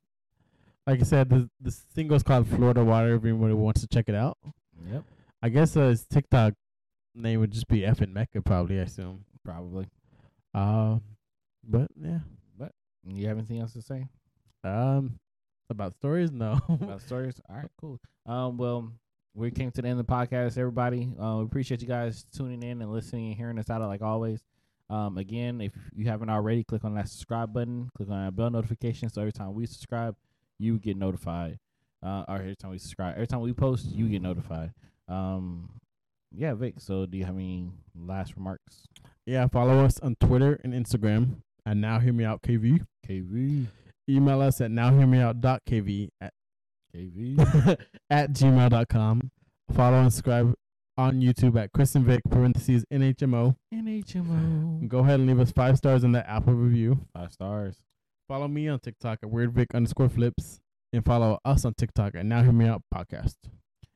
like 0.87 1.01
I 1.01 1.03
said, 1.03 1.29
the 1.29 1.51
the 1.61 1.75
single's 1.95 2.23
called 2.23 2.47
Florida 2.47 2.85
Water. 2.85 3.17
If 3.17 3.25
anybody 3.25 3.55
wants 3.55 3.81
to 3.81 3.89
check 3.89 4.09
it 4.09 4.15
out, 4.15 4.39
yep, 4.89 5.03
I 5.43 5.49
guess 5.49 5.77
uh, 5.77 5.89
his 5.89 6.07
TikTok 6.07 6.55
name 7.15 7.41
would 7.41 7.51
just 7.51 7.67
be 7.67 7.85
F 7.85 8.01
and 8.03 8.15
Meka, 8.15 8.45
probably. 8.45 8.79
I 8.79 8.83
assume. 8.83 9.25
probably. 9.45 9.89
Um, 10.55 11.03
but 11.69 11.89
yeah, 12.01 12.21
But 12.57 12.71
You 13.05 13.27
have 13.27 13.39
anything 13.39 13.59
else 13.59 13.73
to 13.73 13.83
say 13.83 14.07
um, 14.65 15.19
about 15.71 15.95
stories, 15.95 16.31
no. 16.33 16.59
about 16.69 17.01
stories? 17.07 17.41
All 17.49 17.57
right, 17.57 17.71
cool. 17.81 18.01
Um, 18.27 18.57
well, 18.57 18.91
we 19.35 19.51
came 19.51 19.71
to 19.73 19.83
the 19.83 19.89
end 19.89 19.99
of 20.01 20.07
the 20.07 20.13
podcast, 20.13 20.57
everybody. 20.59 21.11
Uh, 21.21 21.37
we 21.39 21.45
appreciate 21.45 21.83
you 21.83 21.89
guys 21.89 22.25
tuning 22.37 22.63
in 22.63 22.81
and 22.83 22.93
listening 22.93 23.27
and 23.29 23.37
hearing 23.37 23.59
us 23.59 23.71
out 23.71 23.81
like 23.83 24.03
always. 24.03 24.43
Um, 24.91 25.17
again, 25.19 25.61
if 25.61 25.73
you 25.95 26.07
haven't 26.07 26.31
already, 26.31 26.63
click 26.63 26.85
on 26.85 26.95
that 26.95 27.09
subscribe 27.09 27.53
button, 27.53 27.91
click 27.97 28.09
on 28.11 28.25
that 28.25 28.37
bell 28.37 28.51
notification, 28.51 29.09
so 29.09 29.23
every 29.23 29.33
time 29.33 29.55
we 29.55 29.67
subscribe, 29.67 30.15
you 30.59 30.79
get 30.79 30.97
notified. 30.97 31.59
Uh, 32.03 32.25
or 32.29 32.37
every 32.37 32.55
time 32.55 32.71
we 32.71 32.79
subscribe, 32.79 33.15
every 33.15 33.27
time 33.27 33.41
we 33.41 33.53
post, 33.55 33.87
you 33.87 34.09
get 34.09 34.21
notified. 34.21 34.73
Um, 35.09 35.71
yeah, 36.31 36.53
Vic. 36.55 36.75
So, 36.79 37.07
do 37.07 37.17
you 37.17 37.25
have 37.25 37.35
any 37.35 37.71
last 37.95 38.37
remarks? 38.37 38.87
yeah, 39.27 39.47
follow 39.49 39.85
us 39.85 39.99
on 40.01 40.17
Twitter 40.21 40.61
and 40.65 40.75
Instagram 40.75 41.37
And 41.65 41.81
Now 41.81 41.99
Hear 41.99 42.13
Me 42.13 42.25
Out 42.25 42.43
KV. 42.43 42.85
KV, 43.09 43.67
Email 44.09 44.41
us 44.43 44.61
at 44.61 44.71
nowhearmeout.kv 44.71 46.09
at 46.21 46.33
KV. 46.95 47.79
at 48.11 48.33
gmail.com. 48.33 49.31
Follow 49.75 49.97
and 50.01 50.13
subscribe 50.13 50.55
on 50.97 51.21
YouTube 51.21 51.61
at 51.61 51.73
Chris 51.73 51.95
and 51.95 52.05
Vic 52.05 52.21
parentheses 52.31 52.85
NHMO. 52.93 53.57
NHMO. 53.75 54.87
Go 54.89 54.99
ahead 55.01 55.21
and 55.21 55.27
leave 55.29 55.41
us 55.41 55.51
five 55.53 55.77
stars 55.77 56.05
in 56.05 56.13
the 56.13 56.29
Apple 56.29 56.55
review. 56.55 57.01
Five 57.15 57.33
stars. 57.33 57.77
Follow 58.29 58.47
me 58.49 58.69
on 58.69 58.79
TikTok 58.79 59.21
at 59.23 59.29
WeirdVic 59.31 59.75
underscore 59.75 60.09
flips. 60.09 60.61
And 60.93 61.05
follow 61.05 61.41
us 61.45 61.65
on 61.65 61.75
TikTok 61.75 62.15
at 62.15 62.25
Now 62.25 62.43
Hear 62.43 62.53
Me 62.53 62.67
Out 62.67 62.83
Podcast. 62.95 63.35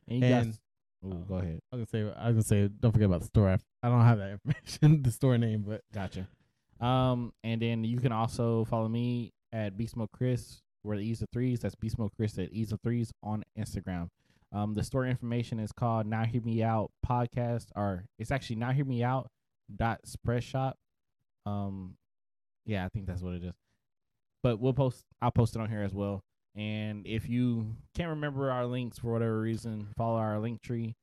And 0.08 0.24
And- 0.24 0.46
guys. 0.46 0.60
Ooh, 1.06 1.24
go 1.28 1.36
ahead. 1.36 1.60
I 1.72 1.76
was 1.76 1.86
gonna 1.92 2.10
say 2.10 2.12
I 2.18 2.26
was 2.26 2.34
gonna 2.34 2.42
say 2.42 2.68
don't 2.80 2.90
forget 2.90 3.06
about 3.06 3.20
the 3.20 3.26
store. 3.28 3.48
I, 3.50 3.58
I 3.84 3.88
don't 3.88 4.00
have 4.00 4.18
that 4.18 4.32
information, 4.44 5.00
the 5.04 5.12
store 5.12 5.38
name, 5.38 5.62
but 5.64 5.82
Gotcha. 5.94 6.26
Um, 6.84 7.32
and 7.44 7.62
then 7.62 7.84
you 7.84 7.98
can 8.00 8.10
also 8.10 8.64
follow 8.64 8.88
me 8.88 9.32
at 9.52 9.76
Beast 9.76 9.96
Mode 9.96 10.10
Chris, 10.12 10.60
where 10.82 10.96
the 10.96 11.04
Ease 11.04 11.22
of 11.22 11.28
Threes. 11.32 11.60
That's 11.60 11.74
Beast 11.74 11.98
Mode 11.98 12.10
Chris 12.16 12.38
at 12.38 12.52
Ease 12.52 12.72
of 12.72 12.80
Threes 12.82 13.12
on 13.22 13.42
Instagram. 13.58 14.08
Um, 14.52 14.74
the 14.74 14.82
store 14.82 15.06
information 15.06 15.58
is 15.60 15.72
called 15.72 16.06
Now 16.06 16.24
Hear 16.24 16.40
Me 16.42 16.62
Out 16.62 16.90
Podcast, 17.06 17.66
or 17.76 18.04
it's 18.18 18.30
actually 18.30 18.56
Now 18.56 18.72
Hear 18.72 18.84
Me 18.84 19.02
Out 19.02 19.30
dot 19.74 20.00
spread 20.04 20.42
shop. 20.42 20.76
Um, 21.44 21.96
yeah, 22.64 22.84
I 22.84 22.88
think 22.88 23.06
that's 23.06 23.22
what 23.22 23.34
it 23.34 23.44
is. 23.44 23.54
But 24.42 24.60
we'll 24.60 24.72
post. 24.72 25.04
I'll 25.20 25.30
post 25.30 25.56
it 25.56 25.60
on 25.60 25.68
here 25.68 25.82
as 25.82 25.94
well. 25.94 26.22
And 26.56 27.06
if 27.06 27.28
you 27.28 27.76
can't 27.94 28.10
remember 28.10 28.50
our 28.50 28.66
links 28.66 28.98
for 28.98 29.12
whatever 29.12 29.40
reason, 29.40 29.88
follow 29.96 30.18
our 30.18 30.36
Linktree, 30.36 30.94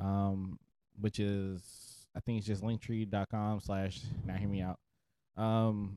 um, 0.00 0.58
which 0.98 1.20
is 1.20 2.06
I 2.16 2.20
think 2.20 2.38
it's 2.38 2.46
just 2.46 2.62
linktree.com 2.62 3.60
slash 3.60 4.00
now 4.24 4.34
hear 4.34 4.48
me 4.48 4.62
out. 4.62 4.78
Um, 5.36 5.96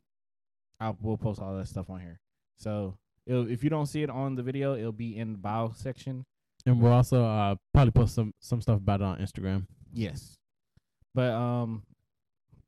I'll 0.80 0.98
we'll 1.02 1.18
post 1.18 1.42
all 1.42 1.56
that 1.58 1.68
stuff 1.68 1.90
on 1.90 2.00
here. 2.02 2.20
So 2.58 2.98
it'll, 3.26 3.50
if 3.50 3.64
you 3.64 3.70
don't 3.70 3.86
see 3.88 4.04
it 4.04 4.10
on 4.10 4.36
the 4.36 4.44
video, 4.44 4.76
it'll 4.76 4.92
be 4.92 5.18
in 5.18 5.34
the 5.34 5.38
bio 5.38 5.72
section. 5.76 6.26
and 6.66 6.82
we'll 6.82 6.94
also 6.94 7.24
uh 7.24 7.56
probably 7.74 7.92
post 7.92 8.16
some 8.16 8.34
some 8.40 8.62
stuff 8.62 8.78
about 8.78 9.02
it 9.02 9.06
on 9.06 9.18
Instagram. 9.20 9.68
Yes. 9.94 10.38
But 11.16 11.32
um, 11.32 11.84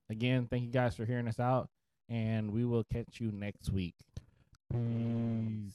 again, 0.10 0.48
thank 0.50 0.64
you 0.64 0.72
guys 0.72 0.96
for 0.96 1.06
hearing 1.06 1.28
us 1.28 1.40
out, 1.40 1.70
and 2.08 2.52
we 2.52 2.66
will 2.66 2.84
catch 2.84 3.20
you 3.20 3.32
next 3.32 3.70
week. 3.70 3.96
Mm. 4.74 5.70